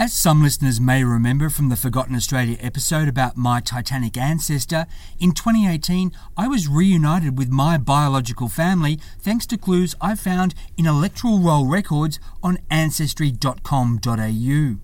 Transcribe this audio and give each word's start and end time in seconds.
As 0.00 0.12
some 0.12 0.44
listeners 0.44 0.80
may 0.80 1.02
remember 1.02 1.50
from 1.50 1.70
the 1.70 1.76
Forgotten 1.76 2.14
Australia 2.14 2.56
episode 2.60 3.08
about 3.08 3.36
my 3.36 3.60
Titanic 3.60 4.16
ancestor, 4.16 4.86
in 5.18 5.32
2018 5.32 6.12
I 6.36 6.46
was 6.46 6.68
reunited 6.68 7.36
with 7.36 7.48
my 7.48 7.78
biological 7.78 8.48
family 8.48 9.00
thanks 9.18 9.44
to 9.46 9.58
clues 9.58 9.96
I 10.00 10.14
found 10.14 10.54
in 10.76 10.86
electoral 10.86 11.40
roll 11.40 11.66
records 11.66 12.20
on 12.44 12.58
ancestry.com.au. 12.70 14.76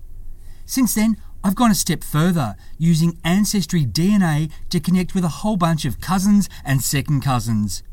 Since 0.65 0.93
then, 0.93 1.17
I've 1.45 1.55
gone 1.55 1.71
a 1.71 1.75
step 1.75 2.03
further, 2.03 2.57
using 2.77 3.17
Ancestry 3.23 3.85
DNA 3.85 4.51
to 4.69 4.81
connect 4.81 5.15
with 5.15 5.23
a 5.23 5.39
whole 5.39 5.55
bunch 5.55 5.85
of 5.85 6.01
cousins 6.01 6.49
and 6.65 6.81
second 6.81 7.21
cousins. 7.21 7.83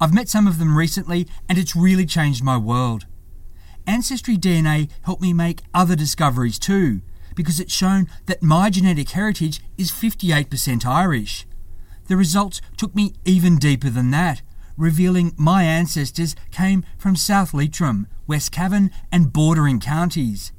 I've 0.00 0.14
met 0.14 0.30
some 0.30 0.46
of 0.46 0.58
them 0.58 0.78
recently, 0.78 1.28
and 1.46 1.58
it's 1.58 1.76
really 1.76 2.06
changed 2.06 2.42
my 2.42 2.56
world. 2.56 3.04
Ancestry 3.86 4.36
DNA 4.36 4.90
helped 5.02 5.22
me 5.22 5.32
make 5.32 5.62
other 5.74 5.96
discoveries 5.96 6.58
too, 6.58 7.00
because 7.34 7.60
it's 7.60 7.72
shown 7.72 8.06
that 8.26 8.42
my 8.42 8.70
genetic 8.70 9.10
heritage 9.10 9.60
is 9.76 9.90
58% 9.90 10.84
Irish. 10.84 11.46
The 12.08 12.16
results 12.16 12.60
took 12.76 12.94
me 12.94 13.14
even 13.24 13.56
deeper 13.56 13.90
than 13.90 14.10
that, 14.10 14.42
revealing 14.76 15.32
my 15.36 15.62
ancestors 15.62 16.34
came 16.50 16.84
from 16.98 17.14
South 17.16 17.52
Leitrim, 17.54 18.06
West 18.26 18.50
Cavan, 18.52 18.90
and 19.12 19.32
bordering 19.32 19.80
counties. 19.80 20.52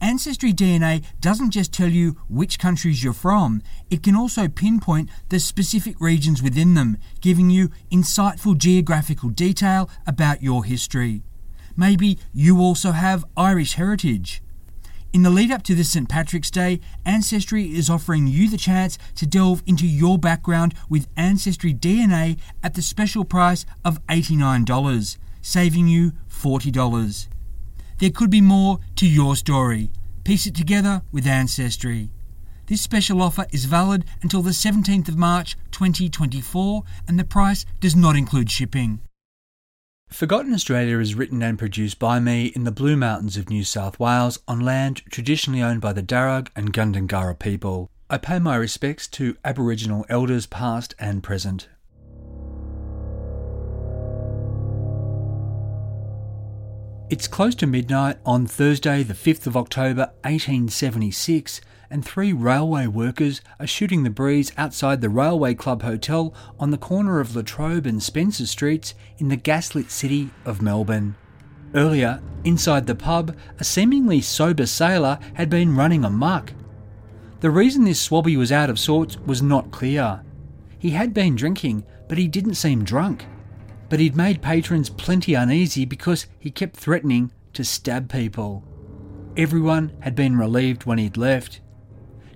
Ancestry 0.00 0.52
DNA 0.52 1.04
doesn't 1.20 1.52
just 1.52 1.72
tell 1.72 1.88
you 1.88 2.18
which 2.28 2.58
countries 2.58 3.02
you're 3.02 3.14
from, 3.14 3.62
it 3.90 4.02
can 4.02 4.14
also 4.14 4.48
pinpoint 4.48 5.08
the 5.30 5.40
specific 5.40 5.98
regions 6.00 6.42
within 6.42 6.74
them, 6.74 6.98
giving 7.20 7.48
you 7.48 7.70
insightful 7.90 8.58
geographical 8.58 9.30
detail 9.30 9.88
about 10.06 10.42
your 10.42 10.64
history. 10.64 11.22
Maybe 11.76 12.18
you 12.32 12.60
also 12.60 12.92
have 12.92 13.24
Irish 13.36 13.74
heritage. 13.74 14.42
In 15.12 15.22
the 15.22 15.30
lead 15.30 15.52
up 15.52 15.62
to 15.64 15.76
this 15.76 15.90
St. 15.90 16.08
Patrick's 16.08 16.50
Day, 16.50 16.80
Ancestry 17.06 17.66
is 17.66 17.88
offering 17.88 18.26
you 18.26 18.48
the 18.48 18.56
chance 18.56 18.98
to 19.14 19.26
delve 19.26 19.62
into 19.64 19.86
your 19.86 20.18
background 20.18 20.74
with 20.88 21.06
Ancestry 21.16 21.72
DNA 21.72 22.36
at 22.64 22.74
the 22.74 22.82
special 22.82 23.24
price 23.24 23.64
of 23.84 24.04
$89, 24.08 25.16
saving 25.40 25.86
you 25.86 26.12
$40. 26.28 27.28
There 27.98 28.10
could 28.10 28.30
be 28.30 28.40
more 28.40 28.80
to 28.96 29.06
your 29.06 29.36
story. 29.36 29.90
Piece 30.24 30.46
it 30.46 30.54
together 30.56 31.02
with 31.12 31.28
Ancestry. 31.28 32.10
This 32.66 32.80
special 32.80 33.22
offer 33.22 33.46
is 33.52 33.66
valid 33.66 34.04
until 34.22 34.42
the 34.42 34.50
17th 34.50 35.08
of 35.08 35.16
March 35.16 35.56
2024 35.70 36.82
and 37.06 37.18
the 37.18 37.24
price 37.24 37.64
does 37.78 37.94
not 37.94 38.16
include 38.16 38.50
shipping. 38.50 39.00
Forgotten 40.08 40.54
Australia 40.54 41.00
is 41.00 41.14
written 41.14 41.42
and 41.42 41.58
produced 41.58 41.98
by 41.98 42.20
me 42.20 42.46
in 42.46 42.64
the 42.64 42.70
Blue 42.70 42.96
Mountains 42.96 43.36
of 43.36 43.50
New 43.50 43.64
South 43.64 43.98
Wales 43.98 44.38
on 44.46 44.60
land 44.60 45.02
traditionally 45.10 45.60
owned 45.60 45.80
by 45.80 45.92
the 45.92 46.02
Darug 46.02 46.48
and 46.54 46.72
Gundungurra 46.72 47.38
people. 47.38 47.90
I 48.08 48.18
pay 48.18 48.38
my 48.38 48.54
respects 48.54 49.08
to 49.08 49.36
Aboriginal 49.44 50.06
elders 50.08 50.46
past 50.46 50.94
and 51.00 51.22
present. 51.22 51.68
It's 57.10 57.28
close 57.28 57.54
to 57.56 57.66
midnight 57.66 58.18
on 58.24 58.46
Thursday, 58.46 59.02
the 59.02 59.14
5th 59.14 59.46
of 59.46 59.56
October 59.56 60.12
1876, 60.22 61.60
and 61.94 62.04
three 62.04 62.32
railway 62.32 62.88
workers 62.88 63.40
are 63.60 63.68
shooting 63.68 64.02
the 64.02 64.10
breeze 64.10 64.50
outside 64.56 65.00
the 65.00 65.08
Railway 65.08 65.54
Club 65.54 65.82
Hotel 65.82 66.34
on 66.58 66.72
the 66.72 66.76
corner 66.76 67.20
of 67.20 67.36
Latrobe 67.36 67.86
and 67.86 68.02
Spencer 68.02 68.46
Streets 68.46 68.96
in 69.18 69.28
the 69.28 69.36
gaslit 69.36 69.92
city 69.92 70.30
of 70.44 70.60
Melbourne. 70.60 71.14
Earlier, 71.72 72.20
inside 72.42 72.88
the 72.88 72.96
pub, 72.96 73.36
a 73.60 73.64
seemingly 73.64 74.20
sober 74.20 74.66
sailor 74.66 75.20
had 75.34 75.48
been 75.48 75.76
running 75.76 76.04
amuck. 76.04 76.52
The 77.38 77.50
reason 77.52 77.84
this 77.84 78.08
swabby 78.08 78.36
was 78.36 78.50
out 78.50 78.70
of 78.70 78.80
sorts 78.80 79.16
was 79.18 79.40
not 79.40 79.70
clear. 79.70 80.20
He 80.76 80.90
had 80.90 81.14
been 81.14 81.36
drinking, 81.36 81.84
but 82.08 82.18
he 82.18 82.26
didn't 82.26 82.56
seem 82.56 82.82
drunk. 82.82 83.24
But 83.88 84.00
he'd 84.00 84.16
made 84.16 84.42
patrons 84.42 84.90
plenty 84.90 85.34
uneasy 85.34 85.84
because 85.84 86.26
he 86.40 86.50
kept 86.50 86.76
threatening 86.76 87.30
to 87.52 87.62
stab 87.62 88.10
people. 88.10 88.64
Everyone 89.36 89.92
had 90.00 90.16
been 90.16 90.36
relieved 90.36 90.86
when 90.86 90.98
he'd 90.98 91.16
left. 91.16 91.60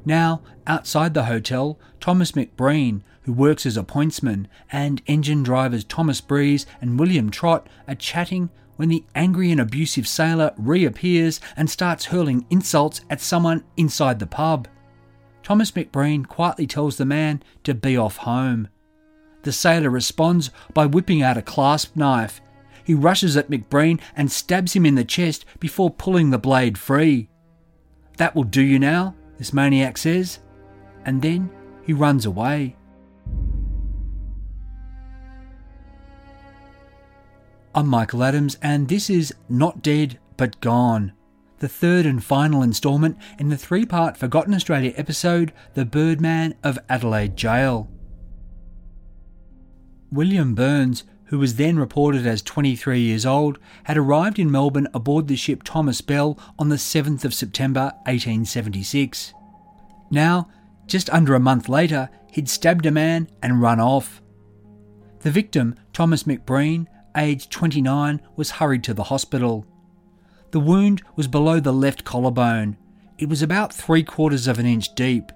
Now, 0.08 0.40
outside 0.66 1.12
the 1.12 1.24
hotel, 1.24 1.78
Thomas 2.00 2.32
McBreen, 2.32 3.02
who 3.24 3.32
works 3.34 3.66
as 3.66 3.76
a 3.76 3.82
pointsman, 3.82 4.46
and 4.72 5.02
engine 5.06 5.42
drivers 5.42 5.84
Thomas 5.84 6.22
Breeze 6.22 6.64
and 6.80 6.98
William 6.98 7.28
Trott 7.28 7.68
are 7.86 7.94
chatting 7.94 8.48
when 8.76 8.88
the 8.88 9.04
angry 9.14 9.50
and 9.50 9.60
abusive 9.60 10.08
sailor 10.08 10.54
reappears 10.56 11.42
and 11.58 11.68
starts 11.68 12.06
hurling 12.06 12.46
insults 12.48 13.02
at 13.10 13.20
someone 13.20 13.64
inside 13.76 14.18
the 14.18 14.26
pub. 14.26 14.66
Thomas 15.42 15.72
McBreen 15.72 16.26
quietly 16.26 16.66
tells 16.66 16.96
the 16.96 17.04
man 17.04 17.42
to 17.64 17.74
be 17.74 17.94
off 17.98 18.16
home. 18.16 18.68
The 19.42 19.52
sailor 19.52 19.90
responds 19.90 20.50
by 20.72 20.86
whipping 20.86 21.20
out 21.20 21.36
a 21.36 21.42
clasp 21.42 21.96
knife. 21.96 22.40
He 22.82 22.94
rushes 22.94 23.36
at 23.36 23.50
McBreen 23.50 24.00
and 24.16 24.32
stabs 24.32 24.72
him 24.72 24.86
in 24.86 24.94
the 24.94 25.04
chest 25.04 25.44
before 25.60 25.90
pulling 25.90 26.30
the 26.30 26.38
blade 26.38 26.78
free. 26.78 27.28
That 28.16 28.34
will 28.34 28.44
do 28.44 28.62
you 28.62 28.78
now, 28.78 29.14
this 29.38 29.52
maniac 29.52 29.96
says, 29.96 30.40
and 31.04 31.22
then 31.22 31.48
he 31.84 31.92
runs 31.92 32.26
away. 32.26 32.76
I'm 37.74 37.86
Michael 37.86 38.24
Adams, 38.24 38.58
and 38.60 38.88
this 38.88 39.08
is 39.08 39.32
Not 39.48 39.82
Dead 39.82 40.18
But 40.36 40.60
Gone, 40.60 41.12
the 41.60 41.68
third 41.68 42.06
and 42.06 42.22
final 42.22 42.62
instalment 42.62 43.16
in 43.38 43.48
the 43.48 43.56
three 43.56 43.86
part 43.86 44.16
Forgotten 44.16 44.54
Australia 44.54 44.92
episode 44.96 45.52
The 45.74 45.84
Birdman 45.84 46.56
of 46.64 46.78
Adelaide 46.88 47.36
Jail. 47.36 47.88
William 50.10 50.54
Burns, 50.54 51.04
who 51.28 51.38
was 51.38 51.56
then 51.56 51.78
reported 51.78 52.26
as 52.26 52.42
23 52.42 53.00
years 53.00 53.26
old, 53.26 53.58
had 53.84 53.96
arrived 53.96 54.38
in 54.38 54.50
Melbourne 54.50 54.88
aboard 54.94 55.28
the 55.28 55.36
ship 55.36 55.62
Thomas 55.62 56.00
Bell 56.00 56.38
on 56.58 56.68
the 56.68 56.76
7th 56.76 57.24
of 57.24 57.34
September 57.34 57.92
1876. 58.06 59.34
Now, 60.10 60.48
just 60.86 61.10
under 61.10 61.34
a 61.34 61.40
month 61.40 61.68
later, 61.68 62.08
he'd 62.32 62.48
stabbed 62.48 62.86
a 62.86 62.90
man 62.90 63.28
and 63.42 63.60
run 63.60 63.78
off. 63.78 64.22
The 65.20 65.30
victim, 65.30 65.74
Thomas 65.92 66.22
McBreen, 66.22 66.86
aged 67.14 67.50
29, 67.50 68.22
was 68.36 68.52
hurried 68.52 68.84
to 68.84 68.94
the 68.94 69.04
hospital. 69.04 69.66
The 70.52 70.60
wound 70.60 71.02
was 71.14 71.28
below 71.28 71.60
the 71.60 71.72
left 71.72 72.04
collarbone. 72.04 72.78
It 73.18 73.28
was 73.28 73.42
about 73.42 73.74
three 73.74 74.02
quarters 74.02 74.46
of 74.46 74.58
an 74.58 74.64
inch 74.64 74.94
deep. 74.94 75.30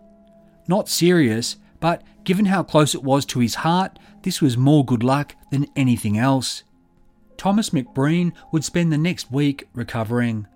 Not 0.66 0.88
serious, 0.88 1.56
but 1.80 2.02
given 2.24 2.46
how 2.46 2.62
close 2.62 2.94
it 2.94 3.02
was 3.02 3.26
to 3.26 3.40
his 3.40 3.56
heart, 3.56 3.98
this 4.22 4.40
was 4.40 4.56
more 4.56 4.84
good 4.86 5.02
luck 5.02 5.34
than 5.52 5.68
anything 5.76 6.18
else. 6.18 6.64
Thomas 7.36 7.70
McBreen 7.70 8.32
would 8.50 8.64
spend 8.64 8.92
the 8.92 8.98
next 8.98 9.30
week 9.30 9.68
recovering. 9.74 10.48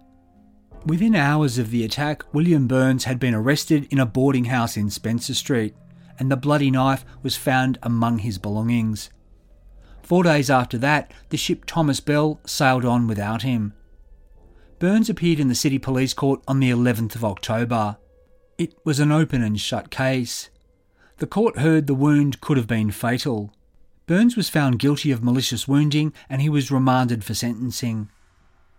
Within 0.84 1.14
hours 1.14 1.58
of 1.58 1.70
the 1.70 1.84
attack, 1.84 2.22
William 2.32 2.66
Burns 2.66 3.04
had 3.04 3.20
been 3.20 3.34
arrested 3.34 3.86
in 3.90 4.00
a 4.00 4.06
boarding 4.06 4.46
house 4.46 4.76
in 4.76 4.88
Spencer 4.90 5.34
Street, 5.34 5.74
and 6.18 6.30
the 6.30 6.36
bloody 6.36 6.70
knife 6.70 7.04
was 7.22 7.36
found 7.36 7.78
among 7.82 8.18
his 8.18 8.38
belongings. 8.38 9.10
Four 10.02 10.22
days 10.22 10.48
after 10.48 10.78
that, 10.78 11.12
the 11.30 11.36
ship 11.36 11.64
Thomas 11.66 12.00
Bell 12.00 12.40
sailed 12.46 12.84
on 12.84 13.06
without 13.06 13.42
him. 13.42 13.74
Burns 14.78 15.10
appeared 15.10 15.40
in 15.40 15.48
the 15.48 15.54
City 15.54 15.78
Police 15.78 16.14
Court 16.14 16.40
on 16.46 16.60
the 16.60 16.70
11th 16.70 17.16
of 17.16 17.24
October. 17.24 17.96
It 18.56 18.74
was 18.84 19.00
an 19.00 19.10
open 19.10 19.42
and 19.42 19.60
shut 19.60 19.90
case. 19.90 20.50
the 21.18 21.26
court 21.26 21.58
heard 21.58 21.86
the 21.86 21.94
wound 21.94 22.40
could 22.40 22.56
have 22.56 22.66
been 22.66 22.90
fatal. 22.90 23.52
Burns 24.06 24.36
was 24.36 24.48
found 24.48 24.78
guilty 24.78 25.10
of 25.10 25.24
malicious 25.24 25.66
wounding 25.66 26.12
and 26.28 26.40
he 26.40 26.48
was 26.48 26.70
remanded 26.70 27.24
for 27.24 27.34
sentencing. 27.34 28.08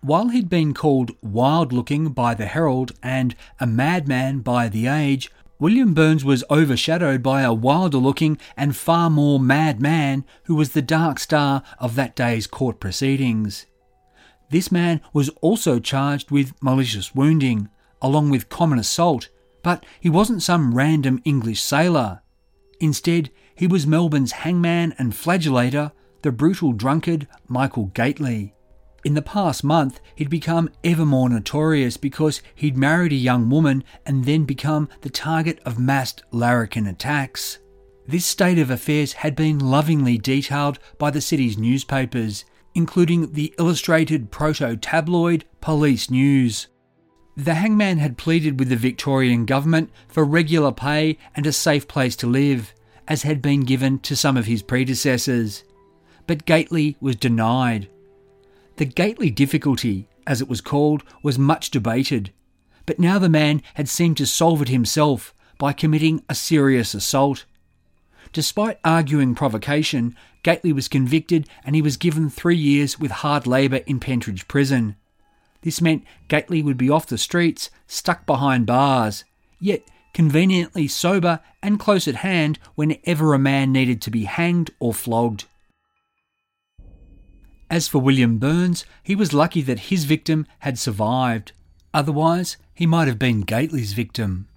While 0.01 0.29
he'd 0.29 0.47
been 0.47 0.74
called 0.74 1.12
wild 1.21 1.74
looking 1.74 2.09
by 2.09 2.33
the 2.33 2.45
Herald 2.45 2.94
and 3.03 3.35
a 3.59 3.68
madman 3.68 4.39
by 4.39 4.69
The 4.69 4.88
Age, 4.88 5.29
William 5.59 5.94
Burns 5.94 6.24
was 6.24 6.45
overshadowed 6.50 7.24
by 7.24 7.41
a 7.41 7.53
wilder 7.53 7.97
looking 7.97 8.38
and 8.56 8.75
far 8.75 9.09
more 9.09 9.39
mad 9.39 9.81
man 9.81 10.24
who 10.44 10.56
was 10.56 10.71
the 10.71 10.81
dark 10.81 11.19
star 11.19 11.63
of 11.79 11.95
that 11.95 12.15
day's 12.15 12.47
court 12.47 12.79
proceedings. 12.79 13.65
This 14.50 14.71
man 14.71 15.01
was 15.12 15.29
also 15.41 15.79
charged 15.79 16.31
with 16.31 16.53
malicious 16.62 17.13
wounding, 17.13 17.69
along 18.01 18.29
with 18.29 18.50
common 18.50 18.79
assault, 18.79 19.27
but 19.62 19.85
he 20.00 20.09
wasn't 20.09 20.44
some 20.44 20.74
random 20.74 21.21
English 21.25 21.59
sailor. 21.59 22.21
Instead, 22.79 23.31
he 23.57 23.68
was 23.68 23.88
Melbourne's 23.88 24.31
hangman 24.31 24.94
and 25.00 25.13
flagellator, 25.13 25.92
the 26.21 26.31
brutal 26.31 26.74
drunkard 26.74 27.27
Michael 27.48 27.88
Gately. 27.88 28.54
In 29.04 29.15
the 29.15 29.21
past 29.21 29.63
month, 29.63 30.00
he'd 30.15 30.30
become 30.30 30.69
ever 30.83 31.06
more 31.06 31.27
notorious 31.27 31.98
because 31.98 32.42
he'd 32.54 32.77
married 32.77 33.12
a 33.12 33.15
young 33.15 33.50
woman 33.50 33.83
and 34.06 34.25
then 34.25 34.44
become 34.44 34.89
the 35.01 35.09
target 35.09 35.59
of 35.65 35.80
massed 35.80 36.24
larrikin 36.31 36.86
attacks. 36.86 37.57
This 38.07 38.25
state 38.25 38.59
of 38.59 38.69
affairs 38.69 39.13
had 39.13 39.36
been 39.36 39.60
lovingly 39.60 40.18
detailed 40.18 40.77
by 40.98 41.10
the 41.10 41.21
city's 41.21 41.57
newspapers, 41.57 42.45
including 42.75 43.33
the 43.33 43.56
illustrated 43.57 44.30
proto 44.30 44.77
tabloid 44.77 45.45
Police 45.62 46.12
News. 46.12 46.68
The 47.36 47.56
hangman 47.56 47.98
had 47.98 48.18
pleaded 48.18 48.60
with 48.60 48.69
the 48.69 48.75
Victorian 48.75 49.45
government 49.45 49.92
for 50.07 50.24
regular 50.24 50.71
pay 50.71 51.18
and 51.36 51.45
a 51.45 51.51
safe 51.51 51.88
place 51.88 52.15
to 52.18 52.27
live, 52.27 52.74
as 53.07 53.24
had 53.24 53.42
been 53.42 53.62
given 53.62 54.00
to 54.00 54.15
some 54.15 54.38
of 54.38 54.45
his 54.45 54.62
predecessors. 54.62 55.63
But 56.25 56.45
Gately 56.45 56.98
was 57.00 57.15
denied. 57.15 57.89
The 58.77 58.86
Gately 58.86 59.30
difficulty, 59.30 60.07
as 60.25 60.42
it 60.42 60.50
was 60.50 60.62
called, 60.62 61.04
was 61.24 61.39
much 61.39 61.71
debated, 61.71 62.31
but 62.86 63.00
now 63.00 63.19
the 63.19 63.30
man 63.30 63.62
had 63.75 63.89
seemed 63.89 64.18
to 64.18 64.25
solve 64.25 64.62
it 64.62 64.69
himself 64.69 65.33
by 65.57 65.74
committing 65.74 66.24
a 66.30 66.36
serious 66.36 66.94
assault. 66.94 67.45
Despite 68.33 68.80
arguing 68.83 69.36
provocation, 69.36 70.15
Gately 70.44 70.71
was 70.71 70.88
convicted 70.88 71.48
and 71.65 71.75
he 71.75 71.81
was 71.81 71.98
given 71.98 72.30
three 72.30 72.57
years 72.57 73.00
with 73.00 73.12
hard 73.12 73.48
labour 73.48 73.81
in 73.88 74.00
Pentridge 74.00 74.48
Prison. 74.48 74.95
This 75.62 75.81
meant 75.81 76.06
Gately 76.27 76.62
would 76.62 76.77
be 76.77 76.89
off 76.89 77.07
the 77.07 77.18
streets, 77.18 77.69
stuck 77.88 78.25
behind 78.25 78.65
bars, 78.65 79.24
yet 79.60 79.81
conveniently 80.17 80.87
sober 80.87 81.39
and 81.61 81.79
close 81.79 82.07
at 82.07 82.15
hand 82.15 82.57
whenever 82.73 83.35
a 83.35 83.37
man 83.37 83.71
needed 83.71 84.01
to 84.01 84.09
be 84.09 84.23
hanged 84.23 84.71
or 84.79 84.91
flogged. 84.91 85.45
As 87.69 87.87
for 87.87 87.99
William 87.99 88.39
Burns, 88.39 88.83
he 89.03 89.13
was 89.13 89.31
lucky 89.31 89.61
that 89.61 89.91
his 89.91 90.05
victim 90.05 90.47
had 90.61 90.79
survived. 90.79 91.51
Otherwise, 91.93 92.57
he 92.73 92.87
might 92.87 93.07
have 93.07 93.19
been 93.19 93.41
Gately's 93.41 93.93
victim. 93.93 94.47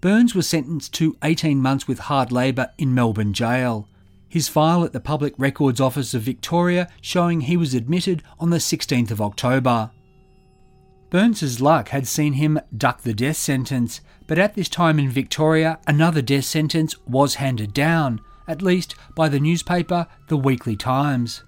Burns 0.00 0.32
was 0.32 0.48
sentenced 0.48 0.94
to 0.94 1.16
18 1.24 1.58
months 1.58 1.88
with 1.88 2.06
hard 2.06 2.30
labour 2.30 2.70
in 2.78 2.94
Melbourne 2.94 3.32
jail. 3.32 3.88
His 4.28 4.46
file 4.46 4.84
at 4.84 4.92
the 4.92 5.00
Public 5.00 5.34
Records 5.36 5.80
Office 5.80 6.14
of 6.14 6.22
Victoria 6.22 6.88
showing 7.00 7.40
he 7.40 7.56
was 7.56 7.74
admitted 7.74 8.22
on 8.38 8.50
the 8.50 8.58
16th 8.58 9.10
of 9.10 9.20
October. 9.20 9.90
Burns's 11.12 11.60
luck 11.60 11.90
had 11.90 12.08
seen 12.08 12.32
him 12.32 12.58
duck 12.74 13.02
the 13.02 13.12
death 13.12 13.36
sentence, 13.36 14.00
but 14.26 14.38
at 14.38 14.54
this 14.54 14.70
time 14.70 14.98
in 14.98 15.10
Victoria, 15.10 15.78
another 15.86 16.22
death 16.22 16.46
sentence 16.46 16.96
was 17.06 17.34
handed 17.34 17.74
down, 17.74 18.18
at 18.48 18.62
least 18.62 18.94
by 19.14 19.28
the 19.28 19.38
newspaper 19.38 20.06
The 20.28 20.38
Weekly 20.38 20.74
Times. 20.74 21.44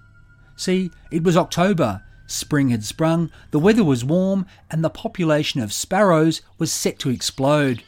See, 0.55 0.91
it 1.09 1.23
was 1.23 1.35
October, 1.35 2.03
spring 2.27 2.69
had 2.69 2.83
sprung, 2.83 3.31
the 3.49 3.57
weather 3.57 3.83
was 3.83 4.05
warm, 4.05 4.45
and 4.69 4.83
the 4.83 4.89
population 4.91 5.59
of 5.61 5.73
sparrows 5.73 6.43
was 6.59 6.71
set 6.71 6.99
to 6.99 7.09
explode. 7.09 7.81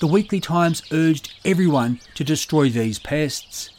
The 0.00 0.08
Weekly 0.08 0.40
Times 0.40 0.82
urged 0.90 1.32
everyone 1.44 2.00
to 2.16 2.24
destroy 2.24 2.68
these 2.68 2.98
pests. 2.98 3.70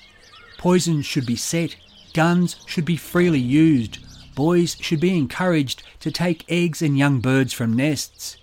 Poisons 0.57 1.05
should 1.05 1.25
be 1.25 1.35
set, 1.35 1.75
guns 2.13 2.55
should 2.65 2.85
be 2.85 2.95
freely 2.95 3.37
used, 3.37 3.99
boys 4.37 4.77
should 4.79 4.99
be 4.99 5.17
encouraged 5.17 5.81
to 5.99 6.11
take 6.11 6.45
eggs 6.47 6.83
and 6.83 6.95
young 6.95 7.19
birds 7.19 7.51
from 7.51 7.73
nests. 7.73 8.37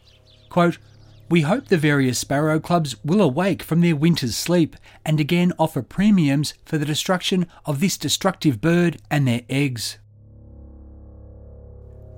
Quote, 0.51 0.79
we 1.31 1.43
hope 1.43 1.69
the 1.69 1.79
various 1.79 2.19
sparrow 2.19 2.59
clubs 2.59 2.97
will 3.05 3.23
awake 3.23 3.63
from 3.63 3.81
their 3.81 3.95
winter's 3.95 4.37
sleep 4.37 4.75
and 5.07 5.21
again 5.21 5.53
offer 5.57 5.83
premiums 5.83 6.53
for 6.65 6.79
the 6.79 6.85
destruction 6.85 7.47
of 7.65 7.79
this 7.79 7.97
destructive 7.97 8.61
bird 8.61 9.01
and 9.09 9.27
their 9.27 9.43
eggs. 9.49 9.99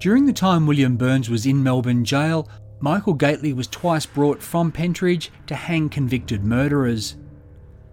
During 0.01 0.25
the 0.25 0.33
time 0.33 0.67
William 0.67 0.97
Burns 0.97 1.29
was 1.29 1.45
in 1.45 1.63
Melbourne 1.63 2.05
jail, 2.05 2.49
Michael 2.81 3.15
Gately 3.15 3.53
was 3.53 3.67
twice 3.67 4.07
brought 4.07 4.43
from 4.43 4.73
Pentridge 4.73 5.31
to 5.49 5.55
hang 5.55 5.91
convicted 5.91 6.43
murderers. 6.43 7.17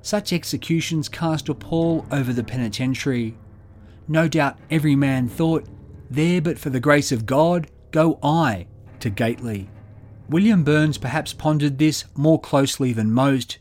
Such 0.02 0.32
executions 0.32 1.10
cast 1.10 1.50
a 1.50 1.54
pall 1.54 2.06
over 2.10 2.32
the 2.32 2.44
penitentiary. 2.44 3.36
No 4.08 4.28
doubt 4.28 4.58
every 4.70 4.96
man 4.96 5.28
thought, 5.28 5.66
There 6.10 6.42
but 6.42 6.60
for 6.60 6.70
the 6.70 6.80
grace 6.80 7.12
of 7.12 7.26
God, 7.26 7.68
go 7.92 8.20
I 8.22 8.68
to 9.00 9.10
Gately. 9.10 9.70
William 10.30 10.64
Burns 10.64 10.98
perhaps 10.98 11.34
pondered 11.34 11.78
this 11.78 12.06
more 12.16 12.40
closely 12.40 12.94
than 12.94 13.12
most, 13.12 13.60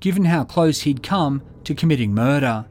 given 0.00 0.24
how 0.24 0.44
close 0.44 0.80
he'd 0.82 1.02
come 1.02 1.42
to 1.64 1.74
committing 1.74 2.14
murder. 2.14 2.66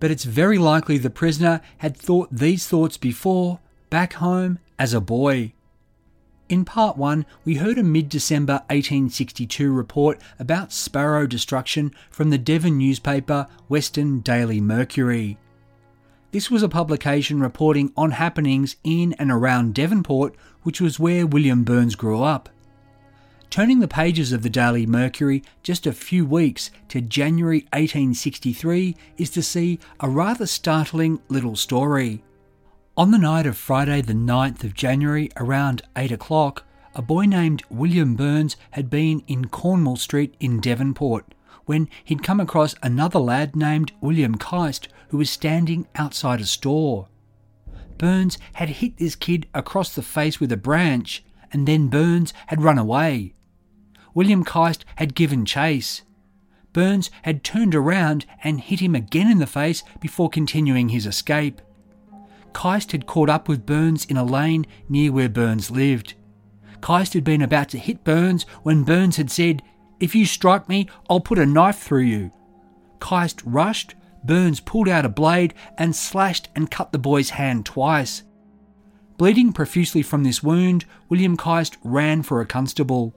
But 0.00 0.10
it's 0.10 0.24
very 0.24 0.58
likely 0.58 0.98
the 0.98 1.10
prisoner 1.10 1.60
had 1.78 1.96
thought 1.96 2.28
these 2.30 2.66
thoughts 2.66 2.96
before, 2.96 3.60
back 3.90 4.14
home, 4.14 4.58
as 4.78 4.94
a 4.94 5.00
boy. 5.00 5.52
In 6.48 6.64
part 6.64 6.96
1, 6.96 7.26
we 7.44 7.56
heard 7.56 7.78
a 7.78 7.82
mid 7.82 8.08
December 8.08 8.54
1862 8.68 9.72
report 9.72 10.20
about 10.38 10.72
sparrow 10.72 11.26
destruction 11.26 11.92
from 12.10 12.30
the 12.30 12.38
Devon 12.38 12.78
newspaper 12.78 13.46
Western 13.68 14.20
Daily 14.20 14.60
Mercury. 14.60 15.38
This 16.30 16.50
was 16.50 16.62
a 16.62 16.68
publication 16.68 17.40
reporting 17.40 17.90
on 17.96 18.10
happenings 18.10 18.76
in 18.84 19.14
and 19.14 19.30
around 19.30 19.72
Devonport, 19.74 20.34
which 20.62 20.78
was 20.78 21.00
where 21.00 21.26
William 21.26 21.64
Burns 21.64 21.94
grew 21.94 22.22
up. 22.22 22.50
Turning 23.48 23.80
the 23.80 23.88
pages 23.88 24.30
of 24.30 24.42
the 24.42 24.50
Daily 24.50 24.84
Mercury 24.84 25.42
just 25.62 25.86
a 25.86 25.92
few 25.92 26.26
weeks 26.26 26.70
to 26.88 27.00
January 27.00 27.60
1863 27.72 28.94
is 29.16 29.30
to 29.30 29.42
see 29.42 29.78
a 30.00 30.10
rather 30.10 30.44
startling 30.44 31.18
little 31.28 31.56
story. 31.56 32.22
On 32.94 33.10
the 33.10 33.16
night 33.16 33.46
of 33.46 33.56
Friday, 33.56 34.02
the 34.02 34.12
9th 34.12 34.64
of 34.64 34.74
January, 34.74 35.30
around 35.38 35.80
8 35.96 36.12
o'clock, 36.12 36.64
a 36.94 37.00
boy 37.00 37.24
named 37.24 37.62
William 37.70 38.16
Burns 38.16 38.54
had 38.72 38.90
been 38.90 39.22
in 39.28 39.48
Cornwall 39.48 39.96
Street 39.96 40.34
in 40.40 40.60
Devonport 40.60 41.24
when 41.68 41.88
he'd 42.02 42.22
come 42.22 42.40
across 42.40 42.74
another 42.82 43.18
lad 43.18 43.54
named 43.54 43.92
William 44.00 44.36
Keist 44.36 44.88
who 45.08 45.18
was 45.18 45.28
standing 45.28 45.86
outside 45.94 46.40
a 46.40 46.46
store. 46.46 47.08
Burns 47.98 48.38
had 48.54 48.68
hit 48.68 48.96
this 48.96 49.14
kid 49.14 49.46
across 49.52 49.94
the 49.94 50.02
face 50.02 50.40
with 50.40 50.50
a 50.50 50.56
branch, 50.56 51.24
and 51.52 51.66
then 51.68 51.88
Burns 51.88 52.32
had 52.46 52.62
run 52.62 52.78
away. 52.78 53.34
William 54.14 54.44
Keist 54.44 54.84
had 54.96 55.14
given 55.14 55.44
chase. 55.44 56.02
Burns 56.72 57.10
had 57.22 57.44
turned 57.44 57.74
around 57.74 58.24
and 58.42 58.60
hit 58.60 58.80
him 58.80 58.94
again 58.94 59.30
in 59.30 59.38
the 59.38 59.46
face 59.46 59.82
before 60.00 60.30
continuing 60.30 60.88
his 60.88 61.06
escape. 61.06 61.60
Keist 62.54 62.92
had 62.92 63.06
caught 63.06 63.28
up 63.28 63.48
with 63.48 63.66
Burns 63.66 64.04
in 64.04 64.16
a 64.16 64.24
lane 64.24 64.66
near 64.88 65.12
where 65.12 65.28
Burns 65.28 65.70
lived. 65.70 66.14
Keist 66.80 67.14
had 67.14 67.24
been 67.24 67.42
about 67.42 67.68
to 67.70 67.78
hit 67.78 68.04
Burns 68.04 68.44
when 68.62 68.84
Burns 68.84 69.16
had 69.16 69.30
said, 69.30 69.62
If 70.00 70.14
you 70.14 70.26
strike 70.26 70.68
me, 70.68 70.88
I'll 71.08 71.20
put 71.20 71.38
a 71.38 71.46
knife 71.46 71.78
through 71.78 72.02
you. 72.02 72.32
Keist 73.00 73.42
rushed, 73.44 73.94
Burns 74.24 74.60
pulled 74.60 74.88
out 74.88 75.04
a 75.04 75.08
blade 75.08 75.54
and 75.76 75.94
slashed 75.94 76.48
and 76.54 76.70
cut 76.70 76.92
the 76.92 76.98
boy's 76.98 77.30
hand 77.30 77.66
twice. 77.66 78.22
Bleeding 79.16 79.52
profusely 79.52 80.02
from 80.02 80.24
this 80.24 80.42
wound, 80.42 80.84
William 81.08 81.36
Keist 81.36 81.76
ran 81.82 82.22
for 82.22 82.40
a 82.40 82.46
constable. 82.46 83.14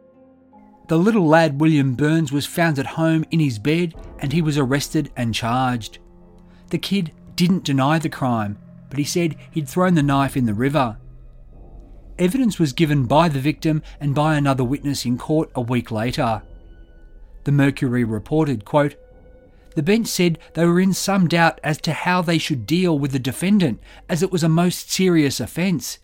The 0.88 0.97
little 0.97 1.27
lad 1.27 1.61
William 1.61 1.93
Burns 1.95 2.31
was 2.31 2.45
found 2.45 2.79
at 2.79 2.85
home 2.85 3.25
in 3.31 3.39
his 3.39 3.59
bed 3.59 3.93
and 4.19 4.33
he 4.33 4.41
was 4.41 4.57
arrested 4.57 5.11
and 5.15 5.33
charged. 5.33 6.00
The 6.69 6.77
kid 6.77 7.11
didn't 7.35 7.63
deny 7.63 8.00
the 8.00 8.09
crime 8.09 8.57
but 8.91 9.00
he 9.00 9.05
said 9.05 9.38
he'd 9.50 9.67
thrown 9.67 9.95
the 9.95 10.03
knife 10.03 10.38
in 10.38 10.45
the 10.45 10.53
river. 10.53 10.97
Evidence 12.19 12.59
was 12.59 12.73
given 12.73 13.05
by 13.05 13.29
the 13.29 13.39
victim 13.39 13.81
and 14.00 14.13
by 14.13 14.35
another 14.35 14.63
witness 14.63 15.05
in 15.05 15.17
court 15.17 15.50
a 15.55 15.61
week 15.61 15.89
later. 15.89 16.43
The 17.43 17.51
Mercury 17.51 18.03
reported, 18.03 18.65
quote, 18.65 18.95
the 19.74 19.83
bench 19.83 20.07
said 20.07 20.38
they 20.53 20.65
were 20.65 20.81
in 20.81 20.93
some 20.93 21.27
doubt 21.29 21.60
as 21.63 21.79
to 21.81 21.93
how 21.93 22.21
they 22.21 22.38
should 22.38 22.67
deal 22.67 23.00
with 23.00 23.13
the 23.13 23.19
defendant, 23.19 23.79
as 24.10 24.21
it 24.21 24.31
was 24.31 24.43
a 24.43 24.50
most 24.50 24.91
serious 24.91 25.39
offence. 25.39 26.00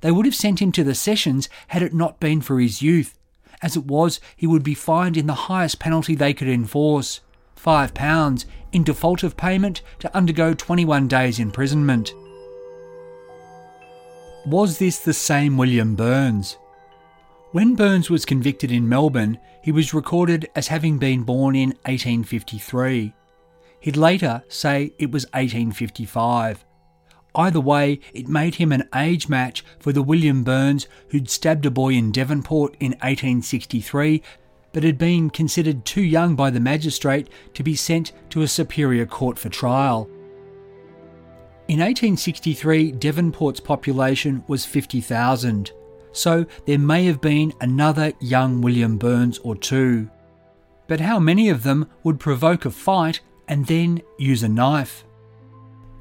They 0.00 0.10
would 0.10 0.24
have 0.24 0.34
sent 0.34 0.62
him 0.62 0.72
to 0.72 0.82
the 0.82 0.94
sessions 0.94 1.48
had 1.68 1.82
it 1.82 1.92
not 1.92 2.20
been 2.20 2.40
for 2.40 2.58
his 2.58 2.80
youth, 2.80 3.18
As 3.62 3.76
it 3.76 3.86
was, 3.86 4.20
he 4.36 4.46
would 4.46 4.64
be 4.64 4.74
fined 4.74 5.16
in 5.16 5.28
the 5.28 5.46
highest 5.46 5.78
penalty 5.78 6.16
they 6.16 6.34
could 6.34 6.48
enforce 6.48 7.20
£5 7.56 8.44
in 8.72 8.82
default 8.82 9.22
of 9.22 9.36
payment 9.36 9.82
to 10.00 10.14
undergo 10.16 10.52
21 10.52 11.06
days 11.06 11.38
imprisonment. 11.38 12.12
Was 14.44 14.78
this 14.78 14.98
the 14.98 15.12
same 15.12 15.56
William 15.56 15.94
Burns? 15.94 16.56
When 17.52 17.74
Burns 17.74 18.08
was 18.08 18.24
convicted 18.24 18.72
in 18.72 18.88
Melbourne, 18.88 19.38
he 19.62 19.72
was 19.72 19.92
recorded 19.92 20.48
as 20.56 20.68
having 20.68 20.96
been 20.96 21.22
born 21.22 21.54
in 21.54 21.68
1853. 21.84 23.12
He'd 23.78 23.96
later 23.98 24.42
say 24.48 24.94
it 24.98 25.12
was 25.12 25.26
1855. 25.26 26.64
Either 27.34 27.60
way, 27.60 28.00
it 28.14 28.26
made 28.26 28.54
him 28.54 28.72
an 28.72 28.88
age 28.94 29.28
match 29.28 29.62
for 29.78 29.92
the 29.92 30.02
William 30.02 30.44
Burns 30.44 30.86
who'd 31.08 31.28
stabbed 31.28 31.66
a 31.66 31.70
boy 31.70 31.90
in 31.92 32.10
Devonport 32.10 32.74
in 32.80 32.92
1863 32.92 34.22
but 34.72 34.82
had 34.82 34.96
been 34.96 35.28
considered 35.28 35.84
too 35.84 36.00
young 36.00 36.34
by 36.34 36.48
the 36.48 36.58
magistrate 36.58 37.28
to 37.52 37.62
be 37.62 37.76
sent 37.76 38.12
to 38.30 38.40
a 38.40 38.48
superior 38.48 39.04
court 39.04 39.38
for 39.38 39.50
trial. 39.50 40.08
In 41.68 41.80
1863, 41.80 42.92
Devonport's 42.92 43.60
population 43.60 44.42
was 44.48 44.64
50,000, 44.64 45.70
so 46.12 46.46
there 46.66 46.78
may 46.78 47.04
have 47.06 47.20
been 47.20 47.52
another 47.60 48.12
young 48.20 48.60
William 48.60 48.98
Burns 48.98 49.38
or 49.38 49.56
two. 49.56 50.10
But 50.88 51.00
how 51.00 51.18
many 51.18 51.48
of 51.48 51.62
them 51.62 51.88
would 52.04 52.20
provoke 52.20 52.64
a 52.64 52.70
fight 52.70 53.20
and 53.48 53.66
then 53.66 54.02
use 54.18 54.42
a 54.42 54.48
knife? 54.48 55.04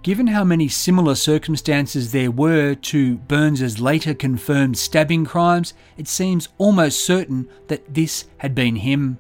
Given 0.04 0.28
how 0.28 0.44
many 0.44 0.68
similar 0.68 1.14
circumstances 1.14 2.12
there 2.12 2.32
were 2.32 2.74
to 2.74 3.18
Burns's 3.18 3.80
later 3.80 4.16
confirmed 4.16 4.78
stabbing 4.78 5.26
crimes, 5.26 5.76
it 5.96 6.08
seems 6.08 6.50
almost 6.58 7.06
certain 7.06 7.48
that 7.68 7.94
this 7.94 8.26
had 8.38 8.56
been 8.56 8.78
him. 8.78 9.20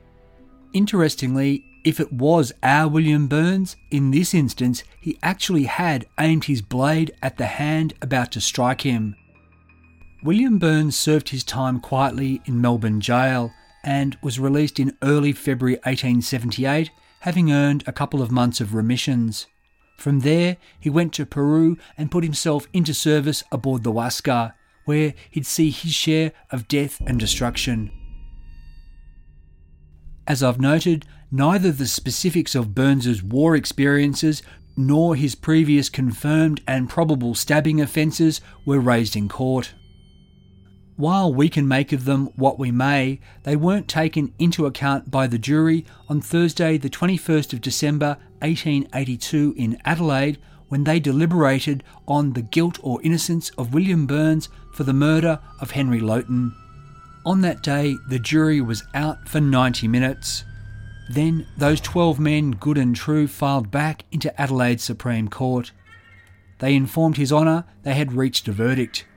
Interestingly, 0.74 1.63
if 1.83 2.00
it 2.00 2.12
was 2.12 2.51
our 2.63 2.88
William 2.88 3.27
Burns, 3.27 3.75
in 3.91 4.10
this 4.10 4.33
instance 4.33 4.83
he 5.00 5.19
actually 5.21 5.65
had 5.65 6.07
aimed 6.19 6.45
his 6.45 6.62
blade 6.62 7.12
at 7.21 7.38
the 7.38 7.45
hand 7.45 7.93
about 8.01 8.31
to 8.31 8.41
strike 8.41 8.81
him. 8.81 9.15
William 10.24 10.60
Burns 10.60 10.96
served 10.96 11.30
his 11.30 11.44
time 11.44 11.80
quietly 11.80 12.44
in 12.46 12.62
Melbourne 12.62 13.01
jail 13.01 13.51
and 13.84 14.16
was 14.22 14.40
released 14.40 14.80
in 14.80 14.96
early 15.01 15.34
February 15.34 15.78
1878, 15.78 16.92
having 17.22 17.51
earned 17.51 17.84
a 17.88 17.92
couple 17.92 18.22
of 18.22 18.30
months 18.30 18.62
of 18.62 18.75
remissions. 18.75 19.48
From 19.98 20.20
there, 20.20 20.58
he 20.80 20.92
went 20.92 21.12
to 21.13 21.25
Peru 21.25 21.75
and 21.98 22.12
put 22.12 22.24
himself 22.24 22.68
into 22.72 22.94
service 22.94 23.44
aboard 23.51 23.84
the 23.84 23.92
Huascar, 23.92 24.54
where 24.86 25.16
he'd 25.32 25.48
see 25.48 25.72
his 25.72 25.94
share 25.94 26.34
of 26.51 26.68
death 26.68 27.01
and 27.08 27.20
destruction. 27.20 27.92
As 30.28 30.44
I've 30.44 30.62
noted, 30.62 31.06
neither 31.32 31.72
the 31.72 31.88
specifics 31.88 32.54
of 32.54 32.75
Burns's 32.75 33.24
war 33.24 33.56
experiences 33.56 34.44
nor 34.78 35.16
his 35.16 35.34
previous 35.34 35.90
confirmed 35.90 36.62
and 36.68 36.90
probable 36.90 37.34
stabbing 37.34 37.82
offences 37.82 38.40
were 38.66 38.80
raised 38.80 39.16
in 39.16 39.28
court. 39.28 39.74
While 41.01 41.34
we 41.34 41.50
can 41.50 41.67
make 41.67 41.91
of 41.93 42.05
them 42.05 42.27
what 42.36 42.60
we 42.60 42.70
may, 42.70 43.20
they 43.41 43.55
weren't 43.55 43.88
taken 43.88 44.36
into 44.38 44.67
account 44.67 45.10
by 45.10 45.25
the 45.25 45.39
jury 45.39 45.84
on 46.08 46.22
Thursday, 46.22 46.77
the 46.77 46.91
21st 46.91 47.53
of 47.53 47.62
December 47.62 48.17
1882 48.41 49.55
in 49.58 49.81
Adelaide 49.84 50.38
when 50.67 50.84
they 50.84 51.00
deliberated 51.00 51.84
on 52.08 52.34
the 52.34 52.43
guilt 52.43 52.77
or 52.84 53.01
innocence 53.01 53.50
of 53.58 53.74
William 53.74 54.05
Burns 54.05 54.48
for 54.75 54.84
the 54.84 54.93
murder 54.93 55.39
of 55.60 55.72
Henry 55.72 56.00
Lowton. 56.00 56.53
On 57.25 57.41
that 57.41 57.63
day, 57.63 57.96
the 58.08 58.20
jury 58.20 58.62
was 58.62 58.84
out 58.93 59.27
for 59.27 59.41
90 59.41 59.88
minutes. 59.88 60.43
Then 61.10 61.48
those 61.58 61.81
12 61.81 62.20
men, 62.20 62.51
good 62.51 62.77
and 62.77 62.96
true, 62.96 63.27
filed 63.27 63.72
back 63.72 64.05
into 64.12 64.39
Adelaide 64.39 64.79
Supreme 64.79 65.29
Court. 65.29 65.72
They 66.60 66.75
informed 66.75 67.17
His 67.17 67.31
Honour 67.31 67.65
they 67.81 67.96
had 67.96 68.13
reached 68.13 68.48
a 68.48 68.51
verdict. 68.51 69.08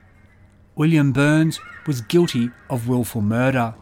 William 0.75 1.13
Burns 1.13 1.59
was 1.87 2.01
guilty 2.01 2.49
of 2.69 2.87
willful 2.87 3.21
murder. 3.21 3.73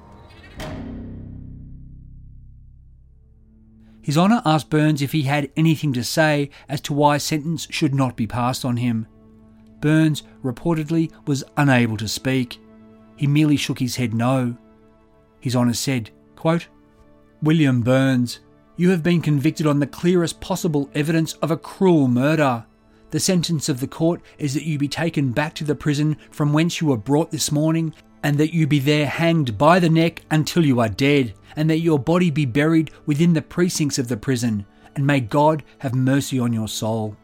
His 4.01 4.17
Honour 4.17 4.41
asked 4.45 4.69
Burns 4.69 5.01
if 5.01 5.13
he 5.13 5.23
had 5.23 5.49
anything 5.55 5.93
to 5.93 6.03
say 6.03 6.49
as 6.67 6.81
to 6.81 6.93
why 6.93 7.17
sentence 7.17 7.67
should 7.69 7.95
not 7.95 8.17
be 8.17 8.27
passed 8.27 8.65
on 8.65 8.77
him. 8.77 9.07
Burns 9.79 10.23
reportedly 10.43 11.11
was 11.25 11.43
unable 11.55 11.95
to 11.97 12.07
speak. 12.07 12.59
He 13.15 13.27
merely 13.27 13.55
shook 13.55 13.79
his 13.79 13.95
head 13.95 14.13
no. 14.13 14.57
His 15.39 15.55
Honour 15.55 15.73
said, 15.73 16.11
quote, 16.35 16.67
William 17.41 17.81
Burns, 17.81 18.41
you 18.75 18.89
have 18.89 19.03
been 19.03 19.21
convicted 19.21 19.67
on 19.67 19.79
the 19.79 19.87
clearest 19.87 20.41
possible 20.41 20.89
evidence 20.95 21.33
of 21.35 21.51
a 21.51 21.57
cruel 21.57 22.07
murder. 22.07 22.65
The 23.13 23.19
sentence 23.19 23.69
of 23.69 23.79
the 23.79 23.87
court 23.87 24.23
is 24.39 24.55
that 24.55 24.65
you 24.65 24.79
be 24.79 24.87
taken 24.87 25.33
back 25.33 25.53
to 25.55 25.63
the 25.63 25.75
prison 25.75 26.17
from 26.31 26.51
whence 26.51 26.81
you 26.81 26.87
were 26.87 26.97
brought 26.97 27.29
this 27.29 27.51
morning, 27.51 27.93
and 28.23 28.39
that 28.39 28.55
you 28.55 28.65
be 28.65 28.79
there 28.79 29.05
hanged 29.05 29.55
by 29.55 29.79
the 29.79 29.87
neck 29.87 30.23
until 30.31 30.65
you 30.65 30.79
are 30.79 30.89
dead, 30.89 31.35
and 31.55 31.69
that 31.69 31.81
your 31.81 31.99
body 31.99 32.31
be 32.31 32.47
buried 32.47 32.89
within 33.05 33.33
the 33.33 33.41
precincts 33.43 33.99
of 33.99 34.07
the 34.07 34.17
prison, 34.17 34.65
and 34.95 35.05
may 35.05 35.19
God 35.19 35.61
have 35.77 35.93
mercy 35.93 36.39
on 36.39 36.53
your 36.53 36.67
soul. 36.67 37.15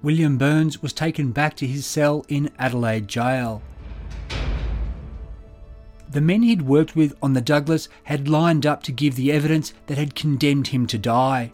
William 0.00 0.38
Burns 0.38 0.80
was 0.80 0.94
taken 0.94 1.30
back 1.30 1.54
to 1.56 1.66
his 1.66 1.84
cell 1.84 2.24
in 2.30 2.50
Adelaide 2.58 3.08
Jail. 3.08 3.60
The 6.08 6.22
men 6.22 6.40
he'd 6.40 6.62
worked 6.62 6.96
with 6.96 7.14
on 7.20 7.34
the 7.34 7.42
Douglas 7.42 7.90
had 8.04 8.26
lined 8.26 8.64
up 8.64 8.82
to 8.84 8.90
give 8.92 9.16
the 9.16 9.30
evidence 9.30 9.74
that 9.88 9.98
had 9.98 10.14
condemned 10.14 10.68
him 10.68 10.86
to 10.86 10.96
die. 10.96 11.52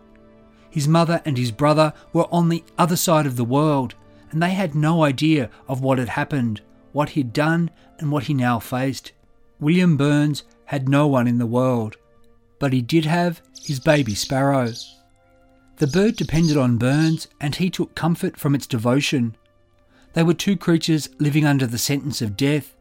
His 0.71 0.89
mother 0.89 1.23
and 1.25 1.39
his 1.39 1.51
brother 1.51 1.93
were 2.13 2.33
on 2.33 2.49
the 2.49 2.65
other 2.77 2.97
side 2.97 3.27
of 3.27 3.37
the 3.37 3.45
world, 3.45 3.95
and 4.31 4.43
they 4.43 4.51
had 4.51 4.75
no 4.75 5.05
idea 5.05 5.51
of 5.67 5.81
what 5.81 5.99
had 5.99 6.11
happened, 6.11 6.61
what 6.93 7.11
he'd 7.11 7.33
done, 7.33 7.71
and 7.99 8.13
what 8.13 8.25
he 8.25 8.35
now 8.35 8.59
faced. 8.59 9.13
William 9.61 9.97
Burns 9.97 10.45
had 10.67 10.89
no 10.89 11.07
one 11.07 11.27
in 11.27 11.39
the 11.39 11.47
world, 11.47 11.97
but 12.59 12.73
he 12.73 12.83
did 12.83 13.05
have 13.05 13.41
his 13.63 13.81
baby 13.81 14.15
sparrow. 14.15 14.73
The 15.77 15.87
bird 15.87 16.17
depended 16.17 16.57
on 16.57 16.77
Burns, 16.77 17.29
and 17.41 17.55
he 17.55 17.71
took 17.71 17.95
comfort 17.95 18.37
from 18.37 18.55
its 18.55 18.67
devotion. 18.67 19.37
They 20.13 20.23
were 20.23 20.35
two 20.35 20.57
creatures 20.57 21.09
living 21.19 21.45
under 21.45 21.67
the 21.67 21.79
sentence 21.79 22.21
of 22.21 22.37
death. 22.37 22.75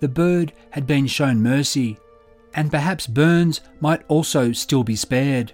The 0.00 0.08
bird 0.08 0.52
had 0.70 0.86
been 0.86 1.06
shown 1.06 1.42
mercy, 1.42 1.98
and 2.54 2.70
perhaps 2.70 3.06
Burns 3.06 3.60
might 3.80 4.02
also 4.08 4.52
still 4.52 4.82
be 4.82 4.96
spared. 4.96 5.52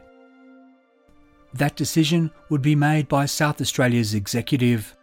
That 1.54 1.76
decision 1.76 2.30
would 2.48 2.62
be 2.62 2.74
made 2.74 3.08
by 3.08 3.26
South 3.26 3.60
Australia's 3.60 4.14
executive. 4.14 4.96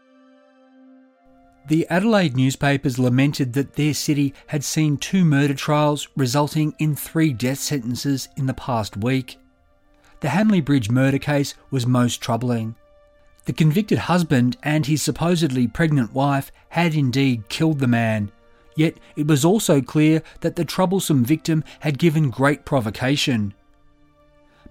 The 1.68 1.86
Adelaide 1.90 2.36
newspapers 2.36 2.98
lamented 2.98 3.54
that 3.54 3.74
their 3.74 3.94
city 3.94 4.34
had 4.48 4.64
seen 4.64 4.98
two 4.98 5.24
murder 5.24 5.54
trials 5.54 6.08
resulting 6.16 6.74
in 6.80 6.96
three 6.96 7.32
death 7.32 7.60
sentences 7.60 8.28
in 8.36 8.48
the 8.48 8.56
past 8.56 8.98
week. 8.98 9.38
The 10.22 10.30
Hamley 10.30 10.62
Bridge 10.62 10.90
murder 10.90 11.20
case 11.20 11.54
was 11.70 11.86
most 11.86 12.22
troubling. 12.22 12.76
The 13.46 13.54
convicted 13.54 14.00
husband 14.00 14.58
and 14.64 14.86
his 14.86 15.02
supposedly 15.02 15.68
pregnant 15.68 16.14
wife 16.14 16.52
had 16.70 16.96
indeed 16.96 17.48
killed 17.50 17.80
the 17.80 17.88
man, 17.88 18.32
yet 18.76 18.98
it 19.16 19.28
was 19.28 19.46
also 19.46 19.82
clear 19.82 20.24
that 20.42 20.56
the 20.56 20.66
troublesome 20.66 21.24
victim 21.24 21.64
had 21.82 22.00
given 22.00 22.32
great 22.32 22.66
provocation. 22.66 23.54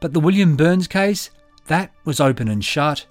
But 0.00 0.12
the 0.12 0.20
William 0.20 0.56
Burns 0.56 0.88
case 0.88 1.30
that 1.68 1.92
was 2.04 2.20
open 2.20 2.48
and 2.48 2.64
shut. 2.64 3.06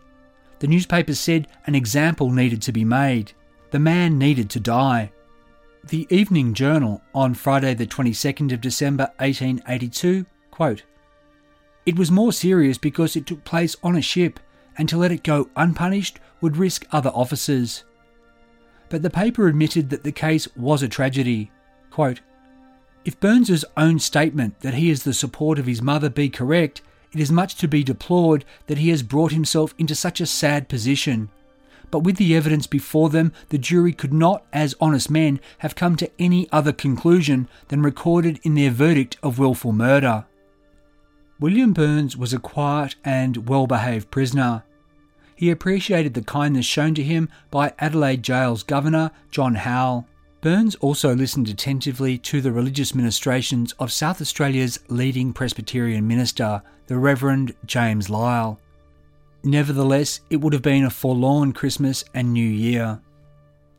The 0.59 0.67
newspapers 0.67 1.19
said 1.19 1.47
an 1.65 1.75
example 1.75 2.31
needed 2.31 2.61
to 2.63 2.71
be 2.71 2.83
made. 2.83 3.33
The 3.71 3.79
man 3.79 4.17
needed 4.17 4.49
to 4.51 4.59
die. 4.59 5.11
The 5.87 6.07
Evening 6.09 6.53
Journal 6.53 7.01
on 7.15 7.33
Friday, 7.33 7.73
the 7.73 7.87
22nd 7.87 8.51
of 8.51 8.61
December 8.61 9.05
1882, 9.19 10.25
quote, 10.51 10.83
It 11.85 11.97
was 11.97 12.11
more 12.11 12.33
serious 12.33 12.77
because 12.77 13.15
it 13.15 13.25
took 13.25 13.43
place 13.43 13.75
on 13.83 13.95
a 13.95 14.01
ship, 14.01 14.39
and 14.77 14.89
to 14.89 14.97
let 14.97 15.11
it 15.11 15.23
go 15.23 15.49
unpunished 15.55 16.19
would 16.41 16.57
risk 16.57 16.85
other 16.91 17.11
officers. 17.13 17.83
But 18.89 19.01
the 19.01 19.09
paper 19.09 19.47
admitted 19.47 19.89
that 19.89 20.03
the 20.03 20.11
case 20.11 20.47
was 20.55 20.83
a 20.83 20.87
tragedy. 20.87 21.51
Quote, 21.89 22.21
if 23.05 23.19
Burns's 23.21 23.63
own 23.77 23.99
statement 23.99 24.59
that 24.59 24.73
he 24.73 24.89
is 24.89 25.03
the 25.03 25.13
support 25.13 25.59
of 25.59 25.65
his 25.65 25.81
mother 25.81 26.09
be 26.09 26.29
correct, 26.29 26.81
it 27.13 27.19
is 27.19 27.31
much 27.31 27.55
to 27.55 27.67
be 27.67 27.83
deplored 27.83 28.45
that 28.67 28.77
he 28.77 28.89
has 28.89 29.03
brought 29.03 29.31
himself 29.31 29.73
into 29.77 29.95
such 29.95 30.19
a 30.21 30.25
sad 30.25 30.69
position. 30.69 31.29
But 31.89 31.99
with 31.99 32.17
the 32.17 32.35
evidence 32.35 32.67
before 32.67 33.09
them, 33.09 33.31
the 33.49 33.57
jury 33.57 33.93
could 33.93 34.13
not, 34.13 34.45
as 34.51 34.75
honest 34.81 35.09
men, 35.09 35.39
have 35.59 35.75
come 35.75 35.95
to 35.97 36.11
any 36.19 36.49
other 36.51 36.73
conclusion 36.73 37.47
than 37.69 37.81
recorded 37.81 38.39
in 38.43 38.55
their 38.55 38.71
verdict 38.71 39.17
of 39.23 39.39
wilful 39.39 39.71
murder. 39.71 40.25
William 41.39 41.71
Burns 41.71 42.17
was 42.17 42.33
a 42.33 42.39
quiet 42.39 42.95
and 43.05 43.47
well 43.47 43.67
behaved 43.67 44.11
prisoner. 44.11 44.63
He 45.35 45.51
appreciated 45.51 46.15
the 46.15 46.23
kindness 46.23 46.65
shown 46.65 46.95
to 46.95 47.03
him 47.03 47.29
by 47.51 47.73
Adelaide 47.77 48.23
Jail's 48.23 48.63
governor, 48.63 49.11
John 49.29 49.55
Howell, 49.55 50.07
Burns 50.47 50.75
also 50.75 51.13
listened 51.13 51.49
attentively 51.49 52.17
to 52.19 52.39
the 52.39 52.53
religious 52.53 52.95
ministrations 52.95 53.73
of 53.79 53.91
South 53.91 54.21
Australia's 54.21 54.79
leading 54.87 55.33
Presbyterian 55.33 56.07
minister, 56.07 56.61
the 56.85 56.97
Reverend 56.97 57.53
James 57.65 58.07
Lyall. 58.07 58.57
Nevertheless, 59.43 60.21
it 60.29 60.37
would 60.37 60.53
have 60.53 60.61
been 60.61 60.85
a 60.85 60.89
forlorn 60.89 61.51
Christmas 61.51 62.05
and 62.13 62.31
New 62.31 62.47
Year. 62.47 63.01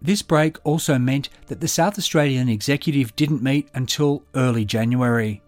This 0.02 0.20
break 0.20 0.58
also 0.62 0.98
meant 0.98 1.30
that 1.46 1.60
the 1.60 1.68
South 1.68 1.96
Australian 1.96 2.50
executive 2.50 3.16
didn't 3.16 3.42
meet 3.42 3.70
until 3.72 4.24
early 4.34 4.66
January. 4.66 5.40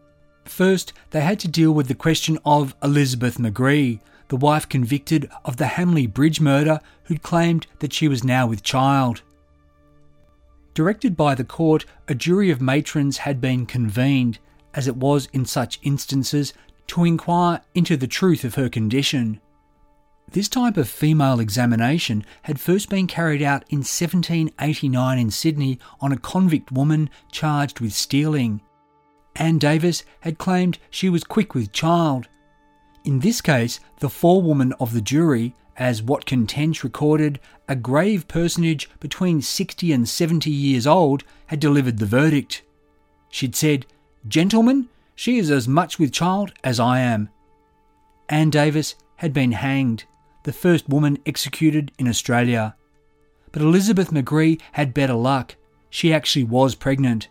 First, 0.46 0.94
they 1.10 1.20
had 1.20 1.38
to 1.40 1.48
deal 1.48 1.72
with 1.72 1.88
the 1.88 1.94
question 1.94 2.38
of 2.46 2.74
Elizabeth 2.82 3.36
McGree, 3.36 4.00
the 4.28 4.36
wife 4.36 4.66
convicted 4.66 5.28
of 5.44 5.58
the 5.58 5.66
Hamley 5.66 6.06
Bridge 6.06 6.40
murder, 6.40 6.80
who'd 7.04 7.22
claimed 7.22 7.66
that 7.80 7.92
she 7.92 8.08
was 8.08 8.24
now 8.24 8.46
with 8.46 8.62
child. 8.62 9.20
Directed 10.80 11.14
by 11.14 11.34
the 11.34 11.44
court, 11.44 11.84
a 12.08 12.14
jury 12.14 12.48
of 12.48 12.62
matrons 12.62 13.18
had 13.18 13.38
been 13.38 13.66
convened, 13.66 14.38
as 14.72 14.88
it 14.88 14.96
was 14.96 15.28
in 15.30 15.44
such 15.44 15.78
instances, 15.82 16.54
to 16.86 17.04
inquire 17.04 17.60
into 17.74 17.98
the 17.98 18.06
truth 18.06 18.44
of 18.44 18.54
her 18.54 18.70
condition. 18.70 19.42
This 20.32 20.48
type 20.48 20.78
of 20.78 20.88
female 20.88 21.38
examination 21.38 22.24
had 22.44 22.58
first 22.58 22.88
been 22.88 23.06
carried 23.06 23.42
out 23.42 23.64
in 23.68 23.80
1789 23.80 25.18
in 25.18 25.30
Sydney 25.30 25.78
on 26.00 26.12
a 26.12 26.16
convict 26.16 26.72
woman 26.72 27.10
charged 27.30 27.80
with 27.80 27.92
stealing. 27.92 28.62
Anne 29.36 29.58
Davis 29.58 30.02
had 30.20 30.38
claimed 30.38 30.78
she 30.88 31.10
was 31.10 31.24
quick 31.24 31.54
with 31.54 31.72
child. 31.72 32.26
In 33.04 33.18
this 33.18 33.42
case, 33.42 33.80
the 33.98 34.08
forewoman 34.08 34.72
of 34.80 34.94
the 34.94 35.02
jury, 35.02 35.54
as 35.76 36.02
Watkin 36.02 36.46
Tench 36.46 36.82
recorded, 36.84 37.40
a 37.68 37.76
grave 37.76 38.28
personage 38.28 38.90
between 39.00 39.42
60 39.42 39.92
and 39.92 40.08
70 40.08 40.50
years 40.50 40.86
old, 40.86 41.24
had 41.46 41.60
delivered 41.60 41.98
the 41.98 42.06
verdict. 42.06 42.62
She'd 43.28 43.56
said, 43.56 43.86
Gentlemen, 44.26 44.88
she 45.14 45.38
is 45.38 45.50
as 45.50 45.68
much 45.68 45.98
with 45.98 46.12
child 46.12 46.52
as 46.64 46.80
I 46.80 47.00
am. 47.00 47.28
Anne 48.28 48.50
Davis 48.50 48.94
had 49.16 49.32
been 49.32 49.52
hanged 49.52 50.04
the 50.44 50.52
first 50.52 50.88
woman 50.88 51.18
executed 51.26 51.92
in 51.98 52.08
Australia. 52.08 52.74
But 53.52 53.62
Elizabeth 53.62 54.10
McGree 54.10 54.60
had 54.72 54.94
better 54.94 55.14
luck. 55.14 55.56
She 55.90 56.12
actually 56.12 56.44
was 56.44 56.74
pregnant. 56.74 57.28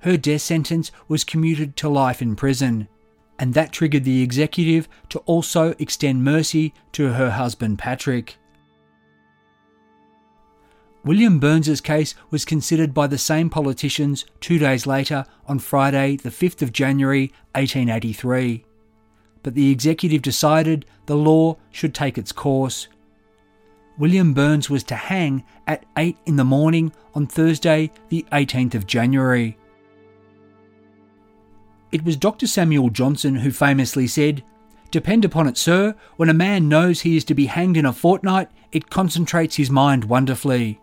Her 0.00 0.16
death 0.16 0.42
sentence 0.42 0.90
was 1.06 1.24
commuted 1.24 1.76
to 1.76 1.88
life 1.88 2.22
in 2.22 2.34
prison, 2.34 2.88
and 3.40 3.54
that 3.54 3.72
triggered 3.72 4.04
the 4.04 4.22
executive 4.22 4.88
to 5.08 5.18
also 5.20 5.74
extend 5.80 6.22
mercy 6.22 6.72
to 6.92 7.14
her 7.14 7.30
husband 7.30 7.80
Patrick. 7.80 8.36
William 11.04 11.40
Burns's 11.40 11.80
case 11.80 12.14
was 12.30 12.44
considered 12.44 12.94
by 12.94 13.08
the 13.08 13.18
same 13.18 13.50
politicians 13.50 14.24
two 14.40 14.58
days 14.58 14.86
later 14.86 15.24
on 15.46 15.58
Friday, 15.58 16.14
the 16.16 16.30
5th 16.30 16.62
of 16.62 16.72
January 16.72 17.32
1883 17.54 18.64
but 19.42 19.54
the 19.54 19.70
executive 19.70 20.22
decided 20.22 20.86
the 21.06 21.16
law 21.16 21.56
should 21.70 21.94
take 21.94 22.18
its 22.18 22.32
course. 22.32 22.88
William 23.98 24.32
Burns 24.32 24.70
was 24.70 24.82
to 24.84 24.94
hang 24.94 25.44
at 25.66 25.84
8 25.96 26.16
in 26.26 26.36
the 26.36 26.44
morning 26.44 26.92
on 27.14 27.26
Thursday, 27.26 27.90
the 28.08 28.24
18th 28.32 28.74
of 28.74 28.86
January. 28.86 29.58
It 31.92 32.04
was 32.04 32.16
Dr. 32.16 32.46
Samuel 32.46 32.90
Johnson 32.90 33.36
who 33.36 33.50
famously 33.50 34.06
said, 34.06 34.44
Depend 34.90 35.24
upon 35.24 35.46
it, 35.46 35.56
sir, 35.56 35.94
when 36.16 36.28
a 36.28 36.34
man 36.34 36.68
knows 36.68 37.00
he 37.00 37.16
is 37.16 37.24
to 37.24 37.34
be 37.34 37.46
hanged 37.46 37.76
in 37.76 37.86
a 37.86 37.92
fortnight, 37.92 38.48
it 38.72 38.90
concentrates 38.90 39.56
his 39.56 39.70
mind 39.70 40.04
wonderfully. 40.04 40.80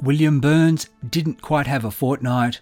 William 0.00 0.40
Burns 0.40 0.88
didn't 1.08 1.40
quite 1.40 1.66
have 1.66 1.84
a 1.84 1.90
fortnight. 1.90 2.60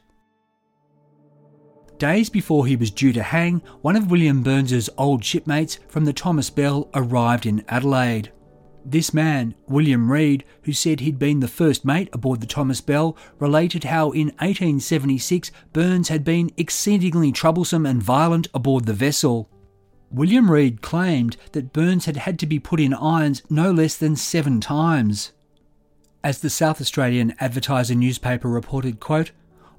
Days 1.98 2.28
before 2.28 2.66
he 2.66 2.76
was 2.76 2.90
due 2.90 3.12
to 3.12 3.22
hang, 3.22 3.62
one 3.80 3.96
of 3.96 4.10
William 4.10 4.42
Burns's 4.42 4.90
old 4.98 5.24
shipmates 5.24 5.78
from 5.88 6.04
the 6.04 6.12
Thomas 6.12 6.50
Bell 6.50 6.88
arrived 6.94 7.46
in 7.46 7.64
Adelaide. 7.68 8.32
This 8.84 9.14
man, 9.14 9.54
William 9.68 10.10
Reid, 10.10 10.44
who 10.62 10.72
said 10.72 11.00
he'd 11.00 11.18
been 11.18 11.40
the 11.40 11.48
first 11.48 11.84
mate 11.84 12.08
aboard 12.12 12.40
the 12.40 12.46
Thomas 12.46 12.80
Bell, 12.80 13.16
related 13.38 13.84
how 13.84 14.10
in 14.10 14.28
1876 14.38 15.52
Burns 15.72 16.08
had 16.08 16.24
been 16.24 16.50
exceedingly 16.56 17.30
troublesome 17.30 17.86
and 17.86 18.02
violent 18.02 18.48
aboard 18.52 18.86
the 18.86 18.92
vessel. 18.92 19.48
William 20.10 20.50
Reid 20.50 20.82
claimed 20.82 21.36
that 21.52 21.72
Burns 21.72 22.06
had 22.06 22.18
had 22.18 22.38
to 22.40 22.46
be 22.46 22.58
put 22.58 22.80
in 22.80 22.92
irons 22.92 23.42
no 23.48 23.70
less 23.70 23.96
than 23.96 24.16
seven 24.16 24.60
times. 24.60 25.32
As 26.24 26.40
the 26.40 26.50
South 26.50 26.80
Australian 26.80 27.34
Advertiser 27.40 27.94
newspaper 27.94 28.48
reported, 28.48 29.00
quote, 29.00 29.30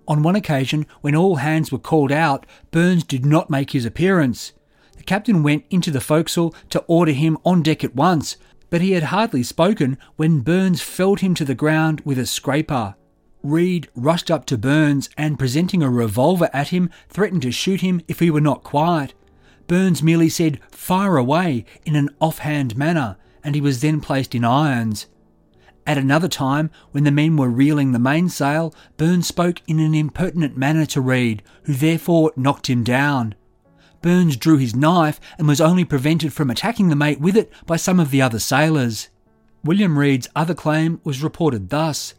on 0.08 0.24
one 0.24 0.36
occasion, 0.36 0.86
when 1.02 1.16
all 1.16 1.38
hands 1.38 1.72
were 1.72 1.78
called 1.78 2.12
out, 2.12 2.46
Burns 2.72 3.04
did 3.04 3.26
not 3.26 3.50
make 3.50 3.72
his 3.72 3.86
appearance. 3.86 4.52
The 4.98 5.04
captain 5.04 5.44
went 5.44 5.66
into 5.70 5.92
the 5.92 6.02
forecastle 6.02 6.54
to 6.72 6.84
order 6.88 7.14
him 7.14 7.38
on 7.46 7.62
deck 7.62 7.84
at 7.84 7.96
once, 7.96 8.36
but 8.74 8.82
he 8.82 8.94
had 8.94 9.04
hardly 9.04 9.44
spoken 9.44 10.00
when 10.16 10.40
Burns 10.40 10.82
felled 10.82 11.20
him 11.20 11.36
to 11.36 11.46
the 11.46 11.54
ground 11.54 12.02
with 12.06 12.18
a 12.18 12.26
scraper. 12.26 12.96
Reid 13.44 13.88
rushed 13.94 14.32
up 14.32 14.46
to 14.46 14.58
Burns 14.58 15.12
and, 15.16 15.38
presenting 15.38 15.84
a 15.84 15.92
revolver 15.92 16.50
at 16.52 16.70
him, 16.70 16.90
threatened 17.08 17.44
to 17.44 17.52
shoot 17.52 17.82
him 17.82 18.02
if 18.08 18.18
he 18.18 18.32
were 18.32 18.42
not 18.42 18.64
quiet. 18.64 19.14
Burns 19.68 20.02
merely 20.02 20.28
said, 20.28 20.60
Fire 20.72 21.18
away, 21.18 21.66
in 21.86 21.96
an 21.96 22.10
offhand 22.20 22.76
manner, 22.76 23.16
and 23.44 23.54
he 23.54 23.62
was 23.62 23.82
then 23.82 24.02
placed 24.02 24.34
in 24.34 24.44
irons. 24.44 25.06
At 25.86 26.00
another 26.00 26.28
time, 26.28 26.72
when 26.94 27.04
the 27.04 27.12
men 27.12 27.38
were 27.38 27.50
reeling 27.50 27.92
the 27.92 28.00
mainsail, 28.00 28.74
Burns 28.98 29.28
spoke 29.28 29.62
in 29.68 29.80
an 29.80 29.94
impertinent 29.94 30.58
manner 30.58 30.88
to 30.88 31.00
Reid, 31.00 31.44
who 31.66 31.74
therefore 31.74 32.34
knocked 32.36 32.72
him 32.72 32.84
down. 32.84 33.36
Burns 34.04 34.36
drew 34.36 34.58
his 34.58 34.76
knife 34.76 35.20
and 35.40 35.48
was 35.48 35.62
only 35.62 35.86
prevented 35.86 36.34
from 36.34 36.52
attacking 36.52 36.90
the 36.90 36.96
mate 36.96 37.22
with 37.22 37.38
it 37.38 37.52
by 37.66 37.78
some 37.78 38.00
of 38.00 38.12
the 38.12 38.22
other 38.22 38.38
sailors. 38.38 39.10
William 39.64 39.98
Reid's 39.98 40.28
other 40.36 40.54
claim 40.54 41.00
was 41.06 41.24
reported 41.24 41.70
thus. 41.70 42.14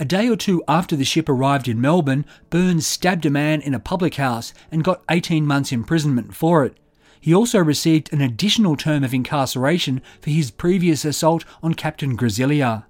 A 0.00 0.04
day 0.04 0.28
or 0.28 0.36
two 0.36 0.64
after 0.66 0.96
the 0.96 1.04
ship 1.04 1.28
arrived 1.28 1.68
in 1.68 1.80
Melbourne, 1.80 2.26
Burns 2.50 2.86
stabbed 2.86 3.24
a 3.24 3.30
man 3.30 3.60
in 3.60 3.72
a 3.72 3.78
public 3.78 4.16
house 4.16 4.52
and 4.70 4.82
got 4.82 5.04
18 5.08 5.46
months' 5.46 5.72
imprisonment 5.72 6.34
for 6.34 6.64
it. 6.64 6.76
He 7.20 7.32
also 7.32 7.60
received 7.60 8.12
an 8.12 8.20
additional 8.20 8.76
term 8.76 9.04
of 9.04 9.14
incarceration 9.14 10.02
for 10.20 10.30
his 10.30 10.50
previous 10.50 11.04
assault 11.04 11.44
on 11.62 11.74
Captain 11.74 12.16
Grasilia. 12.16 12.84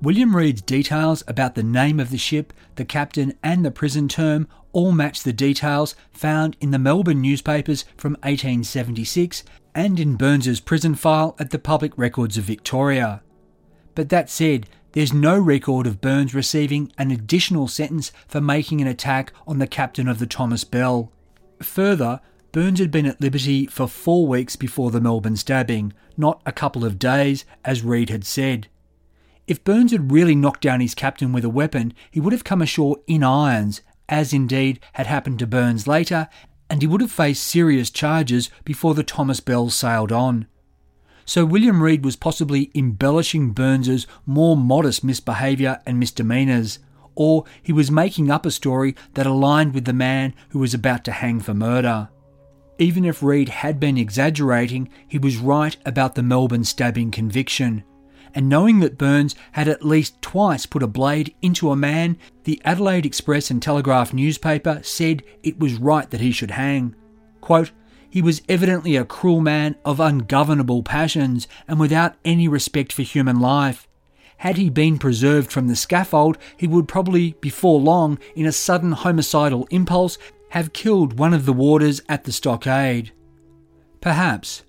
William 0.00 0.36
Reed's 0.36 0.62
details 0.62 1.24
about 1.26 1.56
the 1.56 1.62
name 1.64 1.98
of 1.98 2.10
the 2.10 2.18
ship, 2.18 2.52
the 2.76 2.84
captain, 2.84 3.34
and 3.42 3.64
the 3.64 3.70
prison 3.72 4.06
term 4.06 4.46
all 4.72 4.92
match 4.92 5.24
the 5.24 5.32
details 5.32 5.96
found 6.12 6.56
in 6.60 6.70
the 6.70 6.78
Melbourne 6.78 7.20
newspapers 7.20 7.84
from 7.96 8.12
1876 8.22 9.42
and 9.74 9.98
in 9.98 10.14
Burns's 10.14 10.60
prison 10.60 10.94
file 10.94 11.34
at 11.40 11.50
the 11.50 11.58
Public 11.58 11.92
Records 11.96 12.38
of 12.38 12.44
Victoria. 12.44 13.22
But 13.96 14.08
that 14.10 14.30
said, 14.30 14.68
there's 14.92 15.12
no 15.12 15.36
record 15.36 15.84
of 15.84 16.00
Burns 16.00 16.32
receiving 16.32 16.92
an 16.96 17.10
additional 17.10 17.66
sentence 17.66 18.12
for 18.28 18.40
making 18.40 18.80
an 18.80 18.86
attack 18.86 19.32
on 19.48 19.58
the 19.58 19.66
captain 19.66 20.06
of 20.06 20.20
the 20.20 20.26
Thomas 20.26 20.62
Bell. 20.62 21.10
Further, 21.60 22.20
Burns 22.52 22.78
had 22.78 22.92
been 22.92 23.06
at 23.06 23.20
liberty 23.20 23.66
for 23.66 23.88
four 23.88 24.28
weeks 24.28 24.54
before 24.54 24.92
the 24.92 25.00
Melbourne 25.00 25.36
stabbing, 25.36 25.92
not 26.16 26.40
a 26.46 26.52
couple 26.52 26.84
of 26.84 27.00
days, 27.00 27.44
as 27.64 27.82
Reed 27.82 28.10
had 28.10 28.24
said. 28.24 28.68
If 29.48 29.64
Burns 29.64 29.92
had 29.92 30.12
really 30.12 30.34
knocked 30.34 30.60
down 30.60 30.80
his 30.80 30.94
captain 30.94 31.32
with 31.32 31.42
a 31.42 31.48
weapon, 31.48 31.94
he 32.10 32.20
would 32.20 32.34
have 32.34 32.44
come 32.44 32.60
ashore 32.60 32.98
in 33.06 33.24
irons, 33.24 33.80
as 34.06 34.34
indeed 34.34 34.78
had 34.92 35.06
happened 35.06 35.38
to 35.38 35.46
Burns 35.46 35.86
later, 35.86 36.28
and 36.68 36.82
he 36.82 36.86
would 36.86 37.00
have 37.00 37.10
faced 37.10 37.44
serious 37.44 37.88
charges 37.88 38.50
before 38.66 38.92
the 38.92 39.02
Thomas 39.02 39.40
Bell 39.40 39.70
sailed 39.70 40.12
on. 40.12 40.46
So 41.24 41.46
William 41.46 41.82
Reed 41.82 42.04
was 42.04 42.14
possibly 42.14 42.70
embellishing 42.74 43.52
Burns's 43.52 44.06
more 44.26 44.54
modest 44.54 45.02
misbehaviour 45.02 45.80
and 45.86 45.98
misdemeanours, 45.98 46.78
or 47.14 47.44
he 47.62 47.72
was 47.72 47.90
making 47.90 48.30
up 48.30 48.44
a 48.44 48.50
story 48.50 48.94
that 49.14 49.26
aligned 49.26 49.72
with 49.72 49.86
the 49.86 49.94
man 49.94 50.34
who 50.50 50.58
was 50.58 50.74
about 50.74 51.04
to 51.04 51.12
hang 51.12 51.40
for 51.40 51.54
murder. 51.54 52.10
Even 52.78 53.02
if 53.02 53.22
Reed 53.22 53.48
had 53.48 53.80
been 53.80 53.96
exaggerating, 53.96 54.90
he 55.08 55.18
was 55.18 55.38
right 55.38 55.74
about 55.86 56.16
the 56.16 56.22
Melbourne 56.22 56.64
stabbing 56.64 57.10
conviction. 57.10 57.82
And 58.34 58.48
knowing 58.48 58.80
that 58.80 58.98
Burns 58.98 59.34
had 59.52 59.68
at 59.68 59.84
least 59.84 60.20
twice 60.22 60.66
put 60.66 60.82
a 60.82 60.86
blade 60.86 61.34
into 61.42 61.70
a 61.70 61.76
man, 61.76 62.18
the 62.44 62.60
Adelaide 62.64 63.06
Express 63.06 63.50
and 63.50 63.62
Telegraph 63.62 64.12
newspaper 64.12 64.80
said 64.82 65.22
it 65.42 65.58
was 65.58 65.74
right 65.74 66.08
that 66.10 66.20
he 66.20 66.32
should 66.32 66.52
hang. 66.52 66.94
Quote, 67.40 67.72
he 68.10 68.22
was 68.22 68.42
evidently 68.48 68.96
a 68.96 69.04
cruel 69.04 69.40
man 69.40 69.76
of 69.84 70.00
ungovernable 70.00 70.82
passions 70.82 71.46
and 71.66 71.78
without 71.78 72.16
any 72.24 72.48
respect 72.48 72.92
for 72.92 73.02
human 73.02 73.38
life. 73.38 73.86
Had 74.38 74.56
he 74.56 74.70
been 74.70 74.98
preserved 74.98 75.50
from 75.50 75.66
the 75.66 75.76
scaffold, 75.76 76.38
he 76.56 76.66
would 76.66 76.88
probably, 76.88 77.32
before 77.40 77.80
long, 77.80 78.18
in 78.36 78.46
a 78.46 78.52
sudden 78.52 78.92
homicidal 78.92 79.66
impulse, 79.70 80.16
have 80.50 80.72
killed 80.72 81.18
one 81.18 81.34
of 81.34 81.44
the 81.44 81.52
warders 81.52 82.00
at 82.08 82.24
the 82.24 82.32
stockade. 82.32 83.12
Perhaps. 84.00 84.62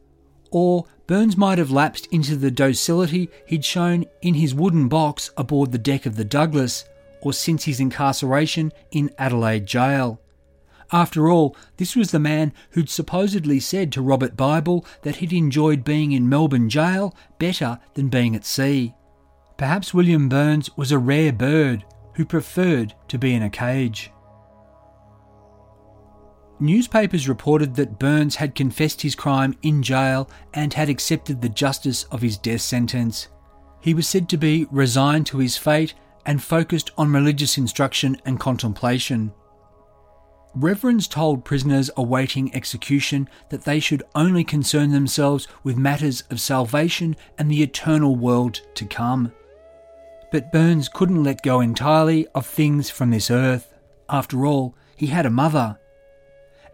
Or 0.51 0.85
Burns 1.09 1.35
might 1.35 1.57
have 1.57 1.71
lapsed 1.71 2.05
into 2.11 2.35
the 2.35 2.51
docility 2.51 3.31
he'd 3.47 3.65
shown 3.65 4.05
in 4.21 4.35
his 4.35 4.53
wooden 4.53 4.87
box 4.87 5.31
aboard 5.35 5.71
the 5.71 5.79
deck 5.79 6.05
of 6.05 6.17
the 6.17 6.23
Douglas, 6.23 6.85
or 7.21 7.33
since 7.33 7.63
his 7.63 7.79
incarceration 7.79 8.71
in 8.91 9.09
Adelaide 9.17 9.65
Jail. 9.65 10.21
After 10.91 11.27
all, 11.27 11.55
this 11.77 11.95
was 11.95 12.11
the 12.11 12.19
man 12.19 12.53
who'd 12.73 12.91
supposedly 12.91 13.59
said 13.59 13.91
to 13.93 14.03
Robert 14.03 14.37
Bible 14.37 14.85
that 15.01 15.15
he'd 15.15 15.33
enjoyed 15.33 15.83
being 15.83 16.11
in 16.11 16.29
Melbourne 16.29 16.69
jail 16.69 17.15
better 17.39 17.79
than 17.95 18.09
being 18.09 18.35
at 18.35 18.45
sea. 18.45 18.93
Perhaps 19.57 19.95
William 19.95 20.29
Burns 20.29 20.69
was 20.77 20.91
a 20.91 20.99
rare 20.99 21.33
bird 21.33 21.85
who 22.17 22.23
preferred 22.23 22.93
to 23.07 23.17
be 23.17 23.33
in 23.33 23.41
a 23.41 23.49
cage. 23.49 24.11
Newspapers 26.61 27.29
reported 27.29 27.75
that 27.75 27.99
Burns 27.99 28.35
had 28.35 28.53
confessed 28.53 29.01
his 29.01 29.15
crime 29.15 29.55
in 29.61 29.81
jail 29.81 30.29
and 30.53 30.73
had 30.73 30.89
accepted 30.89 31.41
the 31.41 31.47
justice 31.49 32.03
of 32.05 32.21
his 32.21 32.37
death 32.37 32.61
sentence. 32.61 33.29
He 33.79 33.93
was 33.93 34.09
said 34.09 34.27
to 34.29 34.37
be 34.37 34.67
resigned 34.69 35.25
to 35.27 35.37
his 35.37 35.57
fate 35.57 35.93
and 36.25 36.43
focused 36.43 36.91
on 36.97 37.13
religious 37.13 37.57
instruction 37.57 38.17
and 38.25 38.39
contemplation. 38.39 39.31
Reverends 40.53 41.07
told 41.07 41.45
prisoners 41.45 41.89
awaiting 41.95 42.53
execution 42.53 43.29
that 43.49 43.63
they 43.63 43.79
should 43.79 44.03
only 44.13 44.43
concern 44.43 44.91
themselves 44.91 45.47
with 45.63 45.77
matters 45.77 46.23
of 46.29 46.41
salvation 46.41 47.15
and 47.37 47.49
the 47.49 47.63
eternal 47.63 48.17
world 48.17 48.61
to 48.75 48.85
come. 48.85 49.31
But 50.31 50.51
Burns 50.51 50.89
couldn't 50.89 51.23
let 51.23 51.41
go 51.41 51.61
entirely 51.61 52.27
of 52.35 52.45
things 52.45 52.89
from 52.89 53.11
this 53.11 53.31
earth. 53.31 53.73
After 54.09 54.45
all, 54.45 54.75
he 54.97 55.07
had 55.07 55.25
a 55.25 55.31
mother. 55.31 55.78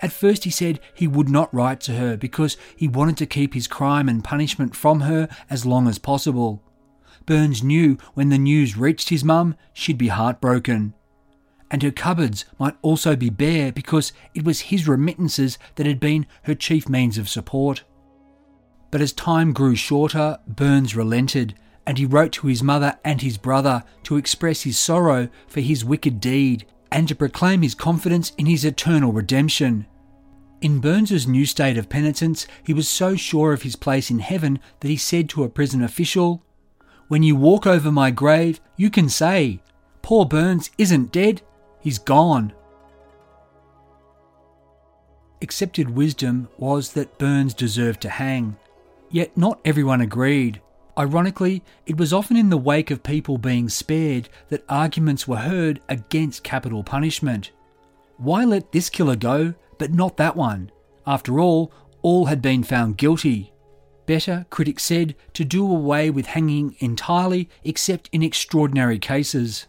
At 0.01 0.11
first, 0.11 0.43
he 0.43 0.49
said 0.49 0.79
he 0.93 1.07
would 1.07 1.29
not 1.29 1.53
write 1.53 1.79
to 1.81 1.93
her 1.93 2.17
because 2.17 2.57
he 2.75 2.87
wanted 2.87 3.17
to 3.17 3.25
keep 3.25 3.53
his 3.53 3.67
crime 3.67 4.09
and 4.09 4.23
punishment 4.23 4.75
from 4.75 5.01
her 5.01 5.29
as 5.49 5.65
long 5.65 5.87
as 5.87 5.97
possible. 5.97 6.61
Burns 7.25 7.63
knew 7.63 7.97
when 8.13 8.29
the 8.29 8.37
news 8.37 8.77
reached 8.77 9.09
his 9.09 9.23
mum, 9.23 9.55
she'd 9.73 9.97
be 9.97 10.09
heartbroken. 10.09 10.93
And 11.71 11.81
her 11.81 11.91
cupboards 11.91 12.45
might 12.59 12.75
also 12.81 13.15
be 13.15 13.29
bare 13.29 13.71
because 13.71 14.13
it 14.33 14.45
was 14.45 14.61
his 14.61 14.87
remittances 14.87 15.57
that 15.75 15.87
had 15.87 15.99
been 15.99 16.27
her 16.43 16.53
chief 16.53 16.87
means 16.87 17.17
of 17.17 17.27
support. 17.27 17.83
But 18.91 19.01
as 19.01 19.11
time 19.11 19.51
grew 19.51 19.75
shorter, 19.75 20.37
Burns 20.47 20.95
relented, 20.95 21.55
and 21.87 21.97
he 21.97 22.05
wrote 22.05 22.31
to 22.33 22.47
his 22.47 22.61
mother 22.61 22.97
and 23.03 23.21
his 23.21 23.37
brother 23.37 23.83
to 24.03 24.17
express 24.17 24.61
his 24.61 24.77
sorrow 24.77 25.29
for 25.47 25.61
his 25.61 25.83
wicked 25.83 26.19
deed 26.19 26.65
and 26.95 27.09
to 27.09 27.13
proclaim 27.13 27.61
his 27.61 27.75
confidence 27.75 28.31
in 28.37 28.45
his 28.45 28.63
eternal 28.63 29.11
redemption. 29.11 29.85
In 30.61 30.79
Burns's 30.79 31.27
new 31.27 31.45
state 31.45 31.77
of 31.77 31.89
penitence, 31.89 32.47
he 32.63 32.73
was 32.73 32.87
so 32.87 33.17
sure 33.17 33.51
of 33.51 33.63
his 33.63 33.75
place 33.75 34.09
in 34.09 34.19
heaven 34.19 34.59
that 34.79 34.87
he 34.87 34.95
said 34.95 35.27
to 35.29 35.43
a 35.43 35.49
prison 35.49 35.83
official, 35.83 36.41
When 37.09 37.21
you 37.21 37.35
walk 37.35 37.67
over 37.67 37.91
my 37.91 38.11
grave, 38.11 38.61
you 38.77 38.89
can 38.89 39.09
say, 39.09 39.59
Poor 40.03 40.25
Burns 40.25 40.71
isn't 40.77 41.11
dead, 41.11 41.41
he's 41.81 41.99
gone. 41.99 42.53
Accepted 45.41 45.89
wisdom 45.89 46.47
was 46.57 46.93
that 46.93 47.19
Burns 47.19 47.53
deserved 47.53 47.99
to 48.03 48.09
hang. 48.09 48.55
Yet 49.11 49.35
not 49.35 49.59
everyone 49.65 49.99
agreed. 49.99 50.61
Ironically, 50.97 51.61
it 51.85 51.97
was 51.97 52.13
often 52.13 52.37
in 52.37 52.49
the 52.49 52.57
wake 52.57 52.89
of 52.89 53.03
people 53.03 53.37
being 53.37 53.67
spared 53.67 54.29
that 54.47 54.63
arguments 54.69 55.27
were 55.27 55.37
heard 55.37 55.81
against 55.89 56.43
capital 56.43 56.83
punishment. 56.83 57.51
Why 58.17 58.45
let 58.45 58.71
this 58.71 58.89
killer 58.89 59.17
go, 59.17 59.53
but 59.77 59.91
not 59.91 60.15
that 60.17 60.37
one? 60.37 60.71
After 61.05 61.39
all, 61.39 61.73
all 62.01 62.25
had 62.25 62.41
been 62.41 62.63
found 62.63 62.97
guilty. 62.97 63.51
Better, 64.05 64.45
critics 64.49 64.83
said, 64.83 65.15
to 65.33 65.43
do 65.43 65.69
away 65.69 66.09
with 66.09 66.27
hanging 66.27 66.75
entirely 66.79 67.49
except 67.65 68.09
in 68.13 68.23
extraordinary 68.23 68.99
cases. 68.99 69.67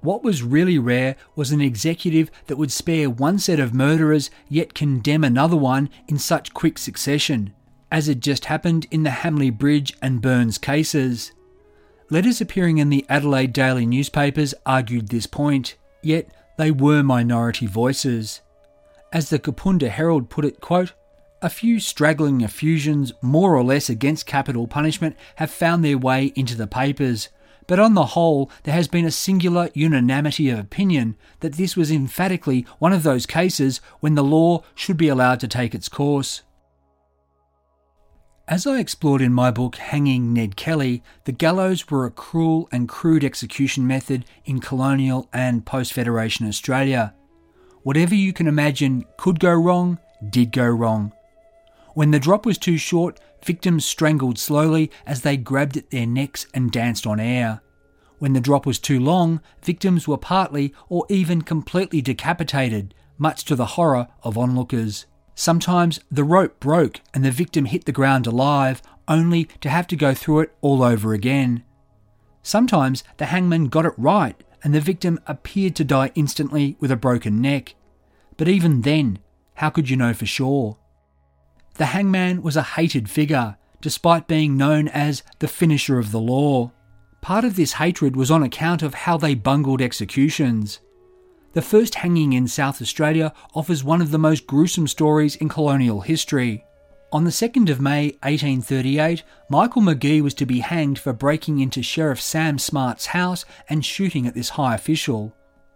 What 0.00 0.24
was 0.24 0.42
really 0.42 0.78
rare 0.78 1.14
was 1.36 1.52
an 1.52 1.60
executive 1.60 2.30
that 2.46 2.56
would 2.56 2.72
spare 2.72 3.10
one 3.10 3.38
set 3.38 3.60
of 3.60 3.74
murderers 3.74 4.30
yet 4.48 4.74
condemn 4.74 5.22
another 5.22 5.56
one 5.56 5.90
in 6.08 6.18
such 6.18 6.54
quick 6.54 6.78
succession 6.78 7.54
as 7.90 8.06
had 8.06 8.20
just 8.20 8.46
happened 8.46 8.86
in 8.90 9.02
the 9.02 9.10
Hamley 9.10 9.50
Bridge 9.50 9.94
and 10.02 10.20
Burns 10.20 10.58
cases. 10.58 11.32
Letters 12.10 12.40
appearing 12.40 12.78
in 12.78 12.90
the 12.90 13.04
Adelaide 13.08 13.52
daily 13.52 13.86
newspapers 13.86 14.54
argued 14.64 15.08
this 15.08 15.26
point, 15.26 15.76
yet 16.02 16.30
they 16.56 16.70
were 16.70 17.02
minority 17.02 17.66
voices. 17.66 18.40
As 19.12 19.30
the 19.30 19.38
Kapunda 19.38 19.88
Herald 19.88 20.30
put 20.30 20.44
it, 20.44 20.60
quote, 20.60 20.92
a 21.40 21.48
few 21.48 21.78
straggling 21.78 22.40
effusions, 22.40 23.12
more 23.22 23.54
or 23.54 23.62
less 23.62 23.88
against 23.88 24.26
capital 24.26 24.66
punishment, 24.66 25.16
have 25.36 25.50
found 25.50 25.84
their 25.84 25.96
way 25.96 26.32
into 26.34 26.56
the 26.56 26.66
papers, 26.66 27.28
but 27.68 27.78
on 27.78 27.94
the 27.94 28.06
whole, 28.06 28.50
there 28.64 28.74
has 28.74 28.88
been 28.88 29.04
a 29.04 29.10
singular 29.10 29.68
unanimity 29.74 30.48
of 30.48 30.58
opinion 30.58 31.16
that 31.40 31.52
this 31.52 31.76
was 31.76 31.90
emphatically 31.90 32.66
one 32.78 32.94
of 32.94 33.02
those 33.02 33.26
cases 33.26 33.80
when 34.00 34.14
the 34.14 34.24
law 34.24 34.64
should 34.74 34.96
be 34.96 35.08
allowed 35.08 35.38
to 35.40 35.48
take 35.48 35.74
its 35.74 35.88
course. 35.88 36.42
As 38.48 38.66
I 38.66 38.78
explored 38.78 39.20
in 39.20 39.34
my 39.34 39.50
book 39.50 39.76
Hanging 39.76 40.32
Ned 40.32 40.56
Kelly, 40.56 41.02
the 41.24 41.32
gallows 41.32 41.90
were 41.90 42.06
a 42.06 42.10
cruel 42.10 42.66
and 42.72 42.88
crude 42.88 43.22
execution 43.22 43.86
method 43.86 44.24
in 44.46 44.58
colonial 44.58 45.28
and 45.34 45.66
post 45.66 45.92
Federation 45.92 46.48
Australia. 46.48 47.12
Whatever 47.82 48.14
you 48.14 48.32
can 48.32 48.46
imagine 48.46 49.04
could 49.18 49.38
go 49.38 49.52
wrong, 49.52 49.98
did 50.30 50.50
go 50.50 50.64
wrong. 50.64 51.12
When 51.92 52.10
the 52.10 52.18
drop 52.18 52.46
was 52.46 52.56
too 52.56 52.78
short, 52.78 53.20
victims 53.44 53.84
strangled 53.84 54.38
slowly 54.38 54.90
as 55.04 55.20
they 55.20 55.36
grabbed 55.36 55.76
at 55.76 55.90
their 55.90 56.06
necks 56.06 56.46
and 56.54 56.72
danced 56.72 57.06
on 57.06 57.20
air. 57.20 57.60
When 58.18 58.32
the 58.32 58.40
drop 58.40 58.64
was 58.64 58.78
too 58.78 58.98
long, 58.98 59.42
victims 59.62 60.08
were 60.08 60.16
partly 60.16 60.72
or 60.88 61.04
even 61.10 61.42
completely 61.42 62.00
decapitated, 62.00 62.94
much 63.18 63.44
to 63.44 63.54
the 63.54 63.76
horror 63.76 64.08
of 64.22 64.38
onlookers. 64.38 65.04
Sometimes 65.38 66.00
the 66.10 66.24
rope 66.24 66.58
broke 66.58 67.00
and 67.14 67.24
the 67.24 67.30
victim 67.30 67.66
hit 67.66 67.84
the 67.84 67.92
ground 67.92 68.26
alive, 68.26 68.82
only 69.06 69.44
to 69.60 69.70
have 69.70 69.86
to 69.86 69.94
go 69.94 70.12
through 70.12 70.40
it 70.40 70.52
all 70.62 70.82
over 70.82 71.14
again. 71.14 71.62
Sometimes 72.42 73.04
the 73.18 73.26
hangman 73.26 73.68
got 73.68 73.86
it 73.86 73.92
right 73.96 74.34
and 74.64 74.74
the 74.74 74.80
victim 74.80 75.20
appeared 75.28 75.76
to 75.76 75.84
die 75.84 76.10
instantly 76.16 76.76
with 76.80 76.90
a 76.90 76.96
broken 76.96 77.40
neck. 77.40 77.76
But 78.36 78.48
even 78.48 78.80
then, 78.80 79.20
how 79.54 79.70
could 79.70 79.88
you 79.88 79.96
know 79.96 80.12
for 80.12 80.26
sure? 80.26 80.76
The 81.74 81.86
hangman 81.86 82.42
was 82.42 82.56
a 82.56 82.74
hated 82.74 83.08
figure, 83.08 83.58
despite 83.80 84.26
being 84.26 84.56
known 84.56 84.88
as 84.88 85.22
the 85.38 85.46
finisher 85.46 86.00
of 86.00 86.10
the 86.10 86.18
law. 86.18 86.72
Part 87.20 87.44
of 87.44 87.54
this 87.54 87.74
hatred 87.74 88.16
was 88.16 88.32
on 88.32 88.42
account 88.42 88.82
of 88.82 88.92
how 88.92 89.16
they 89.16 89.36
bungled 89.36 89.82
executions. 89.82 90.80
The 91.58 91.62
first 91.62 91.96
hanging 91.96 92.34
in 92.34 92.46
South 92.46 92.80
Australia 92.80 93.32
offers 93.52 93.82
one 93.82 94.00
of 94.00 94.12
the 94.12 94.16
most 94.16 94.46
gruesome 94.46 94.86
stories 94.86 95.34
in 95.34 95.48
colonial 95.48 96.02
history. 96.02 96.64
On 97.10 97.24
the 97.24 97.32
2nd 97.32 97.68
of 97.68 97.80
May 97.80 98.10
1838, 98.22 99.24
Michael 99.50 99.82
Magee 99.82 100.20
was 100.20 100.34
to 100.34 100.46
be 100.46 100.60
hanged 100.60 101.00
for 101.00 101.12
breaking 101.12 101.58
into 101.58 101.82
Sheriff 101.82 102.20
Sam 102.20 102.60
Smart's 102.60 103.06
house 103.06 103.44
and 103.68 103.84
shooting 103.84 104.24
at 104.24 104.34
this 104.34 104.50
high 104.50 104.76
official. 104.76 105.34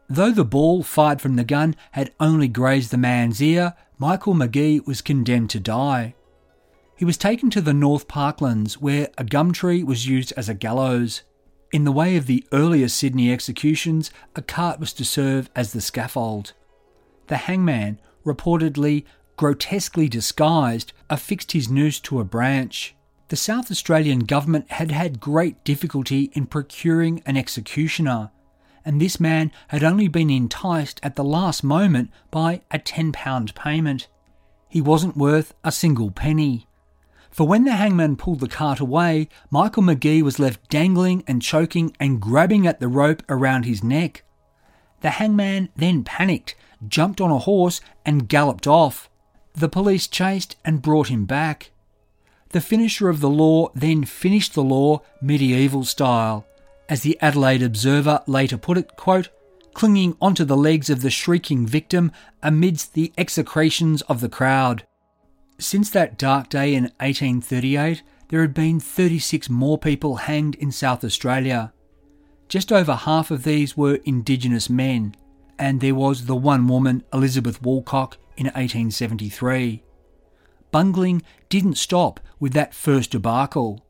Though 0.08 0.30
the 0.30 0.44
ball 0.44 0.84
fired 0.84 1.20
from 1.20 1.34
the 1.34 1.42
gun 1.42 1.74
had 1.90 2.12
only 2.20 2.46
grazed 2.46 2.92
the 2.92 2.96
man's 2.96 3.42
ear, 3.42 3.74
Michael 3.98 4.34
Magee 4.34 4.78
was 4.78 5.02
condemned 5.02 5.50
to 5.50 5.58
die. 5.58 6.14
He 6.96 7.04
was 7.04 7.18
taken 7.18 7.50
to 7.50 7.60
the 7.60 7.74
North 7.74 8.06
Parklands, 8.06 8.74
where 8.74 9.08
a 9.18 9.24
gum 9.24 9.52
tree 9.52 9.82
was 9.82 10.06
used 10.06 10.32
as 10.36 10.48
a 10.48 10.54
gallows. 10.54 11.22
In 11.72 11.84
the 11.84 11.92
way 11.92 12.16
of 12.16 12.26
the 12.26 12.44
earlier 12.52 12.86
Sydney 12.86 13.32
executions, 13.32 14.10
a 14.36 14.42
cart 14.42 14.78
was 14.78 14.92
to 14.92 15.06
serve 15.06 15.48
as 15.56 15.72
the 15.72 15.80
scaffold. 15.80 16.52
The 17.28 17.38
hangman, 17.38 17.98
reportedly 18.26 19.04
grotesquely 19.38 20.06
disguised, 20.06 20.92
affixed 21.08 21.52
his 21.52 21.70
noose 21.70 21.98
to 22.00 22.20
a 22.20 22.24
branch. 22.24 22.94
The 23.28 23.36
South 23.36 23.70
Australian 23.70 24.20
government 24.20 24.70
had 24.70 24.90
had 24.90 25.18
great 25.18 25.64
difficulty 25.64 26.30
in 26.34 26.44
procuring 26.44 27.22
an 27.24 27.38
executioner, 27.38 28.30
and 28.84 29.00
this 29.00 29.18
man 29.18 29.50
had 29.68 29.82
only 29.82 30.08
been 30.08 30.28
enticed 30.28 31.00
at 31.02 31.16
the 31.16 31.24
last 31.24 31.64
moment 31.64 32.10
by 32.30 32.60
a 32.70 32.78
£10 32.78 33.54
payment. 33.54 34.08
He 34.68 34.82
wasn't 34.82 35.16
worth 35.16 35.54
a 35.64 35.72
single 35.72 36.10
penny. 36.10 36.66
For 37.32 37.48
when 37.48 37.64
the 37.64 37.72
hangman 37.72 38.16
pulled 38.16 38.40
the 38.40 38.48
cart 38.48 38.78
away, 38.78 39.28
Michael 39.50 39.82
Magee 39.82 40.22
was 40.22 40.38
left 40.38 40.68
dangling 40.68 41.24
and 41.26 41.40
choking 41.40 41.96
and 41.98 42.20
grabbing 42.20 42.66
at 42.66 42.78
the 42.78 42.88
rope 42.88 43.22
around 43.28 43.64
his 43.64 43.82
neck. 43.82 44.22
The 45.00 45.10
hangman 45.10 45.70
then 45.74 46.04
panicked, 46.04 46.54
jumped 46.86 47.22
on 47.22 47.30
a 47.30 47.38
horse, 47.38 47.80
and 48.04 48.28
galloped 48.28 48.66
off. 48.66 49.08
The 49.54 49.70
police 49.70 50.06
chased 50.06 50.56
and 50.62 50.82
brought 50.82 51.08
him 51.08 51.24
back. 51.24 51.70
The 52.50 52.60
finisher 52.60 53.08
of 53.08 53.20
the 53.20 53.30
law 53.30 53.70
then 53.74 54.04
finished 54.04 54.52
the 54.52 54.62
law 54.62 55.00
medieval 55.22 55.84
style. 55.84 56.44
As 56.86 57.00
the 57.00 57.18
Adelaide 57.22 57.62
Observer 57.62 58.20
later 58.26 58.58
put 58.58 58.76
it, 58.76 58.96
quote, 58.96 59.30
clinging 59.72 60.18
onto 60.20 60.44
the 60.44 60.56
legs 60.56 60.90
of 60.90 61.00
the 61.00 61.08
shrieking 61.08 61.66
victim 61.66 62.12
amidst 62.42 62.92
the 62.92 63.10
execrations 63.16 64.02
of 64.02 64.20
the 64.20 64.28
crowd. 64.28 64.84
Since 65.62 65.90
that 65.90 66.18
dark 66.18 66.48
day 66.48 66.74
in 66.74 66.90
1838, 66.98 68.02
there 68.30 68.40
had 68.40 68.52
been 68.52 68.80
36 68.80 69.48
more 69.48 69.78
people 69.78 70.16
hanged 70.16 70.56
in 70.56 70.72
South 70.72 71.04
Australia. 71.04 71.72
Just 72.48 72.72
over 72.72 72.96
half 72.96 73.30
of 73.30 73.44
these 73.44 73.76
were 73.76 74.00
Indigenous 74.04 74.68
men, 74.68 75.14
and 75.60 75.80
there 75.80 75.94
was 75.94 76.26
the 76.26 76.34
one 76.34 76.66
woman, 76.66 77.04
Elizabeth 77.12 77.62
Woolcock, 77.62 78.16
in 78.36 78.46
1873. 78.46 79.84
Bungling 80.72 81.22
didn't 81.48 81.76
stop 81.76 82.18
with 82.40 82.54
that 82.54 82.74
first 82.74 83.12
debacle. 83.12 83.86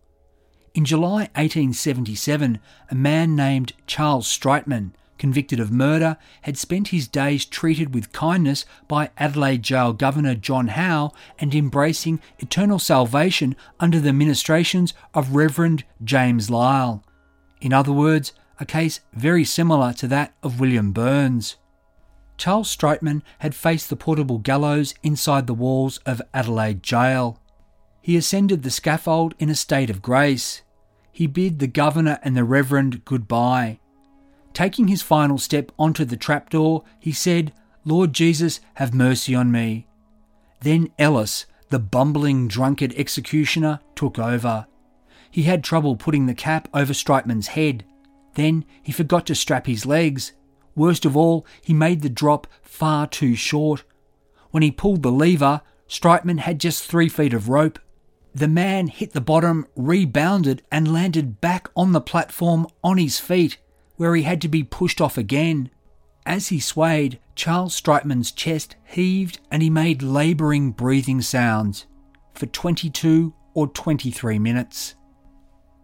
In 0.75 0.85
July 0.85 1.31
1877, 1.37 2.61
a 2.91 2.95
man 2.95 3.35
named 3.35 3.73
Charles 3.87 4.29
Streitman, 4.29 4.93
convicted 5.23 5.61
of 5.61 5.71
murder, 5.71 6.17
had 6.41 6.59
spent 6.59 6.89
his 6.89 7.07
days 7.07 7.45
treated 7.45 7.95
with 7.95 8.11
kindness 8.11 8.67
by 8.89 9.09
Adelaide 9.17 9.63
Jail 9.63 9.93
Governor 9.93 10.35
John 10.35 10.67
Howell 10.67 11.15
and 11.39 11.55
embracing 11.55 12.19
eternal 12.41 12.81
salvation 12.81 13.55
under 13.79 14.01
the 14.01 14.13
ministrations 14.13 14.95
of 15.15 15.37
Reverend 15.37 15.85
James 16.03 16.51
Lyall. 16.51 17.05
In 17.61 17.73
other 17.73 17.93
words, 17.93 18.33
a 18.59 18.67
case 18.67 18.99
very 19.13 19.45
similar 19.45 19.93
to 19.93 20.09
that 20.09 20.35
of 20.43 20.59
William 20.59 20.91
Burns. 20.91 21.55
Charles 22.37 22.77
Streitman 22.77 23.23
had 23.39 23.55
faced 23.55 23.91
the 23.91 23.97
portable 23.97 24.39
gallows 24.39 24.93
inside 25.05 25.47
the 25.47 25.55
walls 25.55 25.99
of 25.99 26.21
Adelaide 26.35 26.83
Jail. 26.83 27.39
He 28.01 28.17
ascended 28.17 28.65
the 28.65 28.71
scaffold 28.71 29.37
in 29.39 29.49
a 29.51 29.55
state 29.55 29.89
of 29.89 30.03
grace. 30.03 30.63
He 31.13 31.29
bid 31.29 31.61
the 31.61 31.69
governor 31.69 32.19
and 32.25 32.37
the 32.37 32.43
reverend 32.43 33.05
goodbye. 33.05 33.79
Taking 34.55 34.88
his 34.88 35.03
final 35.03 35.38
step 35.38 35.73
onto 35.79 36.05
the 36.05 36.17
trapdoor, 36.17 36.85
he 36.99 37.12
said, 37.12 37.53
Lord 37.85 38.12
Jesus, 38.12 38.61
have 38.75 38.95
mercy 38.95 39.35
on 39.35 39.51
me. 39.51 39.87
Then 40.61 40.93
Ellis, 40.99 41.47
the 41.71 41.79
bumbling 41.79 42.49
drunkard 42.49 42.95
executioner, 42.97 43.81
took 43.95 44.19
over. 44.19 44.67
He 45.31 45.45
had 45.45 45.65
trouble 45.65 45.97
putting 45.97 46.27
the 46.27 46.35
cap 46.35 46.69
over 46.75 46.93
Streitman's 46.93 47.49
head. 47.49 47.85
Then 48.35 48.65
he 48.83 48.93
forgot 48.93 49.27
to 49.27 49.35
strap 49.35 49.67
his 49.67 49.87
legs. 49.87 50.33
Worst 50.75 51.05
of 51.05 51.17
all, 51.17 51.47
he 51.62 51.73
made 51.73 52.03
the 52.03 52.11
drop 52.11 52.47
far 52.62 53.07
too 53.07 53.35
short. 53.35 53.85
When 54.51 54.62
he 54.62 54.71
pulled 54.71 55.03
the 55.03 55.11
lever, 55.11 55.62
Streitman 55.88 56.41
had 56.41 56.61
just 56.61 56.85
three 56.85 57.09
feet 57.09 57.33
of 57.33 57.49
rope. 57.49 57.79
The 58.35 58.49
man 58.49 58.87
hit 58.87 59.12
the 59.12 59.21
bottom, 59.21 59.67
rebounded, 59.77 60.62
and 60.71 60.93
landed 60.93 61.41
back 61.41 61.69
on 61.77 61.93
the 61.93 62.01
platform 62.01 62.67
on 62.83 62.99
his 62.99 63.19
feet, 63.19 63.59
where 63.96 64.14
he 64.14 64.22
had 64.22 64.40
to 64.42 64.48
be 64.48 64.62
pushed 64.62 65.00
off 65.00 65.18
again. 65.18 65.70
As 66.24 66.48
he 66.48 66.61
swayed, 66.61 67.18
Charles 67.35 67.74
Streitman's 67.81 68.33
chest 68.33 68.76
heaved 68.85 69.40
and 69.50 69.62
he 69.62 69.70
made 69.70 70.02
labouring 70.02 70.70
breathing 70.70 71.20
sounds 71.20 71.87
for 72.35 72.46
22 72.46 73.35
or 73.55 73.66
23 73.68 74.38
minutes. 74.38 74.94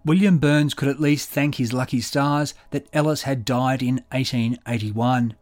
William 0.05 0.39
Burns 0.39 0.75
could 0.75 0.89
at 0.89 1.01
least 1.01 1.29
thank 1.29 1.57
his 1.57 1.73
lucky 1.73 2.01
stars 2.01 2.55
that 2.71 2.89
Ellis 2.93 3.23
had 3.23 3.45
died 3.45 3.83
in 3.83 3.97
1881. 4.13 5.35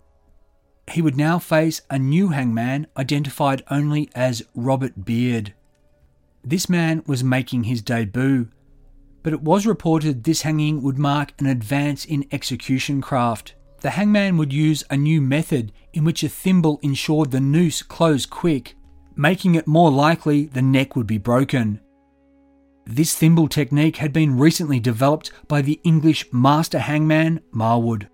He 0.91 1.03
would 1.03 1.17
now 1.17 1.39
face 1.39 1.83
a 1.91 1.99
new 1.99 2.29
hangman 2.29 2.87
identified 2.97 3.63
only 3.71 4.09
as 4.15 4.43
Robert 4.55 5.05
Beard. 5.05 5.55
This 6.43 6.69
man 6.69 7.03
was 7.07 7.25
making 7.25 7.65
his 7.65 7.83
debut, 7.83 8.49
but 9.27 9.33
it 9.33 9.43
was 9.43 9.67
reported 9.67 10.23
this 10.23 10.43
hanging 10.43 10.81
would 10.81 10.99
mark 10.99 11.33
an 11.41 11.47
advance 11.47 12.05
in 12.05 12.25
execution 12.31 13.01
craft. 13.01 13.57
The 13.81 13.91
hangman 13.91 14.37
would 14.37 14.53
use 14.53 14.85
a 14.89 14.97
new 14.97 15.21
method 15.21 15.73
in 15.93 16.05
which 16.05 16.23
a 16.23 16.29
thimble 16.29 16.79
ensured 16.81 17.33
the 17.33 17.41
noose 17.41 17.83
closed 17.83 18.31
quick, 18.31 18.77
making 19.17 19.57
it 19.57 19.67
more 19.67 19.91
likely 19.91 20.45
the 20.47 20.63
neck 20.63 20.95
would 20.95 21.09
be 21.09 21.19
broken. 21.19 21.81
This 22.85 23.17
thimble 23.17 23.49
technique 23.49 23.97
had 23.97 24.13
been 24.13 24.39
recently 24.39 24.79
developed 24.79 25.33
by 25.49 25.61
the 25.61 25.81
English 25.83 26.33
master 26.33 26.79
hangman 26.79 27.41
Marwood. 27.53 28.07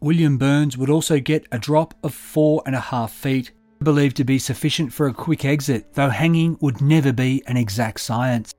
William 0.00 0.36
Burns 0.36 0.76
would 0.76 0.90
also 0.90 1.20
get 1.20 1.46
a 1.50 1.58
drop 1.58 1.94
of 2.04 2.12
four 2.12 2.62
and 2.66 2.76
a 2.76 2.80
half 2.80 3.12
feet, 3.12 3.50
believed 3.82 4.18
to 4.18 4.24
be 4.24 4.38
sufficient 4.38 4.92
for 4.92 5.06
a 5.06 5.14
quick 5.14 5.46
exit, 5.46 5.94
though 5.94 6.10
hanging 6.10 6.58
would 6.60 6.82
never 6.82 7.14
be 7.14 7.42
an 7.46 7.56
exact 7.56 8.00
science. 8.00 8.52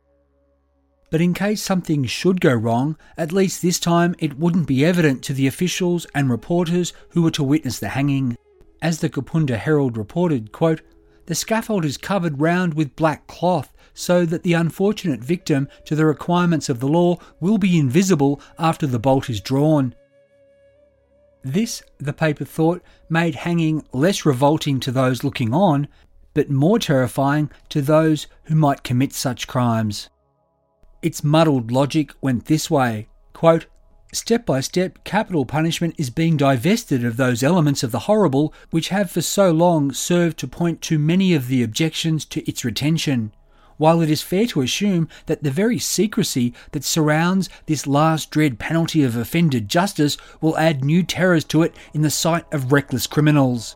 But 1.10 1.22
in 1.22 1.34
case 1.34 1.62
something 1.62 2.06
should 2.06 2.42
go 2.42 2.54
wrong, 2.54 2.98
at 3.18 3.32
least 3.32 3.62
this 3.62 3.80
time 3.80 4.16
it 4.20 4.38
wouldn't 4.38 4.68
be 4.68 4.84
evident 4.84 5.24
to 5.24 5.34
the 5.34 5.48
officials 5.48 6.06
and 6.14 6.30
reporters 6.30 6.92
who 7.12 7.22
were 7.22 7.32
to 7.32 7.44
witness 7.44 7.80
the 7.80 7.90
hanging. 7.90 8.38
As 8.82 9.00
the 9.00 9.10
Kapunda 9.10 9.58
Herald 9.58 9.98
reported, 9.98 10.52
quote, 10.52 10.82
the 11.28 11.36
scaffold 11.36 11.84
is 11.86 11.98
covered 11.98 12.40
round 12.40 12.74
with 12.74 12.96
black 12.96 13.28
cloth 13.28 13.72
so 13.94 14.26
that 14.26 14.44
the 14.44 14.54
unfortunate 14.54 15.20
victim 15.20 15.68
to 15.86 15.96
the 15.96 16.06
requirements 16.06 16.70
of 16.70 16.80
the 16.80 16.88
law 16.88 17.18
will 17.40 17.58
be 17.58 17.78
invisible 17.78 18.42
after 18.60 18.86
the 18.86 19.00
bolt 19.00 19.30
is 19.30 19.42
drawn. 19.42 19.96
This, 21.44 21.82
the 21.98 22.14
paper 22.14 22.46
thought, 22.46 22.82
made 23.10 23.36
hanging 23.36 23.86
less 23.94 24.26
revolting 24.26 24.80
to 24.82 24.92
those 24.92 25.24
looking 25.24 25.54
on, 25.54 25.88
but 26.34 26.50
more 26.50 26.80
terrifying 26.80 27.50
to 27.70 27.82
those 27.82 28.28
who 28.44 28.56
might 28.56 28.84
commit 28.84 29.14
such 29.14 29.48
crimes. 29.48 30.10
Its 31.02 31.24
muddled 31.24 31.72
logic 31.72 32.12
went 32.22 32.46
this 32.46 32.70
way 32.70 33.08
quote, 33.34 33.68
Step 34.14 34.46
by 34.46 34.62
step, 34.62 35.04
capital 35.04 35.46
punishment 35.46 35.94
is 35.98 36.10
being 36.10 36.38
divested 36.38 37.04
of 37.04 37.18
those 37.18 37.44
elements 37.44 37.84
of 37.84 37.92
the 37.92 38.00
horrible 38.00 38.54
which 38.72 38.90
have 38.90 39.12
for 39.12 39.22
so 39.22 39.52
long 39.52 39.92
served 39.92 40.38
to 40.40 40.48
point 40.48 40.82
to 40.82 40.98
many 40.98 41.34
of 41.34 41.48
the 41.50 41.62
objections 41.62 42.26
to 42.26 42.48
its 42.50 42.64
retention 42.64 43.32
while 43.78 44.02
it 44.02 44.10
is 44.10 44.22
fair 44.22 44.46
to 44.48 44.62
assume 44.62 45.08
that 45.28 45.44
the 45.44 45.52
very 45.52 45.80
secrecy 45.80 46.54
that 46.72 46.84
surrounds 46.84 47.50
this 47.68 47.88
last 47.88 48.32
dread 48.32 48.60
penalty 48.60 49.04
of 49.04 49.16
offended 49.16 49.70
justice 49.70 50.18
will 50.42 50.58
add 50.58 50.84
new 50.84 51.04
terrors 51.04 51.46
to 51.46 51.62
it 51.64 51.76
in 51.94 52.02
the 52.02 52.10
sight 52.10 52.46
of 52.52 52.72
reckless 52.72 53.08
criminals. 53.08 53.76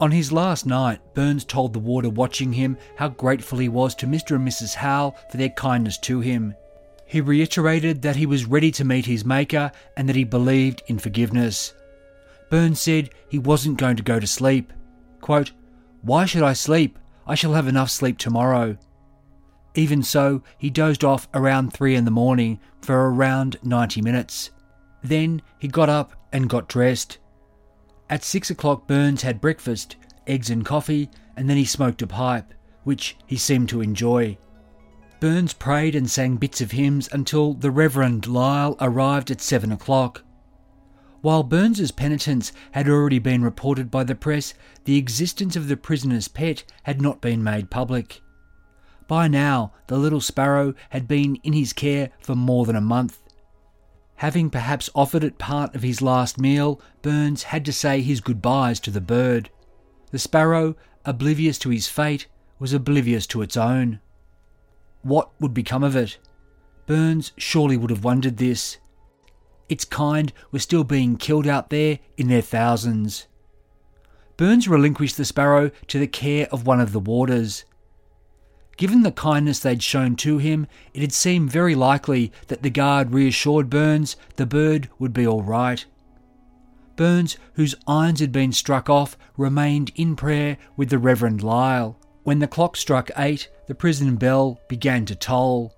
On 0.00 0.12
his 0.12 0.30
last 0.30 0.64
night, 0.64 1.00
Burns 1.14 1.44
told 1.44 1.72
the 1.72 1.80
warder 1.80 2.08
watching 2.08 2.52
him 2.52 2.76
how 2.96 3.08
grateful 3.08 3.58
he 3.58 3.68
was 3.68 3.96
to 3.96 4.06
Mr. 4.06 4.36
and 4.36 4.46
Mrs. 4.46 4.74
Howell 4.74 5.16
for 5.28 5.36
their 5.36 5.48
kindness 5.48 5.98
to 5.98 6.20
him. 6.20 6.54
He 7.04 7.20
reiterated 7.20 8.02
that 8.02 8.16
he 8.16 8.26
was 8.26 8.44
ready 8.44 8.70
to 8.72 8.84
meet 8.84 9.06
his 9.06 9.24
Maker 9.24 9.72
and 9.96 10.08
that 10.08 10.14
he 10.14 10.24
believed 10.24 10.82
in 10.86 10.98
forgiveness. 10.98 11.72
Burns 12.50 12.80
said 12.80 13.10
he 13.28 13.38
wasn't 13.38 13.78
going 13.78 13.96
to 13.96 14.02
go 14.02 14.20
to 14.20 14.26
sleep. 14.26 14.72
Quote, 15.20 15.50
Why 16.02 16.26
should 16.26 16.42
I 16.42 16.52
sleep? 16.52 16.98
I 17.26 17.34
shall 17.34 17.54
have 17.54 17.66
enough 17.66 17.90
sleep 17.90 18.18
tomorrow. 18.18 18.76
Even 19.74 20.02
so, 20.02 20.42
he 20.58 20.70
dozed 20.70 21.04
off 21.04 21.28
around 21.34 21.72
three 21.72 21.94
in 21.94 22.04
the 22.04 22.10
morning 22.10 22.60
for 22.82 23.10
around 23.10 23.58
90 23.62 24.00
minutes. 24.02 24.50
Then 25.02 25.42
he 25.58 25.68
got 25.68 25.88
up 25.88 26.12
and 26.32 26.48
got 26.48 26.68
dressed. 26.68 27.18
At 28.10 28.24
six 28.24 28.50
o'clock, 28.50 28.86
Burns 28.86 29.22
had 29.22 29.40
breakfast, 29.40 29.96
eggs 30.26 30.50
and 30.50 30.64
coffee, 30.64 31.10
and 31.36 31.48
then 31.48 31.56
he 31.56 31.64
smoked 31.64 32.02
a 32.02 32.06
pipe, 32.06 32.54
which 32.84 33.16
he 33.26 33.36
seemed 33.36 33.68
to 33.68 33.80
enjoy. 33.80 34.38
Burns 35.20 35.52
prayed 35.52 35.94
and 35.94 36.08
sang 36.08 36.36
bits 36.36 36.60
of 36.60 36.70
hymns 36.70 37.08
until 37.12 37.52
the 37.52 37.70
Reverend 37.70 38.22
Lyall 38.26 38.76
arrived 38.80 39.30
at 39.30 39.40
seven 39.40 39.72
o'clock. 39.72 40.22
While 41.20 41.42
Burns's 41.42 41.90
penitence 41.90 42.52
had 42.70 42.88
already 42.88 43.18
been 43.18 43.42
reported 43.42 43.90
by 43.90 44.04
the 44.04 44.14
press, 44.14 44.54
the 44.84 44.96
existence 44.96 45.56
of 45.56 45.66
the 45.66 45.76
prisoner's 45.76 46.28
pet 46.28 46.64
had 46.84 47.02
not 47.02 47.20
been 47.20 47.42
made 47.42 47.70
public. 47.70 48.20
By 49.08 49.26
now, 49.26 49.72
the 49.88 49.98
little 49.98 50.20
sparrow 50.20 50.74
had 50.90 51.08
been 51.08 51.36
in 51.36 51.52
his 51.54 51.72
care 51.72 52.10
for 52.20 52.36
more 52.36 52.64
than 52.66 52.76
a 52.76 52.80
month. 52.80 53.20
Having 54.18 54.50
perhaps 54.50 54.90
offered 54.96 55.22
it 55.22 55.38
part 55.38 55.76
of 55.76 55.82
his 55.82 56.02
last 56.02 56.40
meal, 56.40 56.80
Burns 57.02 57.44
had 57.44 57.64
to 57.64 57.72
say 57.72 58.00
his 58.00 58.20
goodbyes 58.20 58.80
to 58.80 58.90
the 58.90 59.00
bird. 59.00 59.48
The 60.10 60.18
sparrow, 60.18 60.74
oblivious 61.04 61.56
to 61.60 61.70
his 61.70 61.86
fate, 61.86 62.26
was 62.58 62.72
oblivious 62.72 63.28
to 63.28 63.42
its 63.42 63.56
own. 63.56 64.00
What 65.02 65.30
would 65.40 65.54
become 65.54 65.84
of 65.84 65.94
it? 65.94 66.18
Burns 66.86 67.30
surely 67.36 67.76
would 67.76 67.90
have 67.90 68.02
wondered 68.02 68.38
this. 68.38 68.78
Its 69.68 69.84
kind 69.84 70.32
were 70.50 70.58
still 70.58 70.82
being 70.82 71.16
killed 71.16 71.46
out 71.46 71.70
there 71.70 72.00
in 72.16 72.26
their 72.26 72.42
thousands. 72.42 73.28
Burns 74.36 74.66
relinquished 74.66 75.16
the 75.16 75.24
sparrow 75.24 75.70
to 75.86 75.98
the 76.00 76.08
care 76.08 76.48
of 76.50 76.66
one 76.66 76.80
of 76.80 76.90
the 76.90 76.98
warders. 76.98 77.64
Given 78.78 79.02
the 79.02 79.10
kindness 79.10 79.58
they'd 79.58 79.82
shown 79.82 80.14
to 80.16 80.38
him, 80.38 80.68
it 80.94 81.00
had 81.00 81.12
seemed 81.12 81.50
very 81.50 81.74
likely 81.74 82.32
that 82.46 82.62
the 82.62 82.70
guard 82.70 83.12
reassured 83.12 83.68
Burns 83.68 84.16
the 84.36 84.46
bird 84.46 84.88
would 85.00 85.12
be 85.12 85.26
all 85.26 85.42
right. 85.42 85.84
Burns, 86.94 87.36
whose 87.54 87.74
irons 87.88 88.20
had 88.20 88.30
been 88.30 88.52
struck 88.52 88.88
off, 88.88 89.18
remained 89.36 89.90
in 89.96 90.14
prayer 90.14 90.58
with 90.76 90.90
the 90.90 90.98
Reverend 90.98 91.42
Lyall. 91.42 91.96
When 92.22 92.38
the 92.38 92.46
clock 92.46 92.76
struck 92.76 93.10
eight, 93.16 93.50
the 93.66 93.74
prison 93.74 94.14
bell 94.14 94.60
began 94.68 95.04
to 95.06 95.16
toll. 95.16 95.74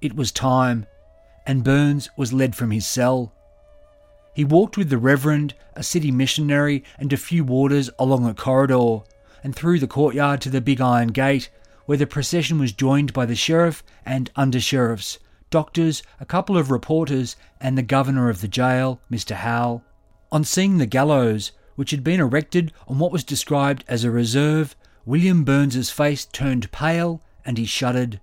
It 0.00 0.16
was 0.16 0.32
time, 0.32 0.86
and 1.46 1.62
Burns 1.62 2.08
was 2.16 2.32
led 2.32 2.56
from 2.56 2.70
his 2.70 2.86
cell. 2.86 3.34
He 4.34 4.46
walked 4.46 4.78
with 4.78 4.88
the 4.88 4.96
Reverend, 4.96 5.54
a 5.76 5.82
city 5.82 6.10
missionary, 6.10 6.84
and 6.98 7.12
a 7.12 7.18
few 7.18 7.44
warders 7.44 7.90
along 7.98 8.26
a 8.26 8.32
corridor, 8.32 9.00
and 9.44 9.54
through 9.54 9.78
the 9.78 9.86
courtyard 9.86 10.40
to 10.40 10.48
the 10.48 10.62
big 10.62 10.80
iron 10.80 11.08
gate, 11.08 11.50
where 11.90 11.98
the 11.98 12.06
procession 12.06 12.60
was 12.60 12.70
joined 12.70 13.12
by 13.12 13.26
the 13.26 13.34
sheriff 13.34 13.82
and 14.06 14.30
under 14.36 14.60
sheriffs, 14.60 15.18
doctors, 15.50 16.04
a 16.20 16.24
couple 16.24 16.56
of 16.56 16.70
reporters, 16.70 17.34
and 17.60 17.76
the 17.76 17.82
governor 17.82 18.30
of 18.30 18.40
the 18.40 18.46
jail, 18.46 19.00
Mr. 19.10 19.34
Howell. 19.34 19.82
On 20.30 20.44
seeing 20.44 20.78
the 20.78 20.86
gallows, 20.86 21.50
which 21.74 21.90
had 21.90 22.04
been 22.04 22.20
erected 22.20 22.72
on 22.86 23.00
what 23.00 23.10
was 23.10 23.24
described 23.24 23.82
as 23.88 24.04
a 24.04 24.10
reserve, 24.12 24.76
William 25.04 25.42
Burns's 25.42 25.90
face 25.90 26.24
turned 26.26 26.70
pale 26.70 27.22
and 27.44 27.58
he 27.58 27.64
shuddered. 27.64 28.20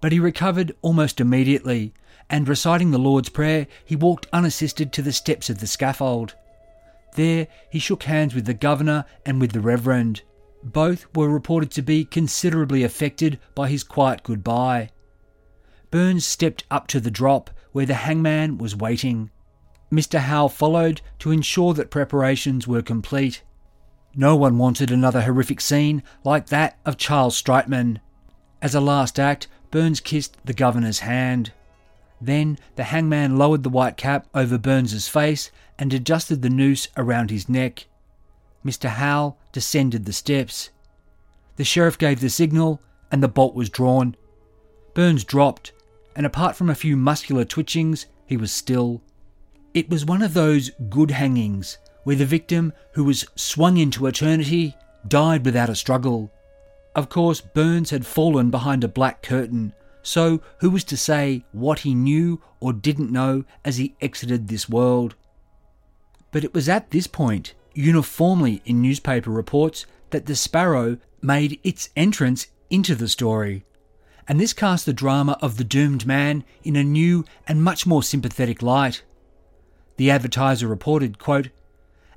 But 0.00 0.12
he 0.12 0.18
recovered 0.18 0.74
almost 0.80 1.20
immediately, 1.20 1.92
and 2.30 2.48
reciting 2.48 2.92
the 2.92 2.98
Lord's 2.98 3.28
Prayer, 3.28 3.66
he 3.84 3.94
walked 3.94 4.26
unassisted 4.32 4.90
to 4.94 5.02
the 5.02 5.12
steps 5.12 5.50
of 5.50 5.58
the 5.58 5.66
scaffold. 5.66 6.34
There 7.14 7.46
he 7.68 7.78
shook 7.78 8.04
hands 8.04 8.34
with 8.34 8.46
the 8.46 8.54
governor 8.54 9.04
and 9.26 9.38
with 9.38 9.52
the 9.52 9.60
reverend. 9.60 10.22
Both 10.62 11.06
were 11.16 11.28
reported 11.28 11.70
to 11.72 11.82
be 11.82 12.04
considerably 12.04 12.82
affected 12.84 13.38
by 13.54 13.68
his 13.68 13.82
quiet 13.82 14.22
goodbye. 14.22 14.90
Burns 15.90 16.26
stepped 16.26 16.64
up 16.70 16.86
to 16.88 17.00
the 17.00 17.10
drop 17.10 17.50
where 17.72 17.86
the 17.86 17.94
hangman 17.94 18.58
was 18.58 18.76
waiting. 18.76 19.30
Mr. 19.90 20.20
Howell 20.20 20.50
followed 20.50 21.00
to 21.18 21.32
ensure 21.32 21.74
that 21.74 21.90
preparations 21.90 22.68
were 22.68 22.82
complete. 22.82 23.42
No 24.14 24.36
one 24.36 24.58
wanted 24.58 24.90
another 24.90 25.22
horrific 25.22 25.60
scene 25.60 26.02
like 26.24 26.46
that 26.46 26.78
of 26.84 26.96
Charles 26.96 27.40
Streitman. 27.40 28.00
As 28.62 28.74
a 28.74 28.80
last 28.80 29.18
act, 29.18 29.48
Burns 29.70 30.00
kissed 30.00 30.36
the 30.44 30.52
governor's 30.52 31.00
hand. 31.00 31.52
Then 32.20 32.58
the 32.76 32.84
hangman 32.84 33.38
lowered 33.38 33.62
the 33.62 33.70
white 33.70 33.96
cap 33.96 34.28
over 34.34 34.58
Burns's 34.58 35.08
face 35.08 35.50
and 35.78 35.94
adjusted 35.94 36.42
the 36.42 36.50
noose 36.50 36.88
around 36.96 37.30
his 37.30 37.48
neck. 37.48 37.86
Mr. 38.64 38.88
Howell 38.88 39.38
descended 39.52 40.04
the 40.04 40.12
steps. 40.12 40.70
The 41.56 41.64
sheriff 41.64 41.98
gave 41.98 42.20
the 42.20 42.30
signal 42.30 42.80
and 43.10 43.22
the 43.22 43.28
bolt 43.28 43.54
was 43.54 43.70
drawn. 43.70 44.16
Burns 44.94 45.24
dropped, 45.24 45.72
and 46.14 46.26
apart 46.26 46.56
from 46.56 46.70
a 46.70 46.74
few 46.74 46.96
muscular 46.96 47.44
twitchings, 47.44 48.06
he 48.26 48.36
was 48.36 48.52
still. 48.52 49.02
It 49.72 49.88
was 49.88 50.04
one 50.04 50.22
of 50.22 50.34
those 50.34 50.70
good 50.88 51.12
hangings 51.12 51.78
where 52.04 52.16
the 52.16 52.24
victim, 52.24 52.72
who 52.94 53.04
was 53.04 53.26
swung 53.34 53.76
into 53.76 54.06
eternity, 54.06 54.74
died 55.06 55.44
without 55.44 55.68
a 55.68 55.74
struggle. 55.74 56.32
Of 56.94 57.08
course, 57.08 57.40
Burns 57.40 57.90
had 57.90 58.06
fallen 58.06 58.50
behind 58.50 58.82
a 58.82 58.88
black 58.88 59.22
curtain, 59.22 59.74
so 60.02 60.40
who 60.58 60.70
was 60.70 60.84
to 60.84 60.96
say 60.96 61.44
what 61.52 61.80
he 61.80 61.94
knew 61.94 62.40
or 62.58 62.72
didn't 62.72 63.12
know 63.12 63.44
as 63.64 63.76
he 63.76 63.94
exited 64.00 64.48
this 64.48 64.68
world? 64.68 65.14
But 66.30 66.44
it 66.44 66.54
was 66.54 66.68
at 66.68 66.90
this 66.90 67.06
point, 67.06 67.54
uniformly 67.74 68.62
in 68.64 68.82
newspaper 68.82 69.30
reports, 69.30 69.86
that 70.10 70.26
the 70.26 70.36
sparrow 70.36 70.98
made 71.22 71.60
its 71.62 71.90
entrance 71.96 72.48
into 72.68 72.94
the 72.94 73.08
story. 73.08 73.64
And 74.26 74.40
this 74.40 74.52
cast 74.52 74.86
the 74.86 74.92
drama 74.92 75.38
of 75.42 75.56
the 75.56 75.64
doomed 75.64 76.06
man 76.06 76.44
in 76.62 76.76
a 76.76 76.84
new 76.84 77.24
and 77.48 77.62
much 77.62 77.86
more 77.86 78.02
sympathetic 78.02 78.62
light. 78.62 79.02
The 79.96 80.10
advertiser 80.10 80.66
reported, 80.66 81.18
quote, 81.18 81.50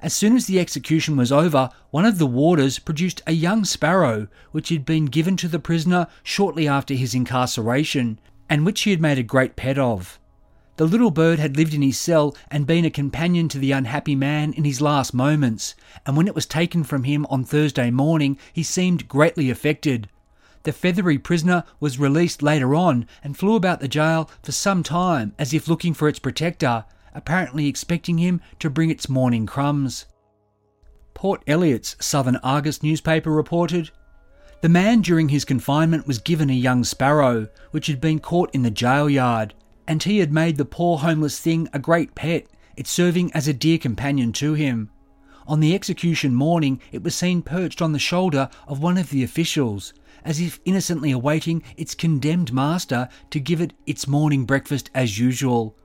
as 0.04 0.14
soon 0.14 0.36
as 0.36 0.48
the 0.48 0.60
execution 0.60 1.16
was 1.16 1.32
over, 1.32 1.70
one 1.90 2.04
of 2.04 2.18
the 2.18 2.28
warders 2.28 2.78
produced 2.78 3.22
a 3.26 3.32
young 3.32 3.64
sparrow 3.64 4.28
which 4.52 4.68
had 4.68 4.86
been 4.86 5.06
given 5.06 5.38
to 5.38 5.48
the 5.48 5.60
prisoner 5.60 6.08
shortly 6.24 6.68
after 6.68 6.94
his 6.94 7.16
incarceration, 7.16 8.20
and 8.50 8.66
which 8.66 8.82
he 8.82 8.92
had 8.92 9.00
made 9.00 9.18
a 9.18 9.24
great 9.24 9.56
pet 9.56 9.78
of. 9.78 10.20
The 10.76 10.86
little 10.88 11.12
bird 11.12 11.38
had 11.38 11.56
lived 11.56 11.76
in 11.76 11.84
his 11.84 12.00
cell 12.00 12.36
and 12.50 12.66
been 12.66 12.84
a 12.84 12.90
companion 12.90 13.48
to 13.50 13.60
the 13.60 13.72
unhappy 13.72 14.16
man 14.16 14.54
in 14.54 14.64
his 14.64 14.82
last 14.82 15.14
moments, 15.14 15.76
and 16.04 16.18
when 16.18 16.28
it 16.28 16.34
was 16.34 16.48
taken 16.48 16.84
from 16.84 17.04
him 17.04 17.28
on 17.30 17.44
Thursday 17.44 17.92
morning, 17.92 18.40
he 18.52 18.64
seemed 18.64 19.08
greatly 19.08 19.52
affected. 19.52 20.10
The 20.64 20.72
feathery 20.74 21.20
prisoner 21.20 21.64
was 21.80 22.00
released 22.00 22.42
later 22.42 22.74
on 22.74 23.06
and 23.24 23.38
flew 23.38 23.56
about 23.56 23.82
the 23.82 23.88
jail 23.88 24.32
for 24.42 24.52
some 24.52 24.82
time 24.82 25.36
as 25.38 25.54
if 25.54 25.68
looking 25.68 25.94
for 25.94 26.08
its 26.08 26.20
protector, 26.20 26.86
apparently 27.14 27.68
expecting 27.68 28.18
him 28.18 28.42
to 28.58 28.70
bring 28.72 28.90
its 28.90 29.08
morning 29.08 29.46
crumbs. 29.46 30.06
Port 31.14 31.44
Elliot's 31.46 31.96
Southern 32.00 32.38
Argus 32.38 32.82
newspaper 32.82 33.30
reported 33.30 33.92
The 34.62 34.70
man 34.70 35.02
during 35.02 35.30
his 35.30 35.46
confinement 35.46 36.08
was 36.08 36.18
given 36.18 36.50
a 36.50 36.54
young 36.54 36.84
sparrow, 36.84 37.50
which 37.70 37.86
had 37.86 38.02
been 38.02 38.20
caught 38.20 38.50
in 38.56 38.64
the 38.64 38.72
jail 38.72 39.08
yard, 39.08 39.54
and 39.88 40.04
he 40.04 40.20
had 40.20 40.32
made 40.32 40.58
the 40.58 40.66
poor 40.66 41.00
homeless 41.00 41.40
thing 41.40 41.68
a 41.74 41.80
great 41.80 42.16
pet, 42.16 42.48
it 42.76 42.88
serving 42.88 43.32
as 43.34 43.48
a 43.48 43.54
dear 43.54 43.78
companion 43.78 44.32
to 44.34 44.54
him. 44.54 44.90
On 45.46 45.60
the 45.60 45.76
execution 45.76 46.34
morning, 46.34 46.80
it 46.92 47.04
was 47.04 47.16
seen 47.16 47.42
perched 47.42 47.82
on 47.82 47.92
the 47.92 48.00
shoulder 48.00 48.50
of 48.68 48.82
one 48.82 48.98
of 48.98 49.10
the 49.10 49.24
officials, 49.24 49.94
as 50.24 50.40
if 50.40 50.60
innocently 50.64 51.12
awaiting 51.12 51.62
its 51.76 51.96
condemned 51.96 52.54
master 52.54 53.10
to 53.30 53.40
give 53.40 53.60
it 53.60 53.74
its 53.86 54.08
morning 54.08 54.46
breakfast 54.46 54.90
as 54.94 55.20
usual. 55.20 55.76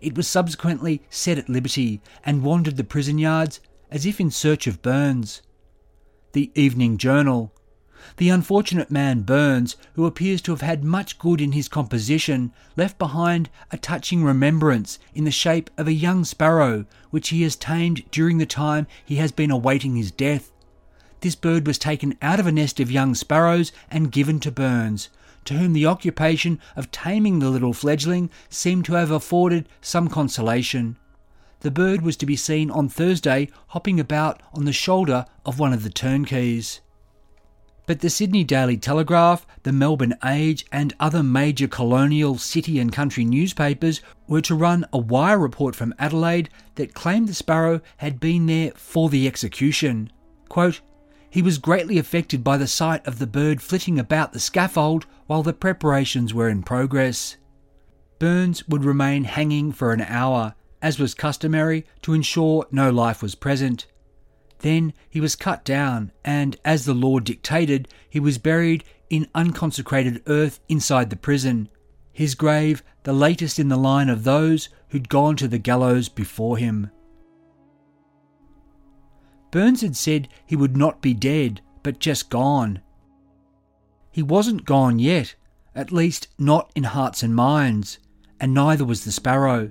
It 0.00 0.16
was 0.16 0.26
subsequently 0.26 1.02
set 1.10 1.38
at 1.38 1.48
liberty 1.48 2.00
and 2.24 2.42
wandered 2.42 2.76
the 2.76 2.84
prison 2.84 3.18
yards 3.18 3.60
as 3.90 4.06
if 4.06 4.18
in 4.18 4.30
search 4.30 4.66
of 4.66 4.82
Burns. 4.82 5.42
The 6.32 6.50
Evening 6.54 6.96
Journal. 6.96 7.52
The 8.18 8.28
unfortunate 8.28 8.90
man 8.90 9.22
Burns, 9.22 9.76
who 9.94 10.04
appears 10.04 10.42
to 10.42 10.52
have 10.52 10.60
had 10.60 10.84
much 10.84 11.18
good 11.18 11.40
in 11.40 11.52
his 11.52 11.68
composition, 11.68 12.52
left 12.76 12.98
behind 12.98 13.48
a 13.70 13.78
touching 13.78 14.22
remembrance 14.22 14.98
in 15.14 15.24
the 15.24 15.30
shape 15.30 15.70
of 15.78 15.88
a 15.88 15.92
young 15.92 16.24
sparrow 16.24 16.84
which 17.10 17.30
he 17.30 17.42
has 17.42 17.56
tamed 17.56 18.02
during 18.10 18.38
the 18.38 18.46
time 18.46 18.86
he 19.04 19.16
has 19.16 19.32
been 19.32 19.50
awaiting 19.50 19.96
his 19.96 20.10
death. 20.10 20.52
This 21.20 21.34
bird 21.34 21.66
was 21.66 21.78
taken 21.78 22.18
out 22.20 22.38
of 22.38 22.46
a 22.46 22.52
nest 22.52 22.80
of 22.80 22.90
young 22.90 23.14
sparrows 23.14 23.72
and 23.90 24.12
given 24.12 24.40
to 24.40 24.50
Burns, 24.50 25.08
to 25.44 25.54
whom 25.54 25.72
the 25.72 25.86
occupation 25.86 26.60
of 26.76 26.90
taming 26.90 27.38
the 27.38 27.48
little 27.48 27.72
fledgling 27.72 28.28
seemed 28.50 28.84
to 28.86 28.94
have 28.94 29.10
afforded 29.10 29.68
some 29.80 30.08
consolation. 30.08 30.96
The 31.60 31.70
bird 31.70 32.02
was 32.02 32.16
to 32.18 32.26
be 32.26 32.36
seen 32.36 32.70
on 32.70 32.88
Thursday 32.88 33.48
hopping 33.68 34.00
about 34.00 34.42
on 34.52 34.64
the 34.64 34.72
shoulder 34.72 35.26
of 35.46 35.58
one 35.60 35.72
of 35.72 35.84
the 35.84 35.90
turnkeys. 35.90 36.80
But 37.86 38.00
the 38.00 38.10
Sydney 38.10 38.44
Daily 38.44 38.76
Telegraph, 38.76 39.46
the 39.64 39.72
Melbourne 39.72 40.14
Age, 40.24 40.64
and 40.70 40.94
other 41.00 41.22
major 41.22 41.66
colonial 41.66 42.38
city 42.38 42.78
and 42.78 42.92
country 42.92 43.24
newspapers 43.24 44.00
were 44.28 44.40
to 44.42 44.54
run 44.54 44.86
a 44.92 44.98
wire 44.98 45.38
report 45.38 45.74
from 45.74 45.94
Adelaide 45.98 46.48
that 46.76 46.94
claimed 46.94 47.28
the 47.28 47.34
sparrow 47.34 47.80
had 47.96 48.20
been 48.20 48.46
there 48.46 48.70
for 48.76 49.08
the 49.08 49.26
execution. 49.26 50.12
Quote, 50.48 50.80
he 51.28 51.42
was 51.42 51.56
greatly 51.56 51.98
affected 51.98 52.44
by 52.44 52.58
the 52.58 52.66
sight 52.66 53.04
of 53.06 53.18
the 53.18 53.26
bird 53.26 53.62
flitting 53.62 53.98
about 53.98 54.32
the 54.32 54.38
scaffold 54.38 55.06
while 55.26 55.42
the 55.42 55.54
preparations 55.54 56.34
were 56.34 56.48
in 56.48 56.62
progress. 56.62 57.36
Burns 58.18 58.68
would 58.68 58.84
remain 58.84 59.24
hanging 59.24 59.72
for 59.72 59.92
an 59.92 60.02
hour, 60.02 60.54
as 60.82 60.98
was 60.98 61.14
customary, 61.14 61.86
to 62.02 62.12
ensure 62.12 62.66
no 62.70 62.90
life 62.90 63.22
was 63.22 63.34
present. 63.34 63.86
Then 64.62 64.92
he 65.10 65.20
was 65.20 65.36
cut 65.36 65.64
down, 65.64 66.12
and 66.24 66.56
as 66.64 66.84
the 66.84 66.94
law 66.94 67.18
dictated, 67.18 67.88
he 68.08 68.20
was 68.20 68.38
buried 68.38 68.84
in 69.10 69.28
unconsecrated 69.34 70.22
earth 70.26 70.60
inside 70.68 71.10
the 71.10 71.16
prison, 71.16 71.68
his 72.12 72.34
grave 72.34 72.82
the 73.02 73.12
latest 73.12 73.58
in 73.58 73.68
the 73.68 73.76
line 73.76 74.08
of 74.08 74.24
those 74.24 74.68
who'd 74.88 75.08
gone 75.08 75.36
to 75.36 75.48
the 75.48 75.58
gallows 75.58 76.08
before 76.08 76.56
him. 76.56 76.90
Burns 79.50 79.82
had 79.82 79.96
said 79.96 80.28
he 80.46 80.56
would 80.56 80.76
not 80.76 81.02
be 81.02 81.12
dead, 81.12 81.60
but 81.82 81.98
just 81.98 82.30
gone. 82.30 82.80
He 84.12 84.22
wasn't 84.22 84.64
gone 84.64 84.98
yet, 84.98 85.34
at 85.74 85.90
least 85.90 86.28
not 86.38 86.70
in 86.76 86.84
hearts 86.84 87.22
and 87.22 87.34
minds, 87.34 87.98
and 88.38 88.54
neither 88.54 88.84
was 88.84 89.04
the 89.04 89.12
sparrow. 89.12 89.70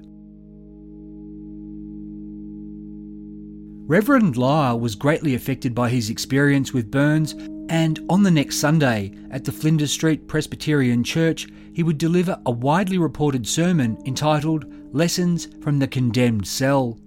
Reverend 3.91 4.35
Lyall 4.37 4.79
was 4.79 4.95
greatly 4.95 5.35
affected 5.35 5.75
by 5.75 5.89
his 5.89 6.09
experience 6.09 6.71
with 6.71 6.89
Burns, 6.89 7.33
and 7.67 7.99
on 8.09 8.23
the 8.23 8.31
next 8.31 8.55
Sunday 8.55 9.11
at 9.31 9.43
the 9.43 9.51
Flinders 9.51 9.91
Street 9.91 10.29
Presbyterian 10.29 11.03
Church, 11.03 11.49
he 11.73 11.83
would 11.83 11.97
deliver 11.97 12.39
a 12.45 12.51
widely 12.51 12.97
reported 12.97 13.45
sermon 13.45 13.97
entitled 14.05 14.63
Lessons 14.95 15.49
from 15.61 15.77
the 15.77 15.89
Condemned 15.89 16.47
Cell. 16.47 16.97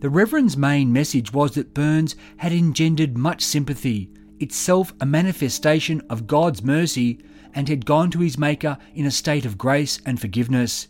The 0.00 0.10
Reverend's 0.10 0.58
main 0.58 0.92
message 0.92 1.32
was 1.32 1.52
that 1.52 1.72
Burns 1.72 2.16
had 2.36 2.52
engendered 2.52 3.16
much 3.16 3.40
sympathy, 3.42 4.10
itself 4.40 4.92
a 5.00 5.06
manifestation 5.06 6.02
of 6.10 6.26
God's 6.26 6.62
mercy, 6.62 7.18
and 7.54 7.66
had 7.66 7.86
gone 7.86 8.10
to 8.10 8.20
his 8.20 8.36
Maker 8.36 8.76
in 8.94 9.06
a 9.06 9.10
state 9.10 9.46
of 9.46 9.56
grace 9.56 9.98
and 10.04 10.20
forgiveness. 10.20 10.86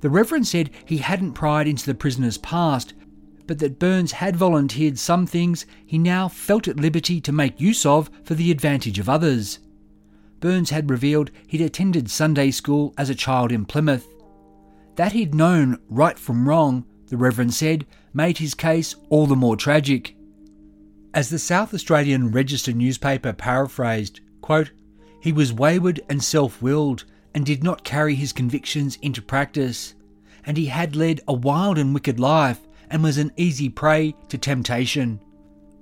The 0.00 0.08
Reverend 0.08 0.46
said 0.46 0.70
he 0.86 0.96
hadn't 0.96 1.34
pried 1.34 1.68
into 1.68 1.84
the 1.84 1.94
prisoner's 1.94 2.38
past, 2.38 2.94
but 3.46 3.58
that 3.60 3.78
Burns 3.78 4.12
had 4.12 4.36
volunteered 4.36 4.98
some 4.98 5.26
things 5.26 5.66
he 5.84 5.98
now 5.98 6.28
felt 6.28 6.68
at 6.68 6.80
liberty 6.80 7.20
to 7.20 7.32
make 7.32 7.60
use 7.60 7.86
of 7.86 8.10
for 8.24 8.34
the 8.34 8.50
advantage 8.50 8.98
of 8.98 9.08
others. 9.08 9.60
Burns 10.40 10.70
had 10.70 10.90
revealed 10.90 11.30
he'd 11.46 11.60
attended 11.60 12.10
Sunday 12.10 12.50
school 12.50 12.92
as 12.98 13.08
a 13.08 13.14
child 13.14 13.52
in 13.52 13.64
Plymouth. 13.64 14.06
That 14.96 15.12
he'd 15.12 15.34
known 15.34 15.78
right 15.88 16.18
from 16.18 16.48
wrong, 16.48 16.84
the 17.08 17.16
Reverend 17.16 17.54
said, 17.54 17.86
made 18.12 18.38
his 18.38 18.54
case 18.54 18.94
all 19.08 19.26
the 19.26 19.36
more 19.36 19.56
tragic. 19.56 20.16
As 21.14 21.30
the 21.30 21.38
South 21.38 21.72
Australian 21.72 22.30
Register 22.30 22.72
newspaper 22.72 23.32
paraphrased, 23.32 24.20
quote, 24.40 24.72
he 25.20 25.32
was 25.32 25.52
wayward 25.52 26.00
and 26.08 26.22
self 26.22 26.60
willed 26.60 27.04
and 27.34 27.44
did 27.44 27.62
not 27.64 27.84
carry 27.84 28.14
his 28.14 28.32
convictions 28.32 28.98
into 29.02 29.20
practice, 29.20 29.94
and 30.44 30.56
he 30.56 30.66
had 30.66 30.96
led 30.96 31.20
a 31.26 31.32
wild 31.32 31.78
and 31.78 31.92
wicked 31.92 32.20
life 32.20 32.65
and 32.90 33.02
was 33.02 33.18
an 33.18 33.32
easy 33.36 33.68
prey 33.68 34.14
to 34.28 34.38
temptation. 34.38 35.20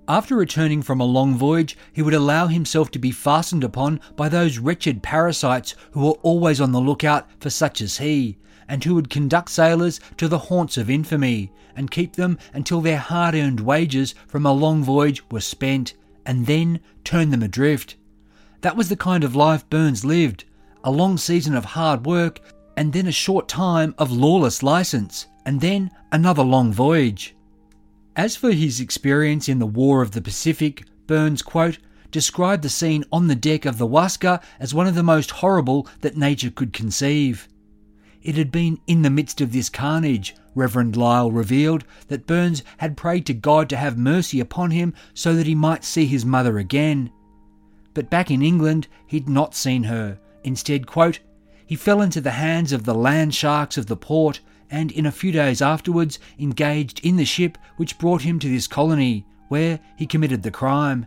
After 0.07 0.37
returning 0.37 0.83
from 0.83 1.01
a 1.01 1.05
long 1.05 1.35
voyage, 1.35 1.77
he 1.93 2.03
would 2.03 2.15
allow 2.15 2.47
himself 2.47 2.91
to 2.91 2.99
be 2.99 3.11
fastened 3.11 3.65
upon 3.65 4.01
by 4.17 4.29
those 4.29 4.59
wretched 4.59 5.03
parasites 5.03 5.75
who 5.93 6.01
were 6.01 6.19
always 6.23 6.61
on 6.61 6.73
the 6.73 6.81
lookout 6.81 7.27
for 7.41 7.49
such 7.49 7.81
as 7.81 7.99
he, 7.99 8.37
and 8.69 8.85
who 8.85 8.95
would 8.95 9.09
conduct 9.11 9.51
sailors 9.51 10.01
to 10.19 10.29
the 10.29 10.39
haunts 10.39 10.77
of 10.77 10.91
infamy, 10.91 11.53
and 11.75 11.91
keep 11.91 12.17
them 12.17 12.39
until 12.53 12.81
their 12.81 12.99
hard 12.99 13.35
earned 13.35 13.61
wages 13.61 14.15
from 14.27 14.45
a 14.45 14.53
long 14.53 14.85
voyage 14.85 15.23
were 15.31 15.41
spent, 15.41 15.95
and 16.27 16.47
then 16.47 16.81
turn 17.03 17.31
them 17.31 17.43
adrift. 17.43 17.97
That 18.61 18.77
was 18.77 18.89
the 18.89 18.97
kind 18.97 19.25
of 19.25 19.35
life 19.35 19.69
Burns 19.71 20.05
lived 20.05 20.45
a 20.85 20.91
long 20.91 21.17
season 21.17 21.55
of 21.55 21.65
hard 21.65 22.05
work, 22.05 22.41
and 22.77 22.93
then 22.93 23.07
a 23.07 23.13
short 23.13 23.49
time 23.49 23.95
of 23.97 24.13
lawless 24.13 24.63
license, 24.63 25.27
and 25.45 25.61
then 25.61 25.91
another 26.13 26.43
long 26.43 26.73
voyage. 26.73 27.35
As 28.17 28.37
for 28.37 28.53
his 28.53 28.81
experience 28.81 29.49
in 29.49 29.59
the 29.59 29.67
War 29.67 30.01
of 30.01 30.13
the 30.13 30.23
Pacific, 30.23 30.85
Burns, 31.07 31.43
quote, 31.43 31.79
described 32.11 32.63
the 32.63 32.69
scene 32.69 33.05
on 33.11 33.27
the 33.27 33.35
deck 33.35 33.65
of 33.65 33.77
the 33.77 33.89
Huascar 33.89 34.41
as 34.61 34.73
one 34.73 34.87
of 34.87 34.95
the 34.95 35.03
most 35.03 35.33
horrible 35.33 35.89
that 36.01 36.17
nature 36.17 36.51
could 36.51 36.73
conceive. 36.73 37.49
It 38.23 38.37
had 38.37 38.53
been 38.53 38.79
in 38.87 39.03
the 39.03 39.11
midst 39.11 39.41
of 39.41 39.53
this 39.53 39.69
carnage, 39.69 40.35
Reverend 40.55 40.95
Lyall 40.95 41.35
revealed, 41.35 41.85
that 42.09 42.27
Burns 42.27 42.63
had 42.79 42.97
prayed 42.97 43.27
to 43.27 43.35
God 43.35 43.69
to 43.69 43.77
have 43.77 43.99
mercy 43.99 44.39
upon 44.39 44.71
him 44.71 44.95
so 45.13 45.35
that 45.35 45.47
he 45.47 45.55
might 45.55 45.85
see 45.85 46.07
his 46.07 46.25
mother 46.25 46.57
again. 46.59 47.11
But 47.93 48.11
back 48.11 48.31
in 48.31 48.43
England, 48.43 48.89
he'd 49.07 49.29
not 49.29 49.55
seen 49.55 49.83
her. 49.85 50.19
Instead, 50.45 50.87
quote, 50.87 51.19
he 51.67 51.77
fell 51.77 52.01
into 52.01 52.21
the 52.21 52.31
hands 52.31 52.73
of 52.73 52.85
the 52.85 52.95
land 52.95 53.35
sharks 53.35 53.77
of 53.77 53.87
the 53.87 53.97
port 53.97 54.41
and 54.75 54.91
in 54.91 55.07
a 55.07 55.13
few 55.13 55.31
days 55.31 55.63
afterwards 55.63 56.19
engaged 56.37 57.01
in 57.05 57.15
the 57.15 57.25
ship 57.25 57.57
which 57.77 57.97
brought 57.97 58.23
him 58.23 58.41
to 58.41 58.49
this 58.49 58.67
colony, 58.67 59.25
where 59.47 59.79
he 59.97 60.05
committed 60.05 60.43
the 60.43 60.51
crime. 60.51 61.07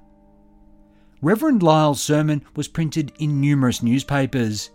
Reverend 1.22 1.62
Lyall's 1.62 2.02
sermon 2.02 2.46
was 2.56 2.70
printed 2.70 3.12
in 3.20 3.42
numerous 3.42 3.84
newspapers, 3.84 4.70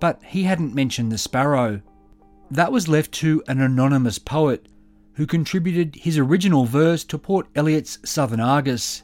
but 0.00 0.22
he 0.24 0.44
hadn't 0.44 0.74
mentioned 0.74 1.12
the 1.12 1.18
sparrow. 1.18 1.82
That 2.50 2.72
was 2.72 2.88
left 2.88 3.12
to 3.12 3.42
an 3.46 3.60
anonymous 3.60 4.18
poet 4.18 4.68
who 5.12 5.26
contributed 5.26 5.96
his 5.96 6.16
original 6.16 6.64
verse 6.64 7.04
to 7.04 7.18
Port 7.18 7.46
Eliot's 7.54 7.98
Southern 8.06 8.40
Argus. 8.40 9.02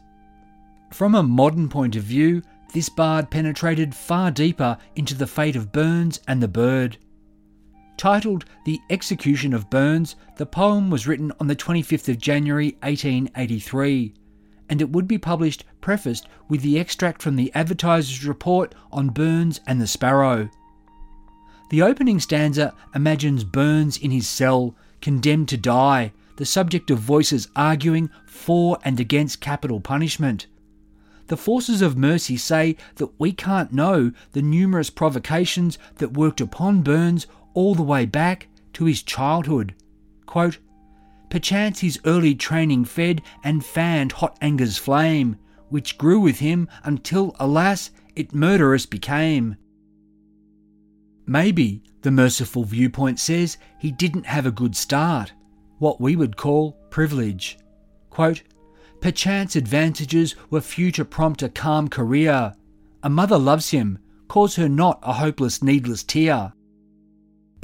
From 0.93 1.15
a 1.15 1.23
modern 1.23 1.69
point 1.69 1.95
of 1.95 2.05
view, 2.05 2.41
this 2.73 2.89
bard 2.89 3.31
penetrated 3.31 3.95
far 3.95 4.31
deeper 4.31 4.79
into 4.95 5.15
the 5.15 5.27
fate 5.27 5.57
of 5.57 5.73
Burns 5.73 6.21
and 6.27 6.43
the 6.43 6.49
bird. 6.49 6.97
Titled 7.97 8.45
The 8.67 8.81
Execution 8.91 9.55
of 9.55 9.71
Burns, 9.71 10.17
the 10.37 10.45
poem 10.45 10.91
was 10.91 11.07
written 11.07 11.33
on 11.41 11.47
the 11.47 11.57
25th 11.57 12.11
of 12.11 12.19
January 12.19 12.77
1883, 12.83 14.13
and 14.69 14.83
it 14.83 14.91
would 14.91 15.09
be 15.09 15.17
published 15.17 15.65
prefaced 15.81 16.29
with 16.49 16.61
the 16.61 16.79
extract 16.79 17.23
from 17.23 17.37
the 17.37 17.51
Advertiser's 17.55 18.27
report 18.27 18.75
on 18.93 19.09
Burns 19.09 19.61
and 19.67 19.81
the 19.81 19.87
Sparrow. 19.87 20.51
The 21.71 21.83
opening 21.83 22.21
stanza 22.21 22.75
imagines 22.95 23.45
Burns 23.45 23.97
in 23.97 24.11
his 24.11 24.29
cell, 24.29 24.77
condemned 25.01 25.49
to 25.49 25.57
die, 25.57 26.13
the 26.37 26.45
subject 26.45 26.91
of 26.91 26.99
voices 26.99 27.49
arguing 27.57 28.11
for 28.27 28.79
and 28.85 29.01
against 29.01 29.41
capital 29.41 29.81
punishment. 29.81 30.47
The 31.29 31.37
forces 31.37 31.83
of 31.83 31.97
mercy 31.97 32.37
say 32.37 32.77
that 32.97 33.19
we 33.19 33.33
can't 33.33 33.73
know 33.73 34.13
the 34.33 34.43
numerous 34.43 34.91
provocations 34.91 35.77
that 35.97 36.17
worked 36.17 36.41
upon 36.41 36.83
Burns 36.83 37.27
all 37.57 37.75
the 37.75 37.83
way 37.83 38.05
back 38.05 38.47
to 38.75 38.85
his 38.85 39.03
childhood. 39.03 39.75
Quote, 40.27 40.59
Perchance 41.31 41.81
his 41.81 41.99
early 42.05 42.35
training 42.35 42.85
fed 42.85 43.23
and 43.43 43.65
fanned 43.65 44.13
hot 44.13 44.37
anger's 44.41 44.77
flame, 44.77 45.37
which 45.71 45.99
grew 45.99 46.21
with 46.21 46.39
him 46.39 46.69
until, 46.85 47.35
alas, 47.41 47.91
it 48.15 48.35
murderous 48.35 48.87
became. 48.87 49.57
Maybe, 51.27 51.83
the 52.03 52.11
merciful 52.11 52.63
viewpoint 52.63 53.19
says, 53.19 53.57
he 53.79 53.91
didn't 53.91 54.27
have 54.27 54.47
a 54.47 54.53
good 54.53 54.77
start, 54.77 55.33
what 55.79 56.01
we 56.01 56.15
would 56.15 56.37
call 56.37 56.73
privilege. 56.91 57.59
Quote, 58.11 58.43
Perchance 59.01 59.57
advantages 59.57 60.37
were 60.51 60.61
few 60.61 60.93
to 60.93 61.05
prompt 61.05 61.43
a 61.43 61.49
calm 61.49 61.89
career. 61.89 62.55
A 63.03 63.11
mother 63.11 63.39
loves 63.39 63.71
him, 63.71 63.99
cause 64.29 64.57
her 64.57 64.69
not 64.69 65.01
a 65.03 65.15
hopeless, 65.15 65.63
needless 65.63 66.03
tear. 66.03 66.53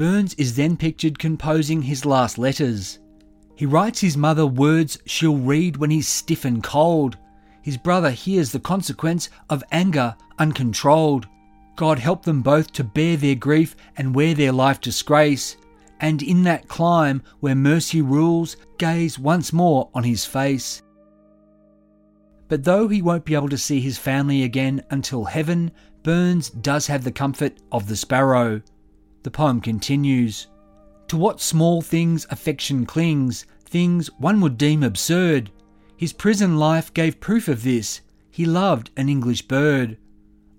Burns 0.02 0.34
is 0.34 0.56
then 0.56 0.76
pictured 0.76 1.20
composing 1.20 1.80
his 1.80 2.04
last 2.04 2.36
letters. 2.36 2.98
He 3.54 3.66
writes 3.66 4.00
his 4.00 4.16
mother 4.16 4.44
words 4.44 4.98
she'll 5.06 5.36
read 5.36 5.76
when 5.76 5.92
he's 5.92 6.08
stiff 6.08 6.44
and 6.44 6.60
cold. 6.60 7.16
His 7.62 7.76
brother 7.76 8.10
hears 8.10 8.50
the 8.50 8.58
consequence 8.58 9.30
of 9.48 9.62
anger 9.70 10.16
uncontrolled. 10.40 11.28
God 11.76 12.00
help 12.00 12.24
them 12.24 12.42
both 12.42 12.72
to 12.72 12.82
bear 12.82 13.16
their 13.16 13.36
grief 13.36 13.76
and 13.96 14.12
wear 14.12 14.34
their 14.34 14.50
life 14.50 14.80
disgrace. 14.80 15.56
And 16.00 16.20
in 16.20 16.42
that 16.42 16.66
clime 16.66 17.22
where 17.38 17.54
mercy 17.54 18.02
rules, 18.02 18.56
gaze 18.78 19.20
once 19.20 19.52
more 19.52 19.88
on 19.94 20.02
his 20.02 20.24
face. 20.24 20.82
But 22.48 22.64
though 22.64 22.88
he 22.88 23.02
won't 23.02 23.24
be 23.24 23.36
able 23.36 23.50
to 23.50 23.56
see 23.56 23.80
his 23.80 23.98
family 23.98 24.42
again 24.42 24.82
until 24.90 25.26
heaven, 25.26 25.70
Burns 26.02 26.50
does 26.50 26.88
have 26.88 27.04
the 27.04 27.12
comfort 27.12 27.58
of 27.70 27.86
the 27.86 27.94
sparrow. 27.94 28.62
The 29.22 29.30
poem 29.30 29.60
continues 29.60 30.48
To 31.08 31.16
what 31.16 31.40
small 31.40 31.80
things 31.80 32.26
affection 32.30 32.86
clings, 32.86 33.46
things 33.64 34.08
one 34.18 34.40
would 34.40 34.58
deem 34.58 34.82
absurd. 34.82 35.50
His 35.96 36.12
prison 36.12 36.56
life 36.56 36.92
gave 36.92 37.20
proof 37.20 37.48
of 37.48 37.62
this. 37.62 38.00
He 38.30 38.44
loved 38.44 38.90
an 38.96 39.08
English 39.08 39.42
bird. 39.42 39.98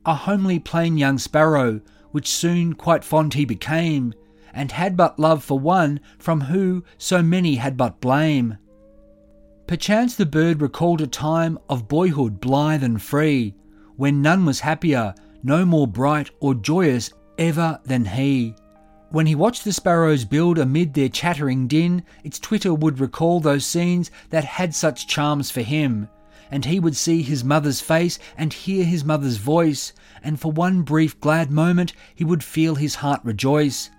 A 0.06 0.16
homely 0.16 0.60
plain 0.60 0.98
young 0.98 1.18
sparrow, 1.18 1.82
which 2.12 2.28
soon 2.28 2.74
quite 2.74 3.04
fond 3.04 3.34
he 3.34 3.46
became, 3.46 4.14
and 4.54 4.72
had 4.72 4.96
but 4.96 5.20
love 5.20 5.44
for 5.44 5.60
one 5.60 6.00
from 6.18 6.42
who 6.42 6.84
so 6.98 7.22
many 7.22 7.56
had 7.56 7.76
but 7.76 8.00
blame. 8.00 8.58
Perchance 9.68 10.16
the 10.16 10.26
bird 10.26 10.62
recalled 10.62 11.02
a 11.02 11.08
time 11.08 11.58
of 11.70 11.88
boyhood 11.88 12.40
blithe 12.40 12.84
and 12.84 13.02
free, 13.02 13.56
when 13.96 14.22
none 14.22 14.46
was 14.46 14.60
happier, 14.60 15.16
no 15.42 15.66
more 15.66 15.88
bright 15.88 16.30
or 16.40 16.54
joyous 16.54 17.12
ever 17.38 17.80
than 17.86 18.06
he. 18.06 18.56
When 19.10 19.28
he 19.28 19.36
watched 19.36 19.64
the 19.64 19.74
sparrows 19.74 20.26
build 20.26 20.58
amid 20.58 20.94
their 20.94 21.10
chattering 21.10 21.68
din, 21.68 22.04
its 22.24 22.40
twitter 22.40 22.74
would 22.74 23.00
recall 23.00 23.40
those 23.40 23.66
scenes 23.66 24.10
that 24.32 24.44
had 24.44 24.74
such 24.74 25.08
charms 25.08 25.52
for 25.52 25.62
him, 25.62 26.10
and 26.50 26.66
he 26.66 26.80
would 26.80 26.96
see 26.96 27.22
his 27.22 27.44
mother's 27.44 27.80
face 27.80 28.18
and 28.38 28.52
hear 28.52 28.84
his 28.84 29.06
mother's 29.06 29.38
voice, 29.38 29.94
and 30.24 30.40
for 30.40 30.52
one 30.52 30.82
brief 30.82 31.20
glad 31.20 31.52
moment 31.52 31.94
he 32.16 32.24
would 32.24 32.44
feel 32.44 32.76
his 32.76 32.96
heart 32.96 33.22
rejoice. 33.24 33.90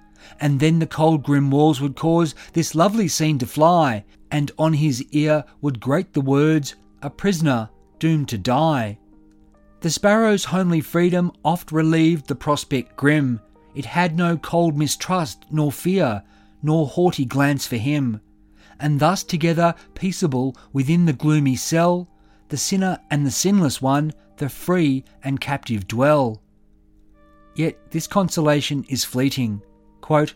And 0.41 0.59
then 0.59 0.79
the 0.79 0.87
cold 0.87 1.23
grim 1.23 1.51
walls 1.51 1.81
would 1.81 1.97
cause 1.97 2.35
this 2.53 2.75
lovely 2.75 3.09
scene 3.09 3.39
to 3.39 3.47
fly, 3.47 4.05
and 4.31 4.51
on 4.59 4.73
his 4.73 5.05
ear 5.13 5.45
would 5.61 5.79
grate 5.79 6.13
the 6.13 6.21
words, 6.21 6.75
A 7.03 7.11
prisoner 7.11 7.71
doomed 7.99 8.29
to 8.31 8.39
die. 8.39 8.99
The 9.85 9.91
sparrow's 9.91 10.47
homely 10.47 10.81
freedom 10.81 11.31
oft 11.45 11.71
relieved 11.71 12.27
the 12.27 12.35
prospect 12.35 12.97
grim. 12.97 13.39
It 13.75 13.85
had 13.85 14.17
no 14.17 14.39
cold 14.39 14.79
mistrust, 14.79 15.45
nor 15.51 15.71
fear, 15.71 16.23
nor 16.63 16.87
haughty 16.87 17.27
glance 17.27 17.67
for 17.67 17.77
him. 17.77 18.23
And 18.81 18.99
thus 18.99 19.23
together, 19.23 19.75
peaceable 19.93 20.57
within 20.73 21.05
the 21.05 21.13
gloomy 21.13 21.55
cell, 21.57 22.09
the 22.49 22.57
sinner 22.57 22.99
and 23.11 23.27
the 23.27 23.31
sinless 23.31 23.83
one, 23.83 24.15
the 24.39 24.49
free 24.49 25.05
and 25.23 25.39
captive 25.39 25.87
dwell. 25.87 26.41
Yet 27.55 27.91
this 27.91 28.07
consolation 28.07 28.87
is 28.89 29.05
fleeting. 29.05 29.61
Quote, 30.01 30.33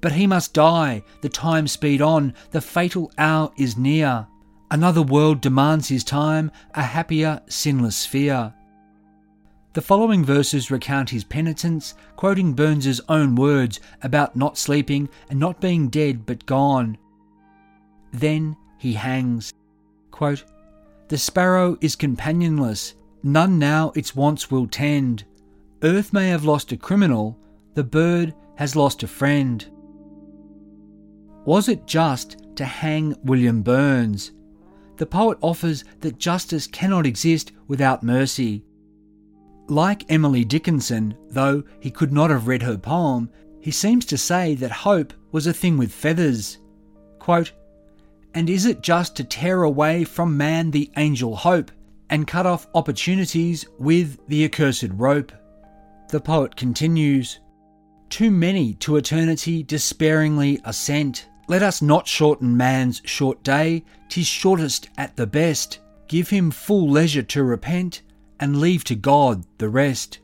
But 0.00 0.12
he 0.12 0.28
must 0.28 0.54
die, 0.54 1.02
the 1.22 1.28
time 1.28 1.66
speed 1.66 2.00
on, 2.00 2.34
the 2.52 2.60
fatal 2.60 3.10
hour 3.18 3.50
is 3.56 3.76
near. 3.76 4.28
Another 4.70 5.02
world 5.02 5.40
demands 5.40 5.88
his 5.88 6.04
time, 6.04 6.52
a 6.72 6.84
happier, 6.84 7.40
sinless 7.48 7.96
sphere. 7.96 8.54
The 9.76 9.82
following 9.82 10.24
verses 10.24 10.70
recount 10.70 11.10
his 11.10 11.22
penitence, 11.22 11.96
quoting 12.16 12.54
Burns's 12.54 13.02
own 13.10 13.34
words 13.34 13.78
about 14.02 14.34
not 14.34 14.56
sleeping 14.56 15.06
and 15.28 15.38
not 15.38 15.60
being 15.60 15.88
dead 15.88 16.24
but 16.24 16.46
gone. 16.46 16.96
Then 18.10 18.56
he 18.78 18.94
hangs. 18.94 19.52
Quote, 20.10 20.44
the 21.08 21.18
sparrow 21.18 21.76
is 21.82 21.94
companionless, 21.94 22.94
none 23.22 23.58
now 23.58 23.92
its 23.94 24.16
wants 24.16 24.50
will 24.50 24.66
tend. 24.66 25.24
Earth 25.82 26.10
may 26.10 26.28
have 26.28 26.46
lost 26.46 26.72
a 26.72 26.78
criminal, 26.78 27.38
the 27.74 27.84
bird 27.84 28.34
has 28.54 28.76
lost 28.76 29.02
a 29.02 29.06
friend. 29.06 29.62
Was 31.44 31.68
it 31.68 31.86
just 31.86 32.38
to 32.56 32.64
hang 32.64 33.14
William 33.24 33.60
Burns? 33.60 34.32
The 34.96 35.04
poet 35.04 35.36
offers 35.42 35.84
that 36.00 36.16
justice 36.16 36.66
cannot 36.66 37.04
exist 37.04 37.52
without 37.68 38.02
mercy. 38.02 38.64
Like 39.68 40.04
Emily 40.08 40.44
Dickinson, 40.44 41.16
though 41.28 41.64
he 41.80 41.90
could 41.90 42.12
not 42.12 42.30
have 42.30 42.46
read 42.46 42.62
her 42.62 42.78
poem, 42.78 43.30
he 43.60 43.72
seems 43.72 44.06
to 44.06 44.16
say 44.18 44.54
that 44.54 44.70
hope 44.70 45.12
was 45.32 45.48
a 45.48 45.52
thing 45.52 45.76
with 45.76 45.92
feathers. 45.92 46.58
Quote, 47.18 47.52
and 48.34 48.48
is 48.48 48.66
it 48.66 48.82
just 48.82 49.16
to 49.16 49.24
tear 49.24 49.64
away 49.64 50.04
from 50.04 50.36
man 50.36 50.70
the 50.70 50.90
angel 50.96 51.34
hope 51.34 51.72
and 52.10 52.28
cut 52.28 52.46
off 52.46 52.68
opportunities 52.74 53.66
with 53.78 54.18
the 54.28 54.44
accursed 54.44 54.90
rope? 54.92 55.32
The 56.10 56.20
poet 56.20 56.54
continues 56.54 57.40
Too 58.08 58.30
many 58.30 58.74
to 58.74 58.96
eternity 58.96 59.64
despairingly 59.64 60.60
assent. 60.64 61.26
Let 61.48 61.64
us 61.64 61.82
not 61.82 62.06
shorten 62.06 62.56
man's 62.56 63.02
short 63.04 63.42
day, 63.42 63.84
tis 64.08 64.28
shortest 64.28 64.90
at 64.96 65.16
the 65.16 65.26
best. 65.26 65.80
Give 66.06 66.28
him 66.28 66.52
full 66.52 66.88
leisure 66.88 67.24
to 67.24 67.42
repent 67.42 68.02
and 68.38 68.60
leave 68.60 68.84
to 68.84 68.94
God 68.94 69.44
the 69.58 69.68
rest. 69.68 70.18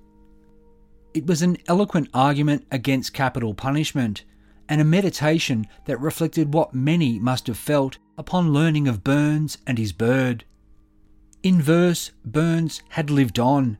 It 1.14 1.26
was 1.26 1.42
an 1.42 1.58
eloquent 1.66 2.08
argument 2.14 2.66
against 2.70 3.12
capital 3.12 3.54
punishment 3.54 4.24
and 4.68 4.80
a 4.80 4.84
meditation 4.84 5.66
that 5.84 6.00
reflected 6.00 6.54
what 6.54 6.74
many 6.74 7.18
must 7.18 7.46
have 7.46 7.58
felt 7.58 7.98
upon 8.16 8.52
learning 8.52 8.88
of 8.88 9.04
Burns 9.04 9.58
and 9.66 9.78
his 9.78 9.92
bird. 9.92 10.44
In 11.42 11.60
verse, 11.60 12.12
Burns 12.24 12.82
had 12.90 13.10
lived 13.10 13.38
on. 13.38 13.78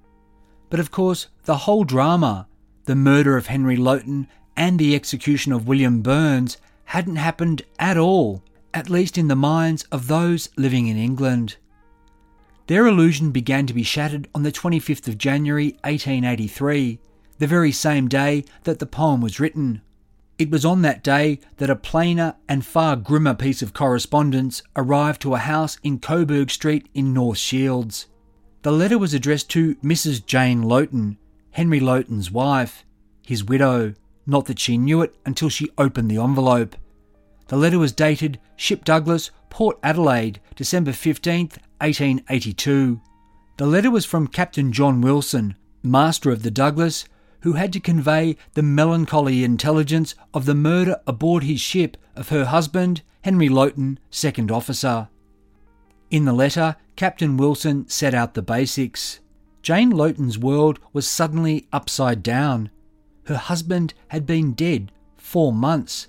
But 0.68 0.80
of 0.80 0.90
course, 0.90 1.28
the 1.44 1.58
whole 1.58 1.84
drama, 1.84 2.48
the 2.84 2.96
murder 2.96 3.36
of 3.36 3.46
Henry 3.46 3.76
Lowton 3.76 4.28
and 4.56 4.78
the 4.78 4.94
execution 4.94 5.52
of 5.52 5.68
William 5.68 6.02
Burns, 6.02 6.58
hadn't 6.86 7.16
happened 7.16 7.62
at 7.78 7.96
all, 7.96 8.42
at 8.74 8.90
least 8.90 9.16
in 9.16 9.28
the 9.28 9.36
minds 9.36 9.84
of 9.92 10.08
those 10.08 10.48
living 10.56 10.88
in 10.88 10.96
England. 10.96 11.56
Their 12.72 12.86
illusion 12.86 13.32
began 13.32 13.66
to 13.66 13.74
be 13.74 13.82
shattered 13.82 14.28
on 14.34 14.44
the 14.44 14.50
25th 14.50 15.06
of 15.06 15.18
January 15.18 15.72
1883, 15.84 16.98
the 17.36 17.46
very 17.46 17.70
same 17.70 18.08
day 18.08 18.46
that 18.64 18.78
the 18.78 18.86
poem 18.86 19.20
was 19.20 19.38
written. 19.38 19.82
It 20.38 20.50
was 20.50 20.64
on 20.64 20.80
that 20.80 21.04
day 21.04 21.40
that 21.58 21.68
a 21.68 21.76
plainer 21.76 22.34
and 22.48 22.64
far 22.64 22.96
grimmer 22.96 23.34
piece 23.34 23.60
of 23.60 23.74
correspondence 23.74 24.62
arrived 24.74 25.20
to 25.20 25.34
a 25.34 25.38
house 25.40 25.76
in 25.82 25.98
Coburg 25.98 26.50
Street 26.50 26.88
in 26.94 27.12
North 27.12 27.36
Shields. 27.36 28.06
The 28.62 28.72
letter 28.72 28.96
was 28.96 29.12
addressed 29.12 29.50
to 29.50 29.74
Mrs. 29.84 30.24
Jane 30.24 30.62
Lowton, 30.62 31.18
Henry 31.50 31.78
Lowton's 31.78 32.30
wife, 32.30 32.86
his 33.20 33.44
widow, 33.44 33.92
not 34.26 34.46
that 34.46 34.58
she 34.58 34.78
knew 34.78 35.02
it 35.02 35.14
until 35.26 35.50
she 35.50 35.68
opened 35.76 36.10
the 36.10 36.22
envelope. 36.22 36.74
The 37.48 37.58
letter 37.58 37.78
was 37.78 37.92
dated 37.92 38.40
Ship 38.56 38.82
Douglas, 38.82 39.30
Port 39.50 39.78
Adelaide, 39.82 40.40
December 40.56 40.92
15th, 40.92 41.58
1882. 41.82 43.00
The 43.56 43.66
letter 43.66 43.90
was 43.90 44.04
from 44.04 44.28
Captain 44.28 44.72
John 44.72 45.00
Wilson, 45.00 45.56
master 45.82 46.30
of 46.30 46.42
the 46.42 46.50
Douglas, 46.50 47.04
who 47.40 47.54
had 47.54 47.72
to 47.72 47.80
convey 47.80 48.36
the 48.54 48.62
melancholy 48.62 49.42
intelligence 49.42 50.14
of 50.32 50.46
the 50.46 50.54
murder 50.54 51.00
aboard 51.06 51.42
his 51.42 51.60
ship 51.60 51.96
of 52.14 52.28
her 52.28 52.44
husband, 52.44 53.02
Henry 53.22 53.48
Lowton, 53.48 53.98
second 54.10 54.50
officer. 54.50 55.08
In 56.10 56.24
the 56.24 56.32
letter, 56.32 56.76
Captain 56.94 57.36
Wilson 57.36 57.88
set 57.88 58.14
out 58.14 58.34
the 58.34 58.42
basics. 58.42 59.18
Jane 59.60 59.90
Lowton's 59.90 60.38
world 60.38 60.78
was 60.92 61.06
suddenly 61.08 61.66
upside 61.72 62.22
down. 62.22 62.70
Her 63.24 63.36
husband 63.36 63.94
had 64.08 64.24
been 64.24 64.52
dead 64.52 64.92
four 65.16 65.52
months. 65.52 66.08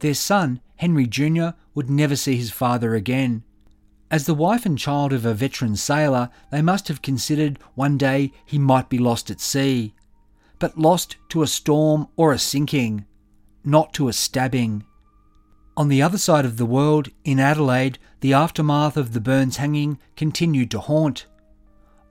Their 0.00 0.14
son, 0.14 0.60
Henry 0.76 1.06
Jr., 1.06 1.50
would 1.74 1.90
never 1.90 2.16
see 2.16 2.36
his 2.36 2.50
father 2.50 2.94
again. 2.94 3.44
As 4.10 4.26
the 4.26 4.34
wife 4.34 4.64
and 4.64 4.78
child 4.78 5.12
of 5.12 5.24
a 5.24 5.34
veteran 5.34 5.76
sailor, 5.76 6.30
they 6.50 6.62
must 6.62 6.88
have 6.88 7.02
considered 7.02 7.58
one 7.74 7.98
day 7.98 8.32
he 8.44 8.58
might 8.58 8.88
be 8.88 8.98
lost 8.98 9.30
at 9.30 9.40
sea 9.40 9.94
but 10.58 10.78
lost 10.78 11.16
to 11.28 11.42
a 11.42 11.46
storm 11.46 12.08
or 12.16 12.32
a 12.32 12.38
sinking, 12.38 13.04
not 13.64 13.92
to 13.94 14.08
a 14.08 14.12
stabbing. 14.12 14.84
On 15.76 15.88
the 15.88 16.00
other 16.00 16.18
side 16.18 16.44
of 16.44 16.56
the 16.56 16.66
world, 16.66 17.08
in 17.24 17.38
Adelaide, 17.38 17.98
the 18.20 18.32
aftermath 18.32 18.96
of 18.96 19.12
the 19.12 19.20
Burns 19.20 19.58
hanging 19.58 19.98
continued 20.16 20.70
to 20.70 20.80
haunt. 20.80 21.26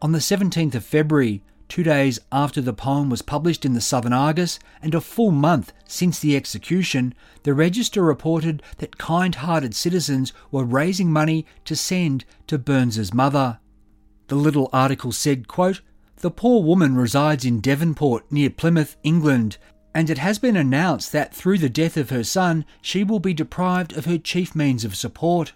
On 0.02 0.12
the 0.12 0.20
17th 0.20 0.76
of 0.76 0.86
February, 0.86 1.42
two 1.68 1.84
days 1.84 2.20
after 2.32 2.62
the 2.62 2.74
poem 2.74 3.10
was 3.10 3.22
published 3.22 3.66
in 3.66 3.74
the 3.74 3.82
Southern 3.82 4.14
Argus 4.14 4.60
and 4.82 4.94
a 4.94 5.02
full 5.02 5.32
month 5.32 5.74
since 5.88 6.20
the 6.20 6.36
execution, 6.36 7.14
the 7.44 7.54
Register 7.54 8.02
reported 8.02 8.62
that 8.78 8.98
kind 8.98 9.36
hearted 9.36 9.76
citizens 9.76 10.34
were 10.52 10.64
raising 10.64 11.12
money 11.12 11.46
to 11.66 11.76
send 11.76 12.26
to 12.48 12.58
Burns's 12.58 13.14
mother. 13.14 13.60
The 14.28 14.36
little 14.36 14.70
article 14.74 15.12
said, 15.12 15.48
quote, 15.48 15.82
the 16.18 16.32
poor 16.32 16.64
woman 16.64 16.96
resides 16.96 17.46
in 17.46 17.60
Devonport 17.60 18.32
near 18.32 18.50
Plymouth, 18.50 18.96
England, 19.04 19.58
and 19.94 20.10
it 20.10 20.18
has 20.18 20.40
been 20.40 20.56
announced 20.56 21.12
that 21.12 21.34
through 21.34 21.58
the 21.58 21.70
death 21.70 21.98
of 21.98 22.10
her 22.10 22.24
son, 22.24 22.66
she 22.82 23.04
will 23.04 23.20
be 23.20 23.34
deprived 23.34 23.96
of 23.96 24.06
her 24.06 24.18
chief 24.18 24.56
means 24.56 24.84
of 24.84 24.96
support. 24.96 25.54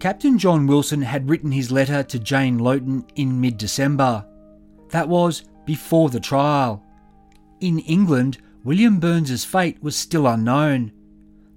Captain 0.00 0.38
John 0.38 0.66
Wilson 0.66 1.00
had 1.02 1.28
written 1.28 1.52
his 1.52 1.70
letter 1.70 2.02
to 2.02 2.18
Jane 2.18 2.58
Lowton 2.58 3.04
in 3.14 3.40
mid 3.40 3.56
December. 3.56 4.26
That 4.90 5.08
was 5.08 5.44
before 5.64 6.10
the 6.10 6.20
trial. 6.20 6.84
In 7.60 7.80
England, 7.80 8.38
William 8.64 8.98
Burns's 8.98 9.44
fate 9.44 9.82
was 9.82 9.94
still 9.94 10.26
unknown. 10.26 10.92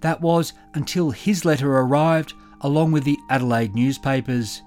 That 0.01 0.19
was 0.19 0.51
until 0.73 1.11
his 1.11 1.45
letter 1.45 1.77
arrived 1.77 2.33
along 2.59 2.91
with 2.91 3.05
the 3.05 3.17
Adelaide 3.29 3.73
newspapers. 3.73 4.61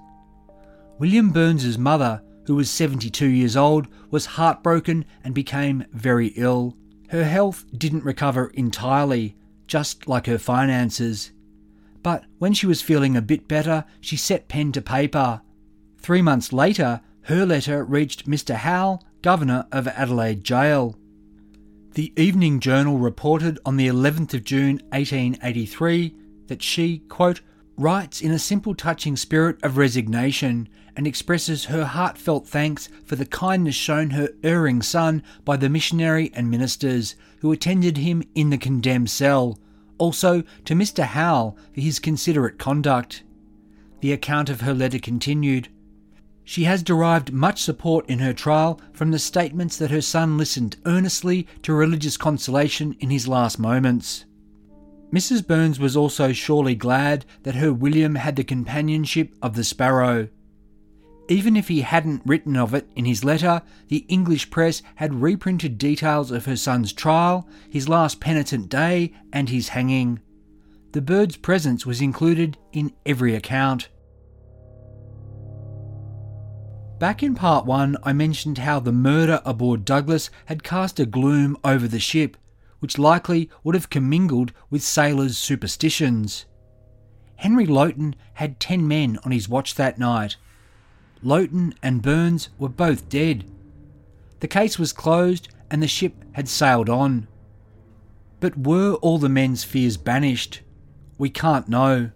William 0.97 1.31
Burns's 1.31 1.77
mother, 1.77 2.23
who 2.45 2.55
was 2.55 2.71
72 2.71 3.25
years 3.25 3.55
old, 3.55 3.87
was 4.09 4.25
heartbroken 4.25 5.05
and 5.23 5.35
became 5.35 5.85
very 5.93 6.27
ill. 6.37 6.75
Her 7.09 7.23
health 7.23 7.65
didn't 7.77 8.03
recover 8.03 8.47
entirely, 8.55 9.35
just 9.67 10.07
like 10.07 10.25
her 10.25 10.39
finances. 10.39 11.31
But 12.01 12.25
when 12.39 12.53
she 12.53 12.65
was 12.65 12.81
feeling 12.81 13.15
a 13.15 13.21
bit 13.21 13.47
better, 13.47 13.85
she 14.01 14.17
set 14.17 14.47
pen 14.47 14.71
to 14.71 14.81
paper. 14.81 15.41
Three 15.99 16.21
months 16.23 16.51
later, 16.51 17.01
her 17.23 17.45
letter 17.45 17.83
reached 17.83 18.27
Mr. 18.27 18.55
Howell, 18.55 19.03
Governor 19.21 19.67
of 19.71 19.87
Adelaide 19.87 20.43
Jail. 20.43 20.95
The 21.97 22.13
Evening 22.15 22.59
Journal 22.59 22.99
reported 22.99 23.57
on 23.65 23.75
the 23.75 23.87
11th 23.87 24.35
of 24.35 24.43
June 24.43 24.79
1883 24.91 26.13
that 26.45 26.61
she, 26.61 26.99
quote, 27.09 27.41
writes 27.75 28.21
in 28.21 28.29
a 28.29 28.37
simple, 28.37 28.75
touching 28.75 29.17
spirit 29.17 29.57
of 29.63 29.77
resignation 29.77 30.69
and 30.95 31.07
expresses 31.07 31.65
her 31.65 31.85
heartfelt 31.85 32.47
thanks 32.47 32.87
for 33.03 33.15
the 33.15 33.25
kindness 33.25 33.73
shown 33.73 34.11
her 34.11 34.29
erring 34.43 34.83
son 34.83 35.23
by 35.43 35.57
the 35.57 35.69
missionary 35.69 36.29
and 36.35 36.51
ministers 36.51 37.15
who 37.39 37.51
attended 37.51 37.97
him 37.97 38.21
in 38.35 38.51
the 38.51 38.59
condemned 38.59 39.09
cell, 39.09 39.57
also 39.97 40.43
to 40.65 40.75
Mr. 40.75 41.03
Howell 41.03 41.57
for 41.73 41.81
his 41.81 41.97
considerate 41.97 42.59
conduct. 42.59 43.23
The 44.01 44.13
account 44.13 44.51
of 44.51 44.61
her 44.61 44.75
letter 44.75 44.99
continued. 44.99 45.69
She 46.49 46.63
has 46.63 46.81
derived 46.81 47.33
much 47.33 47.61
support 47.61 48.09
in 48.09 48.19
her 48.19 48.31
trial 48.31 48.79
from 48.93 49.11
the 49.11 49.19
statements 49.19 49.75
that 49.75 49.91
her 49.91 49.99
son 49.99 50.37
listened 50.37 50.77
earnestly 50.85 51.45
to 51.63 51.73
religious 51.73 52.15
consolation 52.15 52.95
in 53.01 53.09
his 53.09 53.27
last 53.27 53.59
moments. 53.59 54.23
Mrs. 55.11 55.45
Burns 55.45 55.77
was 55.77 55.97
also 55.97 56.31
surely 56.31 56.73
glad 56.73 57.25
that 57.43 57.55
her 57.55 57.73
William 57.73 58.15
had 58.15 58.37
the 58.37 58.45
companionship 58.45 59.35
of 59.41 59.55
the 59.55 59.63
sparrow. 59.65 60.29
Even 61.27 61.57
if 61.57 61.67
he 61.67 61.81
hadn't 61.81 62.21
written 62.25 62.55
of 62.55 62.73
it 62.73 62.89
in 62.95 63.03
his 63.03 63.25
letter, 63.25 63.61
the 63.89 64.05
English 64.07 64.49
press 64.49 64.81
had 64.95 65.21
reprinted 65.21 65.77
details 65.77 66.31
of 66.31 66.45
her 66.45 66.55
son's 66.55 66.93
trial, 66.93 67.45
his 67.69 67.89
last 67.89 68.21
penitent 68.21 68.69
day, 68.69 69.13
and 69.33 69.49
his 69.49 69.67
hanging. 69.67 70.21
The 70.93 71.01
bird's 71.01 71.35
presence 71.35 71.85
was 71.85 71.99
included 71.99 72.57
in 72.71 72.93
every 73.05 73.35
account. 73.35 73.89
Back 76.99 77.21
in 77.21 77.35
part 77.35 77.65
one, 77.65 77.95
I 78.01 78.11
mentioned 78.13 78.57
how 78.57 78.79
the 78.79 78.91
murder 78.91 79.39
aboard 79.45 79.85
Douglas 79.85 80.31
had 80.45 80.63
cast 80.63 80.99
a 80.99 81.05
gloom 81.05 81.55
over 81.63 81.87
the 81.87 81.99
ship, 81.99 82.37
which 82.79 82.97
likely 82.97 83.51
would 83.63 83.75
have 83.75 83.91
commingled 83.91 84.51
with 84.71 84.81
sailors' 84.81 85.37
superstitions. 85.37 86.45
Henry 87.35 87.67
Lowton 87.67 88.15
had 88.33 88.59
ten 88.59 88.87
men 88.87 89.19
on 89.23 89.31
his 89.31 89.47
watch 89.47 89.75
that 89.75 89.99
night. 89.99 90.37
Lowton 91.21 91.75
and 91.83 92.01
Burns 92.01 92.49
were 92.57 92.69
both 92.69 93.09
dead. 93.09 93.45
The 94.39 94.47
case 94.47 94.79
was 94.79 94.91
closed 94.91 95.49
and 95.69 95.83
the 95.83 95.87
ship 95.87 96.15
had 96.31 96.49
sailed 96.49 96.89
on. 96.89 97.27
But 98.39 98.57
were 98.57 98.93
all 98.95 99.19
the 99.19 99.29
men's 99.29 99.63
fears 99.63 99.97
banished? 99.97 100.61
We 101.19 101.29
can't 101.29 101.67
know. 101.67 102.09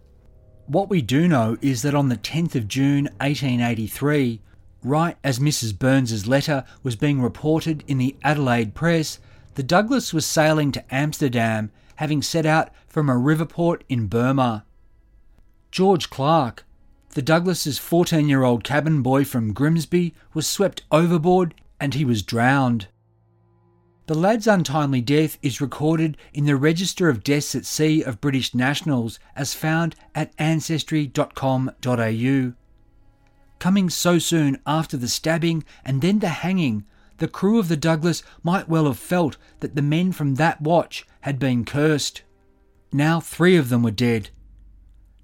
What 0.65 0.89
we 0.89 1.03
do 1.03 1.27
know 1.27 1.57
is 1.61 1.84
that 1.84 1.93
on 1.93 2.09
the 2.09 2.17
10th 2.17 2.55
of 2.55 2.67
June 2.67 3.05
1883, 3.19 4.41
right 4.84 5.17
as 5.23 5.39
Mrs. 5.39 5.77
Burns's 5.77 6.27
letter 6.27 6.63
was 6.84 6.95
being 6.95 7.21
reported 7.21 7.84
in 7.88 7.97
the 7.97 8.15
Adelaide 8.23 8.73
press, 8.73 9.19
the 9.55 9.63
Douglas 9.63 10.13
was 10.13 10.25
sailing 10.25 10.71
to 10.71 10.93
Amsterdam, 10.93 11.71
having 11.97 12.21
set 12.21 12.45
out 12.45 12.69
from 12.88 13.09
a 13.09 13.17
river 13.17 13.45
port 13.45 13.84
in 13.89 14.07
Burma. 14.07 14.65
George 15.71 16.09
Clark, 16.09 16.65
the 17.11 17.21
Douglas's 17.21 17.77
14 17.77 18.29
year 18.29 18.43
old 18.43 18.63
cabin 18.63 19.01
boy 19.01 19.25
from 19.25 19.53
Grimsby, 19.53 20.13
was 20.34 20.47
swept 20.47 20.84
overboard 20.91 21.53
and 21.79 21.93
he 21.93 22.05
was 22.05 22.23
drowned. 22.23 22.88
The 24.07 24.15
lad's 24.15 24.47
untimely 24.47 25.01
death 25.01 25.38
is 25.41 25.61
recorded 25.61 26.17
in 26.34 26.45
the 26.45 26.55
Register 26.55 27.07
of 27.07 27.23
Deaths 27.23 27.55
at 27.55 27.65
Sea 27.65 28.03
of 28.03 28.19
British 28.19 28.53
Nationals 28.53 29.19
as 29.36 29.53
found 29.53 29.95
at 30.13 30.34
ancestry.com.au. 30.38 32.53
Coming 33.62 33.91
so 33.91 34.18
soon 34.18 34.59
after 34.66 34.97
the 34.97 35.07
stabbing 35.07 35.64
and 35.86 36.01
then 36.01 36.18
the 36.18 36.30
hanging, 36.30 36.84
the 37.20 37.28
crew 37.28 37.59
of 37.59 37.68
the 37.68 37.78
Douglas 37.78 38.24
might 38.41 38.68
well 38.68 38.86
have 38.86 38.97
felt 38.97 39.38
that 39.59 39.76
the 39.76 39.84
men 39.84 40.14
from 40.14 40.34
that 40.34 40.62
watch 40.62 41.05
had 41.20 41.38
been 41.38 41.64
cursed. 41.64 42.24
Now 42.91 43.20
three 43.20 43.55
of 43.57 43.70
them 43.70 43.84
were 43.84 43.91
dead. 43.91 44.32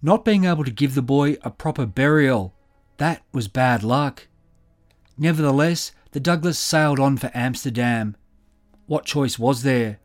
Not 0.04 0.24
being 0.24 0.46
able 0.46 0.64
to 0.66 0.70
give 0.70 0.94
the 0.94 1.02
boy 1.02 1.38
a 1.42 1.50
proper 1.50 1.88
burial, 1.88 2.54
that 2.98 3.24
was 3.34 3.48
bad 3.48 3.82
luck. 3.82 4.28
Nevertheless, 5.18 5.92
the 6.12 6.20
Douglas 6.20 6.60
sailed 6.60 7.00
on 7.00 7.18
for 7.18 7.32
Amsterdam. 7.34 8.16
What 8.86 9.06
choice 9.06 9.40
was 9.40 9.64
there? 9.64 9.98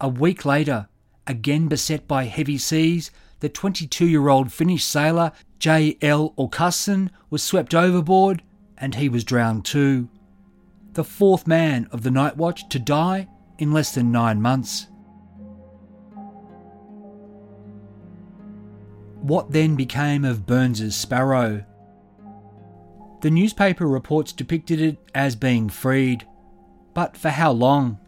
A 0.00 0.08
week 0.08 0.44
later, 0.44 0.88
again 1.28 1.68
beset 1.68 2.08
by 2.08 2.24
heavy 2.24 2.58
seas, 2.58 3.12
the 3.40 3.48
22 3.48 4.06
year 4.06 4.28
old 4.28 4.52
Finnish 4.52 4.84
sailor 4.84 5.32
J. 5.58 5.98
L. 6.00 6.32
Orkarsson 6.38 7.10
was 7.28 7.42
swept 7.42 7.74
overboard 7.74 8.42
and 8.78 8.94
he 8.94 9.08
was 9.08 9.24
drowned 9.24 9.64
too 9.64 10.08
the 10.94 11.04
fourth 11.04 11.46
man 11.46 11.88
of 11.92 12.02
the 12.02 12.10
night 12.10 12.36
watch 12.36 12.68
to 12.68 12.78
die 12.78 13.28
in 13.58 13.72
less 13.72 13.94
than 13.94 14.10
nine 14.10 14.40
months. 14.42 14.88
What 19.20 19.52
then 19.52 19.76
became 19.76 20.24
of 20.24 20.46
Burns's 20.46 20.96
sparrow? 20.96 21.64
The 23.20 23.30
newspaper 23.30 23.86
reports 23.86 24.32
depicted 24.32 24.80
it 24.80 24.98
as 25.14 25.36
being 25.36 25.68
freed, 25.68 26.26
but 26.94 27.16
for 27.16 27.28
how 27.28 27.52
long? 27.52 27.98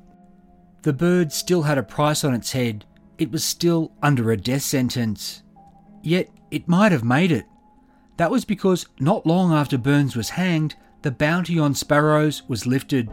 The 0.82 0.92
bird 0.92 1.32
still 1.32 1.62
had 1.62 1.78
a 1.78 1.82
price 1.82 2.24
on 2.24 2.34
its 2.34 2.52
head. 2.52 2.84
It 3.18 3.30
was 3.30 3.44
still 3.44 3.92
under 4.02 4.30
a 4.30 4.36
death 4.36 4.62
sentence. 4.62 5.42
Yet 6.02 6.30
it 6.50 6.68
might 6.68 6.92
have 6.92 7.04
made 7.04 7.32
it. 7.32 7.46
That 8.16 8.30
was 8.30 8.44
because 8.44 8.86
not 8.98 9.26
long 9.26 9.52
after 9.52 9.78
Burns 9.78 10.16
was 10.16 10.30
hanged, 10.30 10.74
the 11.02 11.10
bounty 11.10 11.58
on 11.58 11.74
sparrows 11.74 12.42
was 12.48 12.66
lifted. 12.66 13.10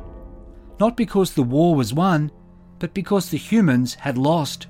Not 0.80 0.96
because 0.96 1.34
the 1.34 1.44
war 1.44 1.76
was 1.76 1.94
won, 1.94 2.32
but 2.80 2.94
because 2.94 3.30
the 3.30 3.38
humans 3.38 3.96
had 3.96 4.18
lost. 4.18 4.68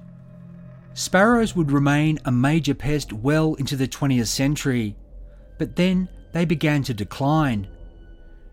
Sparrows 0.93 1.55
would 1.55 1.71
remain 1.71 2.19
a 2.25 2.31
major 2.31 2.73
pest 2.73 3.13
well 3.13 3.53
into 3.55 3.75
the 3.75 3.87
20th 3.87 4.27
century, 4.27 4.95
but 5.57 5.75
then 5.75 6.09
they 6.33 6.45
began 6.45 6.83
to 6.83 6.93
decline. 6.93 7.67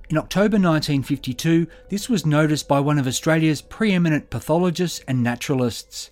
In 0.09 0.19
October 0.19 0.57
1952, 0.57 1.67
this 1.89 2.09
was 2.09 2.25
noticed 2.25 2.69
by 2.69 2.79
one 2.79 2.99
of 2.99 3.07
Australia's 3.07 3.63
preeminent 3.63 4.31
pathologists 4.31 5.01
and 5.09 5.23
naturalists. 5.23 6.11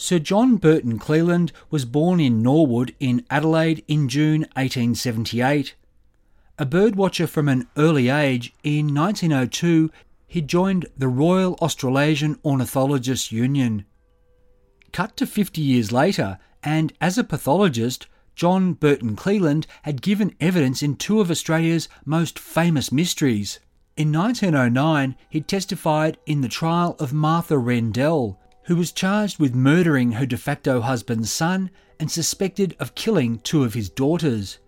Sir 0.00 0.18
John 0.18 0.56
Burton 0.56 0.98
Cleland 0.98 1.52
was 1.70 1.84
born 1.84 2.20
in 2.20 2.42
Norwood 2.42 2.94
in 3.00 3.22
Adelaide 3.28 3.84
in 3.86 4.08
June 4.08 4.46
1878. 4.54 5.74
A 6.58 6.64
birdwatcher 6.64 7.28
from 7.28 7.50
an 7.50 7.68
early 7.76 8.08
age, 8.08 8.54
in 8.64 8.94
1902 8.94 9.90
he 10.26 10.40
joined 10.40 10.86
the 10.96 11.06
Royal 11.06 11.54
Australasian 11.60 12.38
Ornithologists 12.42 13.30
Union. 13.30 13.84
Cut 14.90 15.18
to 15.18 15.26
50 15.26 15.60
years 15.60 15.92
later, 15.92 16.38
and 16.64 16.94
as 16.98 17.18
a 17.18 17.22
pathologist, 17.22 18.06
John 18.34 18.72
Burton 18.72 19.16
Cleland 19.16 19.66
had 19.82 20.00
given 20.00 20.34
evidence 20.40 20.82
in 20.82 20.96
two 20.96 21.20
of 21.20 21.30
Australia's 21.30 21.90
most 22.06 22.38
famous 22.38 22.90
mysteries. 22.90 23.60
In 23.98 24.10
1909, 24.12 25.14
he 25.28 25.42
testified 25.42 26.16
in 26.24 26.40
the 26.40 26.48
trial 26.48 26.96
of 26.98 27.12
Martha 27.12 27.58
Rendell, 27.58 28.40
who 28.70 28.76
was 28.76 28.92
charged 28.92 29.40
with 29.40 29.52
murdering 29.52 30.12
her 30.12 30.24
de 30.24 30.36
facto 30.36 30.80
husband's 30.80 31.32
son 31.32 31.68
and 31.98 32.08
suspected 32.08 32.76
of 32.78 32.94
killing 32.94 33.36
two 33.40 33.64
of 33.64 33.74
his 33.74 33.90
daughters. 33.90 34.60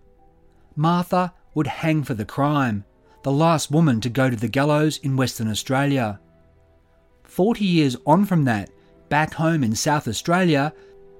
Martha 0.75 1.33
would 1.53 1.67
hang 1.67 2.03
for 2.03 2.13
the 2.13 2.25
crime, 2.25 2.83
the 3.21 3.31
last 3.31 3.71
woman 3.71 4.01
to 4.01 4.09
go 4.09 4.29
to 4.29 4.35
the 4.35 4.49
gallows 4.49 4.97
in 4.97 5.15
Western 5.15 5.47
Australia. 5.47 6.19
Forty 7.23 7.63
years 7.63 7.95
on 8.05 8.25
from 8.25 8.43
that, 8.43 8.69
back 9.07 9.35
home 9.35 9.63
in 9.63 9.73
South 9.73 10.09
Australia, 10.09 10.73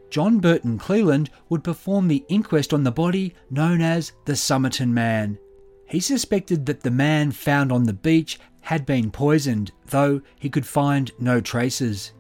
John 0.10 0.40
Burton 0.40 0.78
Cleland 0.78 1.30
would 1.48 1.64
perform 1.64 2.10
the 2.10 2.26
inquest 2.28 2.74
on 2.74 2.84
the 2.84 2.92
body 2.92 3.34
known 3.50 3.80
as 3.80 4.12
the 4.26 4.36
Somerton 4.36 4.94
Man. 4.94 5.40
He 5.88 6.02
suspected 6.02 6.66
that 6.66 6.82
the 6.82 6.92
man 6.92 7.32
found 7.32 7.72
on 7.72 7.84
the 7.84 7.94
beach 7.94 8.42
had 8.60 8.86
been 8.86 9.10
poisoned, 9.10 9.72
though 9.86 10.22
he 10.38 10.50
could 10.50 10.66
find 10.66 11.14
no 11.18 11.40
traces. 11.40 12.12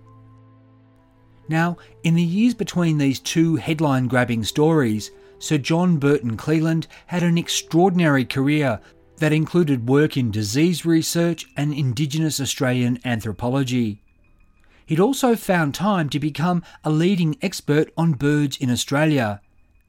Now, 1.47 1.77
in 2.03 2.15
the 2.15 2.23
years 2.23 2.53
between 2.53 2.97
these 2.97 3.19
two 3.19 3.57
headline 3.57 4.07
grabbing 4.07 4.43
stories, 4.43 5.11
Sir 5.39 5.57
John 5.57 5.97
Burton 5.97 6.37
Cleland 6.37 6.87
had 7.07 7.23
an 7.23 7.37
extraordinary 7.37 8.25
career 8.25 8.79
that 9.17 9.33
included 9.33 9.87
work 9.87 10.17
in 10.17 10.31
disease 10.31 10.85
research 10.85 11.45
and 11.55 11.73
Indigenous 11.73 12.39
Australian 12.39 12.99
anthropology. 13.05 14.01
He'd 14.85 14.99
also 14.99 15.35
found 15.35 15.73
time 15.73 16.09
to 16.09 16.19
become 16.19 16.63
a 16.83 16.89
leading 16.89 17.37
expert 17.41 17.91
on 17.97 18.13
birds 18.13 18.57
in 18.57 18.69
Australia 18.69 19.41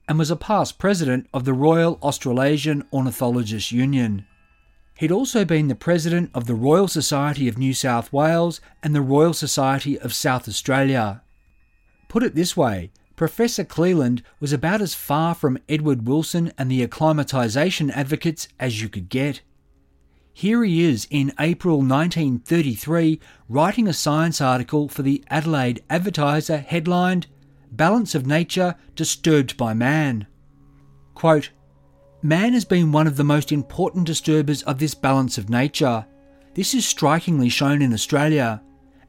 and 0.06 0.18
was 0.18 0.30
a 0.30 0.36
past 0.36 0.78
president 0.78 1.28
of 1.32 1.44
the 1.44 1.52
Royal 1.52 1.98
Australasian 2.02 2.84
Ornithologists 2.92 3.72
Union. 3.72 4.26
He'd 4.96 5.10
also 5.10 5.44
been 5.44 5.66
the 5.66 5.74
president 5.74 6.30
of 6.34 6.46
the 6.46 6.54
Royal 6.54 6.86
Society 6.86 7.48
of 7.48 7.58
New 7.58 7.74
South 7.74 8.12
Wales 8.12 8.60
and 8.82 8.94
the 8.94 9.00
Royal 9.00 9.32
Society 9.32 9.98
of 9.98 10.14
South 10.14 10.46
Australia. 10.46 11.22
Put 12.14 12.22
it 12.22 12.36
this 12.36 12.56
way 12.56 12.92
Professor 13.16 13.64
Cleland 13.64 14.22
was 14.38 14.52
about 14.52 14.80
as 14.80 14.94
far 14.94 15.34
from 15.34 15.58
Edward 15.68 16.06
Wilson 16.06 16.52
and 16.56 16.70
the 16.70 16.86
acclimatisation 16.86 17.90
advocates 17.90 18.46
as 18.60 18.80
you 18.80 18.88
could 18.88 19.08
get. 19.08 19.40
Here 20.32 20.62
he 20.62 20.84
is 20.84 21.08
in 21.10 21.32
April 21.40 21.78
1933 21.78 23.18
writing 23.48 23.88
a 23.88 23.92
science 23.92 24.40
article 24.40 24.88
for 24.88 25.02
the 25.02 25.24
Adelaide 25.28 25.82
Advertiser 25.90 26.58
headlined 26.58 27.26
Balance 27.72 28.14
of 28.14 28.28
Nature 28.28 28.76
Disturbed 28.94 29.56
by 29.56 29.74
Man. 29.74 30.28
Quote, 31.14 31.50
Man 32.22 32.52
has 32.52 32.64
been 32.64 32.92
one 32.92 33.08
of 33.08 33.16
the 33.16 33.24
most 33.24 33.50
important 33.50 34.06
disturbers 34.06 34.62
of 34.62 34.78
this 34.78 34.94
balance 34.94 35.36
of 35.36 35.50
nature. 35.50 36.06
This 36.54 36.74
is 36.74 36.86
strikingly 36.86 37.48
shown 37.48 37.82
in 37.82 37.92
Australia. 37.92 38.62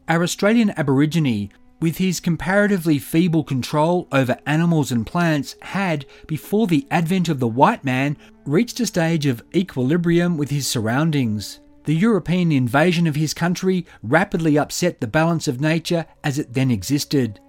Our 0.08 0.24
Australian 0.24 0.72
Aborigine 0.72 1.52
with 1.80 1.98
his 1.98 2.20
comparatively 2.20 2.98
feeble 2.98 3.44
control 3.44 4.08
over 4.12 4.38
animals 4.46 4.92
and 4.92 5.06
plants, 5.06 5.56
had, 5.62 6.06
before 6.28 6.68
the 6.68 6.88
advent 6.90 7.30
of 7.30 7.40
the 7.40 7.48
white 7.48 7.84
man, 7.84 8.18
reached 8.46 8.80
a 8.80 8.86
stage 8.86 9.26
of 9.26 9.44
equilibrium 9.54 10.38
with 10.38 10.50
his 10.50 10.68
surroundings. 10.68 11.60
The 11.84 11.96
European 11.96 12.52
invasion 12.52 13.06
of 13.06 13.16
his 13.16 13.34
country 13.34 13.86
rapidly 14.02 14.58
upset 14.58 15.02
the 15.02 15.08
balance 15.08 15.48
of 15.48 15.62
nature 15.62 16.06
as 16.24 16.40
it 16.40 16.54
then 16.54 16.72
existed. 16.72 17.40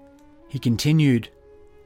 He 0.48 0.58
continued, 0.58 1.30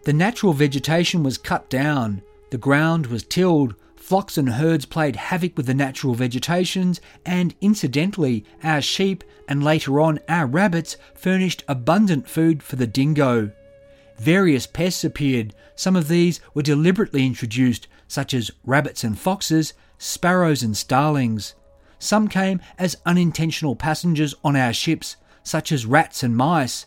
The 0.04 0.12
natural 0.12 0.52
vegetation 0.52 1.22
was 1.22 1.38
cut 1.38 1.70
down, 1.70 2.22
the 2.50 2.58
ground 2.58 3.06
was 3.06 3.22
tilled, 3.22 3.76
flocks 4.10 4.36
and 4.36 4.54
herds 4.54 4.86
played 4.86 5.14
havoc 5.14 5.56
with 5.56 5.66
the 5.66 5.72
natural 5.72 6.14
vegetations, 6.14 7.00
and 7.24 7.54
incidentally, 7.60 8.44
our 8.60 8.80
sheep 8.80 9.22
and 9.46 9.62
later 9.62 10.00
on 10.00 10.18
our 10.28 10.48
rabbits 10.48 10.96
furnished 11.14 11.62
abundant 11.68 12.28
food 12.28 12.60
for 12.60 12.74
the 12.74 12.88
dingo. 12.88 13.52
Various 14.18 14.66
pests 14.66 15.04
appeared. 15.04 15.54
Some 15.76 15.94
of 15.94 16.08
these 16.08 16.40
were 16.54 16.62
deliberately 16.62 17.24
introduced, 17.24 17.86
such 18.08 18.34
as 18.34 18.50
rabbits 18.64 19.04
and 19.04 19.16
foxes, 19.16 19.74
sparrows 19.96 20.64
and 20.64 20.76
starlings. 20.76 21.54
Some 22.00 22.26
came 22.26 22.60
as 22.80 22.96
unintentional 23.06 23.76
passengers 23.76 24.34
on 24.42 24.56
our 24.56 24.72
ships, 24.72 25.18
such 25.44 25.70
as 25.70 25.86
rats 25.86 26.24
and 26.24 26.36
mice. 26.36 26.86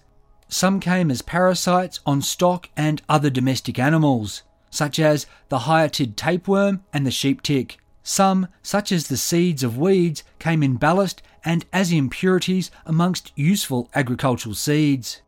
Some 0.50 0.82
came 0.82 1.10
as 1.10 1.22
parasites 1.22 2.02
on 2.06 2.22
stock 2.22 2.68
and 2.76 3.02
other 3.08 3.30
domestic 3.30 3.80
animals, 3.80 4.44
such 4.74 5.00
as 5.00 5.28
the 5.50 5.60
hydatid 5.60 6.16
tapeworm 6.16 6.84
and 6.92 7.06
the 7.06 7.12
sheep 7.12 7.44
tick. 7.44 7.78
Some, 8.02 8.48
such 8.64 8.92
as 8.92 9.08
the 9.08 9.18
seeds 9.18 9.62
of 9.64 9.78
weeds, 9.78 10.24
came 10.40 10.64
in 10.64 10.76
ballast 10.78 11.22
and 11.46 11.66
as 11.72 11.92
impurities 11.92 12.72
amongst 12.86 13.32
useful 13.36 13.90
agricultural 13.94 14.56
seeds. 14.56 15.22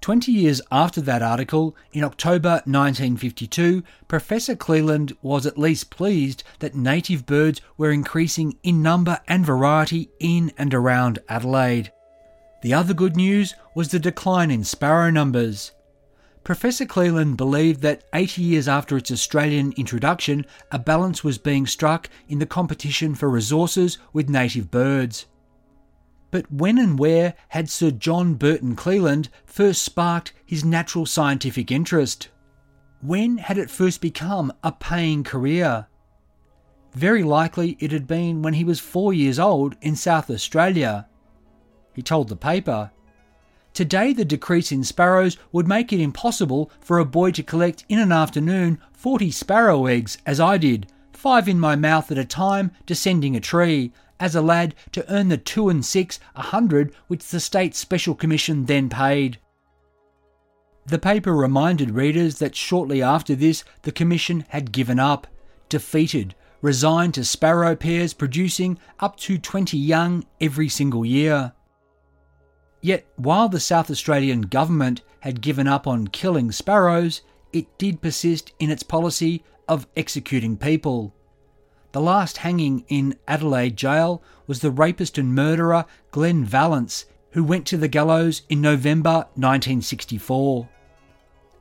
Twenty 0.00 0.32
years 0.32 0.60
after 0.72 1.00
that 1.02 1.22
article, 1.22 1.76
in 1.92 2.02
October 2.02 2.60
1952, 2.64 3.84
Professor 4.08 4.56
Cleland 4.56 5.16
was 5.22 5.46
at 5.46 5.56
least 5.56 5.90
pleased 5.90 6.42
that 6.58 6.74
native 6.74 7.24
birds 7.24 7.60
were 7.76 7.92
increasing 7.92 8.58
in 8.64 8.82
number 8.82 9.20
and 9.28 9.46
variety 9.46 10.10
in 10.18 10.50
and 10.58 10.74
around 10.74 11.20
Adelaide. 11.28 11.92
The 12.62 12.74
other 12.74 12.94
good 12.94 13.14
news 13.14 13.54
was 13.76 13.90
the 13.92 14.00
decline 14.00 14.50
in 14.50 14.64
sparrow 14.64 15.10
numbers. 15.10 15.70
Professor 16.44 16.84
Cleland 16.84 17.36
believed 17.36 17.82
that 17.82 18.02
80 18.12 18.42
years 18.42 18.66
after 18.66 18.96
its 18.96 19.12
Australian 19.12 19.72
introduction, 19.76 20.44
a 20.72 20.78
balance 20.78 21.22
was 21.22 21.38
being 21.38 21.66
struck 21.66 22.10
in 22.28 22.40
the 22.40 22.46
competition 22.46 23.14
for 23.14 23.28
resources 23.28 23.98
with 24.12 24.28
native 24.28 24.68
birds. 24.68 25.26
But 26.32 26.50
when 26.50 26.78
and 26.78 26.98
where 26.98 27.34
had 27.48 27.70
Sir 27.70 27.92
John 27.92 28.34
Burton 28.34 28.74
Cleland 28.74 29.28
first 29.44 29.82
sparked 29.82 30.32
his 30.44 30.64
natural 30.64 31.06
scientific 31.06 31.70
interest? 31.70 32.28
When 33.02 33.38
had 33.38 33.58
it 33.58 33.70
first 33.70 34.00
become 34.00 34.52
a 34.64 34.72
paying 34.72 35.22
career? 35.22 35.86
Very 36.94 37.22
likely 37.22 37.76
it 37.78 37.92
had 37.92 38.06
been 38.08 38.42
when 38.42 38.54
he 38.54 38.64
was 38.64 38.80
four 38.80 39.14
years 39.14 39.38
old 39.38 39.76
in 39.80 39.94
South 39.94 40.28
Australia. 40.28 41.06
He 41.92 42.02
told 42.02 42.28
the 42.28 42.36
paper. 42.36 42.90
Today, 43.74 44.12
the 44.12 44.24
decrease 44.24 44.70
in 44.70 44.84
sparrows 44.84 45.38
would 45.50 45.66
make 45.66 45.92
it 45.92 46.00
impossible 46.00 46.70
for 46.80 46.98
a 46.98 47.06
boy 47.06 47.30
to 47.32 47.42
collect 47.42 47.84
in 47.88 47.98
an 47.98 48.12
afternoon 48.12 48.78
40 48.92 49.30
sparrow 49.30 49.86
eggs, 49.86 50.18
as 50.26 50.38
I 50.38 50.58
did, 50.58 50.86
five 51.12 51.48
in 51.48 51.58
my 51.58 51.74
mouth 51.74 52.10
at 52.10 52.18
a 52.18 52.24
time, 52.24 52.72
descending 52.84 53.34
a 53.34 53.40
tree, 53.40 53.92
as 54.20 54.34
a 54.34 54.42
lad 54.42 54.74
to 54.92 55.10
earn 55.12 55.28
the 55.28 55.38
two 55.38 55.68
and 55.68 55.84
six 55.84 56.20
a 56.36 56.42
hundred 56.42 56.94
which 57.08 57.26
the 57.28 57.40
State 57.40 57.74
Special 57.74 58.14
Commission 58.14 58.66
then 58.66 58.88
paid. 58.88 59.38
The 60.86 60.98
paper 60.98 61.34
reminded 61.34 61.92
readers 61.92 62.38
that 62.38 62.54
shortly 62.54 63.02
after 63.02 63.34
this 63.34 63.64
the 63.82 63.92
Commission 63.92 64.44
had 64.48 64.72
given 64.72 64.98
up, 64.98 65.26
defeated, 65.68 66.34
resigned 66.60 67.14
to 67.14 67.24
sparrow 67.24 67.74
pairs 67.74 68.14
producing 68.14 68.78
up 69.00 69.16
to 69.16 69.38
20 69.38 69.78
young 69.78 70.26
every 70.40 70.68
single 70.68 71.04
year. 71.04 71.52
Yet, 72.82 73.06
while 73.14 73.48
the 73.48 73.60
South 73.60 73.90
Australian 73.90 74.42
government 74.42 75.02
had 75.20 75.40
given 75.40 75.68
up 75.68 75.86
on 75.86 76.08
killing 76.08 76.50
sparrows, 76.50 77.22
it 77.52 77.78
did 77.78 78.02
persist 78.02 78.52
in 78.58 78.70
its 78.70 78.82
policy 78.82 79.44
of 79.68 79.86
executing 79.96 80.56
people. 80.56 81.14
The 81.92 82.00
last 82.00 82.38
hanging 82.38 82.84
in 82.88 83.16
Adelaide 83.28 83.76
jail 83.76 84.20
was 84.48 84.60
the 84.60 84.70
rapist 84.70 85.16
and 85.16 85.32
murderer 85.32 85.84
Glen 86.10 86.44
Valance, 86.44 87.04
who 87.30 87.44
went 87.44 87.66
to 87.66 87.76
the 87.76 87.88
gallows 87.88 88.42
in 88.48 88.60
November 88.60 89.26
1964. 89.36 90.68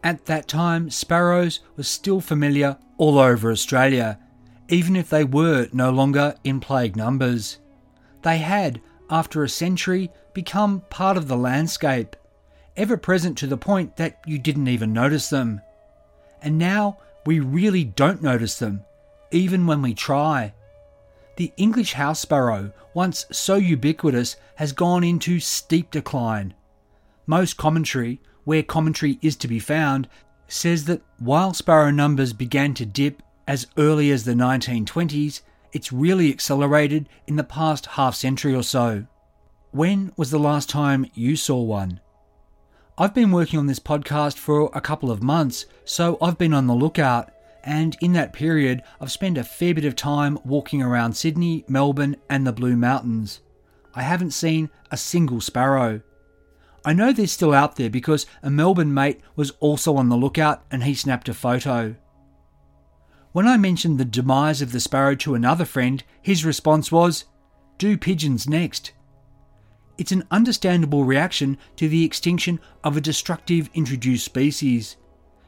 At 0.04 0.26
that 0.26 0.48
time, 0.48 0.90
sparrows 0.90 1.60
were 1.78 1.84
still 1.84 2.20
familiar 2.20 2.78
all 2.98 3.20
over 3.20 3.52
Australia, 3.52 4.18
even 4.70 4.96
if 4.96 5.10
they 5.10 5.24
were 5.24 5.68
no 5.72 5.92
longer 5.92 6.36
in 6.44 6.60
plague 6.60 6.96
numbers. 6.96 7.60
They 8.24 8.40
had, 8.40 8.82
after 9.12 9.44
a 9.44 9.50
century, 9.50 10.10
become 10.34 10.82
part 10.90 11.18
of 11.18 11.28
the 11.28 11.38
landscape, 11.38 12.16
ever 12.78 12.98
present 12.98 13.38
to 13.38 13.48
the 13.48 13.58
point 13.58 13.98
that 13.98 14.22
you 14.26 14.40
didn't 14.40 14.70
even 14.70 14.94
notice 14.94 15.30
them. 15.30 15.62
And 16.42 16.58
now 16.58 16.98
we 17.26 17.40
really 17.40 17.84
don't 17.84 18.24
notice 18.24 18.58
them 18.58 18.86
even 19.32 19.66
when 19.66 19.82
we 19.82 19.94
try. 19.94 20.54
The 21.38 21.52
English 21.58 21.94
house 21.94 22.20
sparrow, 22.20 22.72
once 22.94 23.26
so 23.32 23.56
ubiquitous, 23.56 24.36
has 24.56 24.74
gone 24.74 25.04
into 25.04 25.40
steep 25.40 25.90
decline. 25.90 26.54
Most 27.26 27.58
commentary, 27.58 28.22
where 28.44 28.64
commentary 28.64 29.18
is 29.22 29.36
to 29.38 29.48
be 29.48 29.60
found, 29.60 30.08
says 30.48 30.86
that 30.86 31.02
while 31.18 31.54
sparrow 31.54 31.92
numbers 31.92 32.34
began 32.34 32.74
to 32.76 32.86
dip 32.86 33.24
as 33.48 33.68
early 33.78 34.12
as 34.12 34.26
the 34.26 34.34
1920s, 34.34 35.42
it's 35.74 35.92
really 35.92 36.30
accelerated 36.32 37.08
in 37.28 37.36
the 37.36 37.44
past 37.44 37.86
half 37.86 38.16
century 38.16 38.54
or 38.54 38.64
so. 38.64 39.06
When 39.72 40.12
was 40.18 40.32
the 40.32 40.40
last 40.40 40.70
time 40.70 41.06
you 41.14 41.36
saw 41.36 41.62
one? 41.62 42.02
I've 42.98 43.14
been 43.14 43.32
working 43.32 43.58
on 43.58 43.68
this 43.68 43.80
podcast 43.80 44.38
for 44.38 44.70
a 44.74 44.82
couple 44.82 45.12
of 45.12 45.24
months, 45.24 45.66
so 45.86 46.18
I've 46.22 46.38
been 46.38 46.54
on 46.54 46.68
the 46.68 46.76
lookout 46.76 47.32
and 47.64 47.96
in 48.02 48.14
that 48.14 48.34
period, 48.34 48.82
I've 49.00 49.12
spent 49.12 49.38
a 49.38 49.44
fair 49.44 49.74
bit 49.74 49.86
of 49.86 49.96
time 49.96 50.40
walking 50.44 50.82
around 50.82 51.14
Sydney, 51.14 51.64
Melbourne, 51.68 52.16
and 52.30 52.46
the 52.46 52.52
Blue 52.52 52.76
Mountains. 52.76 53.42
I 53.94 54.02
haven't 54.02 54.32
seen 54.32 54.70
a 54.90 54.98
single 54.98 55.42
sparrow. 55.42 56.02
I 56.84 56.94
know 56.94 57.12
they're 57.12 57.28
still 57.28 57.54
out 57.54 57.76
there 57.76 57.90
because 57.90 58.26
a 58.42 58.50
Melbourne 58.50 58.94
mate 58.94 59.22
was 59.36 59.52
also 59.60 59.96
on 59.96 60.10
the 60.10 60.18
lookout 60.18 60.64
and 60.72 60.84
he 60.84 60.96
snapped 60.96 61.30
a 61.30 61.34
photo. 61.34 61.96
When 63.34 63.48
I 63.48 63.56
mentioned 63.56 63.98
the 63.98 64.06
demise 64.06 64.62
of 64.62 64.74
the 64.74 64.80
sparrow 64.82 65.16
to 65.16 65.36
another 65.36 65.64
friend, 65.64 66.04
his 66.22 66.44
response 66.44 66.92
was, 66.92 67.26
Do 67.78 67.98
pigeons 67.98 68.48
next. 68.48 68.92
It's 69.98 70.12
an 70.12 70.28
understandable 70.32 71.06
reaction 71.06 71.58
to 71.78 71.88
the 71.88 72.04
extinction 72.04 72.60
of 72.84 72.98
a 72.98 73.02
destructive 73.02 73.70
introduced 73.74 74.26
species. 74.26 74.98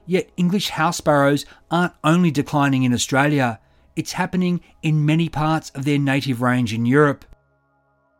Yet 0.06 0.32
English 0.38 0.70
house 0.70 0.98
sparrows 0.98 1.46
aren't 1.70 1.94
only 2.04 2.32
declining 2.32 2.84
in 2.84 2.94
Australia, 2.94 3.60
it's 3.96 4.14
happening 4.14 4.62
in 4.82 5.06
many 5.06 5.28
parts 5.28 5.70
of 5.72 5.84
their 5.84 6.00
native 6.00 6.42
range 6.42 6.74
in 6.74 6.86
Europe. 6.86 7.26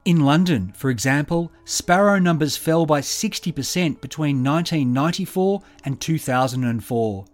In 0.06 0.20
London, 0.20 0.74
for 0.76 0.90
example, 0.90 1.52
sparrow 1.64 2.20
numbers 2.20 2.58
fell 2.58 2.86
by 2.86 3.00
60% 3.00 4.02
between 4.02 4.44
1994 4.44 5.62
and 5.86 6.02
2004. 6.02 7.26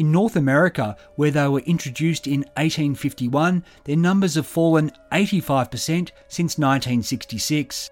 In 0.00 0.12
North 0.12 0.34
America, 0.34 0.96
where 1.16 1.30
they 1.30 1.46
were 1.46 1.60
introduced 1.60 2.26
in 2.26 2.40
1851, 2.56 3.62
their 3.84 3.96
numbers 3.96 4.36
have 4.36 4.46
fallen 4.46 4.92
85% 5.12 6.10
since 6.26 6.56
1966. 6.56 7.90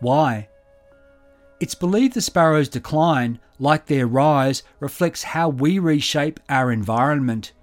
Why? 0.00 0.50
It's 1.58 1.74
believed 1.74 2.12
the 2.12 2.20
sparrow's 2.20 2.68
decline, 2.68 3.40
like 3.58 3.86
their 3.86 4.06
rise, 4.06 4.62
reflects 4.78 5.22
how 5.22 5.48
we 5.48 5.78
reshape 5.78 6.38
our 6.50 6.70
environment. 6.70 7.54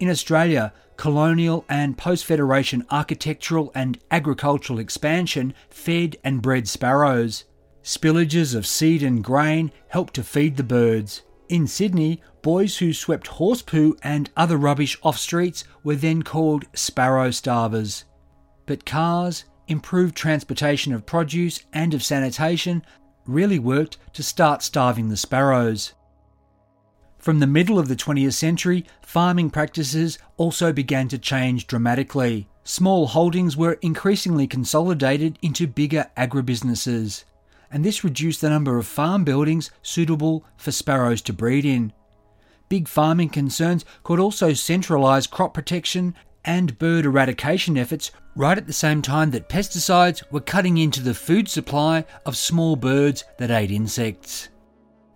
In 0.00 0.08
Australia, 0.08 0.72
colonial 0.96 1.66
and 1.68 1.98
post 1.98 2.24
Federation 2.24 2.86
architectural 2.90 3.70
and 3.74 3.98
agricultural 4.10 4.78
expansion 4.78 5.52
fed 5.68 6.16
and 6.24 6.40
bred 6.40 6.66
sparrows. 6.66 7.44
Spillages 7.82 8.54
of 8.54 8.66
seed 8.66 9.02
and 9.02 9.22
grain 9.22 9.70
helped 9.88 10.14
to 10.14 10.22
feed 10.22 10.56
the 10.56 10.64
birds. 10.64 11.20
In 11.52 11.66
Sydney, 11.66 12.22
boys 12.40 12.78
who 12.78 12.94
swept 12.94 13.26
horse 13.26 13.60
poo 13.60 13.94
and 14.02 14.30
other 14.38 14.56
rubbish 14.56 14.96
off 15.02 15.18
streets 15.18 15.64
were 15.84 15.96
then 15.96 16.22
called 16.22 16.64
sparrow 16.72 17.28
starvers. 17.28 18.04
But 18.64 18.86
cars, 18.86 19.44
improved 19.68 20.16
transportation 20.16 20.94
of 20.94 21.04
produce 21.04 21.60
and 21.74 21.92
of 21.92 22.02
sanitation 22.02 22.82
really 23.26 23.58
worked 23.58 23.98
to 24.14 24.22
start 24.22 24.62
starving 24.62 25.10
the 25.10 25.16
sparrows. 25.18 25.92
From 27.18 27.38
the 27.38 27.46
middle 27.46 27.78
of 27.78 27.88
the 27.88 27.96
20th 27.96 28.32
century, 28.32 28.86
farming 29.02 29.50
practices 29.50 30.18
also 30.38 30.72
began 30.72 31.06
to 31.08 31.18
change 31.18 31.66
dramatically. 31.66 32.48
Small 32.64 33.08
holdings 33.08 33.58
were 33.58 33.78
increasingly 33.82 34.46
consolidated 34.46 35.38
into 35.42 35.66
bigger 35.66 36.10
agribusinesses, 36.16 37.24
and 37.72 37.84
this 37.84 38.04
reduced 38.04 38.42
the 38.42 38.50
number 38.50 38.78
of 38.78 38.86
farm 38.86 39.24
buildings 39.24 39.70
suitable 39.82 40.44
for 40.56 40.70
sparrows 40.70 41.22
to 41.22 41.32
breed 41.32 41.64
in. 41.64 41.92
Big 42.68 42.86
farming 42.86 43.30
concerns 43.30 43.84
could 44.04 44.20
also 44.20 44.50
centralise 44.50 45.28
crop 45.28 45.54
protection 45.54 46.14
and 46.44 46.78
bird 46.78 47.04
eradication 47.04 47.76
efforts 47.76 48.10
right 48.34 48.58
at 48.58 48.66
the 48.66 48.72
same 48.72 49.02
time 49.02 49.30
that 49.30 49.48
pesticides 49.48 50.22
were 50.30 50.40
cutting 50.40 50.78
into 50.78 51.00
the 51.00 51.14
food 51.14 51.48
supply 51.48 52.04
of 52.26 52.36
small 52.36 52.76
birds 52.76 53.24
that 53.38 53.50
ate 53.50 53.70
insects. 53.70 54.48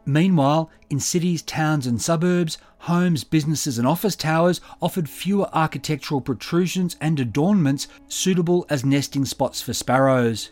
Meanwhile, 0.05 0.71
in 0.89 1.01
cities, 1.01 1.43
towns, 1.43 1.87
and 1.87 2.01
suburbs, 2.01 2.59
homes, 2.79 3.25
businesses, 3.25 3.79
and 3.79 3.89
office 3.89 4.15
towers 4.15 4.61
offered 4.81 5.09
fewer 5.09 5.49
architectural 5.53 6.21
protrusions 6.21 6.97
and 7.01 7.19
adornments 7.19 7.89
suitable 8.07 8.67
as 8.71 8.85
nesting 8.85 9.25
spots 9.25 9.61
for 9.61 9.73
sparrows. 9.73 10.51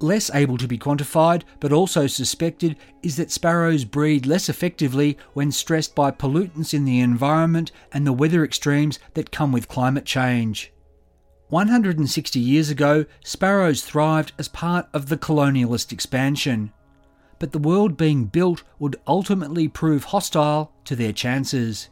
Less 0.00 0.30
able 0.34 0.58
to 0.58 0.68
be 0.68 0.76
quantified, 0.76 1.42
but 1.60 1.72
also 1.72 2.06
suspected, 2.06 2.76
is 3.02 3.16
that 3.16 3.30
sparrows 3.30 3.84
breed 3.84 4.26
less 4.26 4.48
effectively 4.48 5.16
when 5.32 5.52
stressed 5.52 5.94
by 5.94 6.10
pollutants 6.10 6.74
in 6.74 6.84
the 6.84 7.00
environment 7.00 7.70
and 7.92 8.06
the 8.06 8.12
weather 8.12 8.44
extremes 8.44 8.98
that 9.14 9.30
come 9.30 9.52
with 9.52 9.68
climate 9.68 10.04
change. 10.04 10.72
160 11.48 12.40
years 12.40 12.70
ago, 12.70 13.04
sparrows 13.24 13.84
thrived 13.84 14.32
as 14.38 14.48
part 14.48 14.88
of 14.92 15.08
the 15.08 15.16
colonialist 15.16 15.92
expansion. 15.92 16.72
But 17.38 17.52
the 17.52 17.58
world 17.58 17.96
being 17.96 18.24
built 18.24 18.62
would 18.78 18.96
ultimately 19.06 19.68
prove 19.68 20.04
hostile 20.04 20.72
to 20.84 20.96
their 20.96 21.12
chances. 21.12 21.90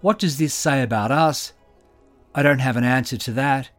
What 0.00 0.18
does 0.18 0.38
this 0.38 0.54
say 0.54 0.82
about 0.82 1.10
us? 1.10 1.52
I 2.34 2.42
don't 2.42 2.60
have 2.60 2.76
an 2.76 2.84
answer 2.84 3.16
to 3.16 3.32
that. 3.32 3.70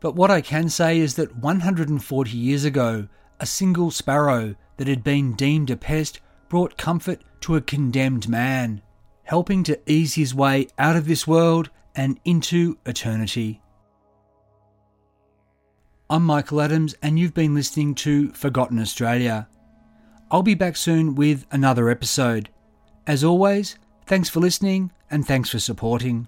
But 0.00 0.16
what 0.16 0.30
I 0.30 0.40
can 0.40 0.68
say 0.68 0.98
is 0.98 1.14
that 1.16 1.36
140 1.36 2.30
years 2.36 2.64
ago, 2.64 3.08
a 3.38 3.46
single 3.46 3.90
sparrow 3.90 4.54
that 4.78 4.88
had 4.88 5.04
been 5.04 5.34
deemed 5.34 5.70
a 5.70 5.76
pest 5.76 6.20
brought 6.48 6.78
comfort 6.78 7.22
to 7.42 7.56
a 7.56 7.60
condemned 7.60 8.28
man, 8.28 8.82
helping 9.24 9.62
to 9.64 9.78
ease 9.90 10.14
his 10.14 10.34
way 10.34 10.68
out 10.78 10.96
of 10.96 11.06
this 11.06 11.26
world 11.26 11.70
and 11.94 12.18
into 12.24 12.78
eternity. 12.86 13.60
I'm 16.08 16.24
Michael 16.24 16.60
Adams, 16.60 16.94
and 17.02 17.18
you've 17.18 17.34
been 17.34 17.54
listening 17.54 17.94
to 17.96 18.32
Forgotten 18.32 18.80
Australia. 18.80 19.48
I'll 20.30 20.42
be 20.42 20.54
back 20.54 20.76
soon 20.76 21.14
with 21.14 21.46
another 21.50 21.88
episode. 21.88 22.48
As 23.06 23.22
always, 23.22 23.76
thanks 24.06 24.28
for 24.28 24.40
listening 24.40 24.92
and 25.10 25.26
thanks 25.26 25.50
for 25.50 25.58
supporting. 25.58 26.26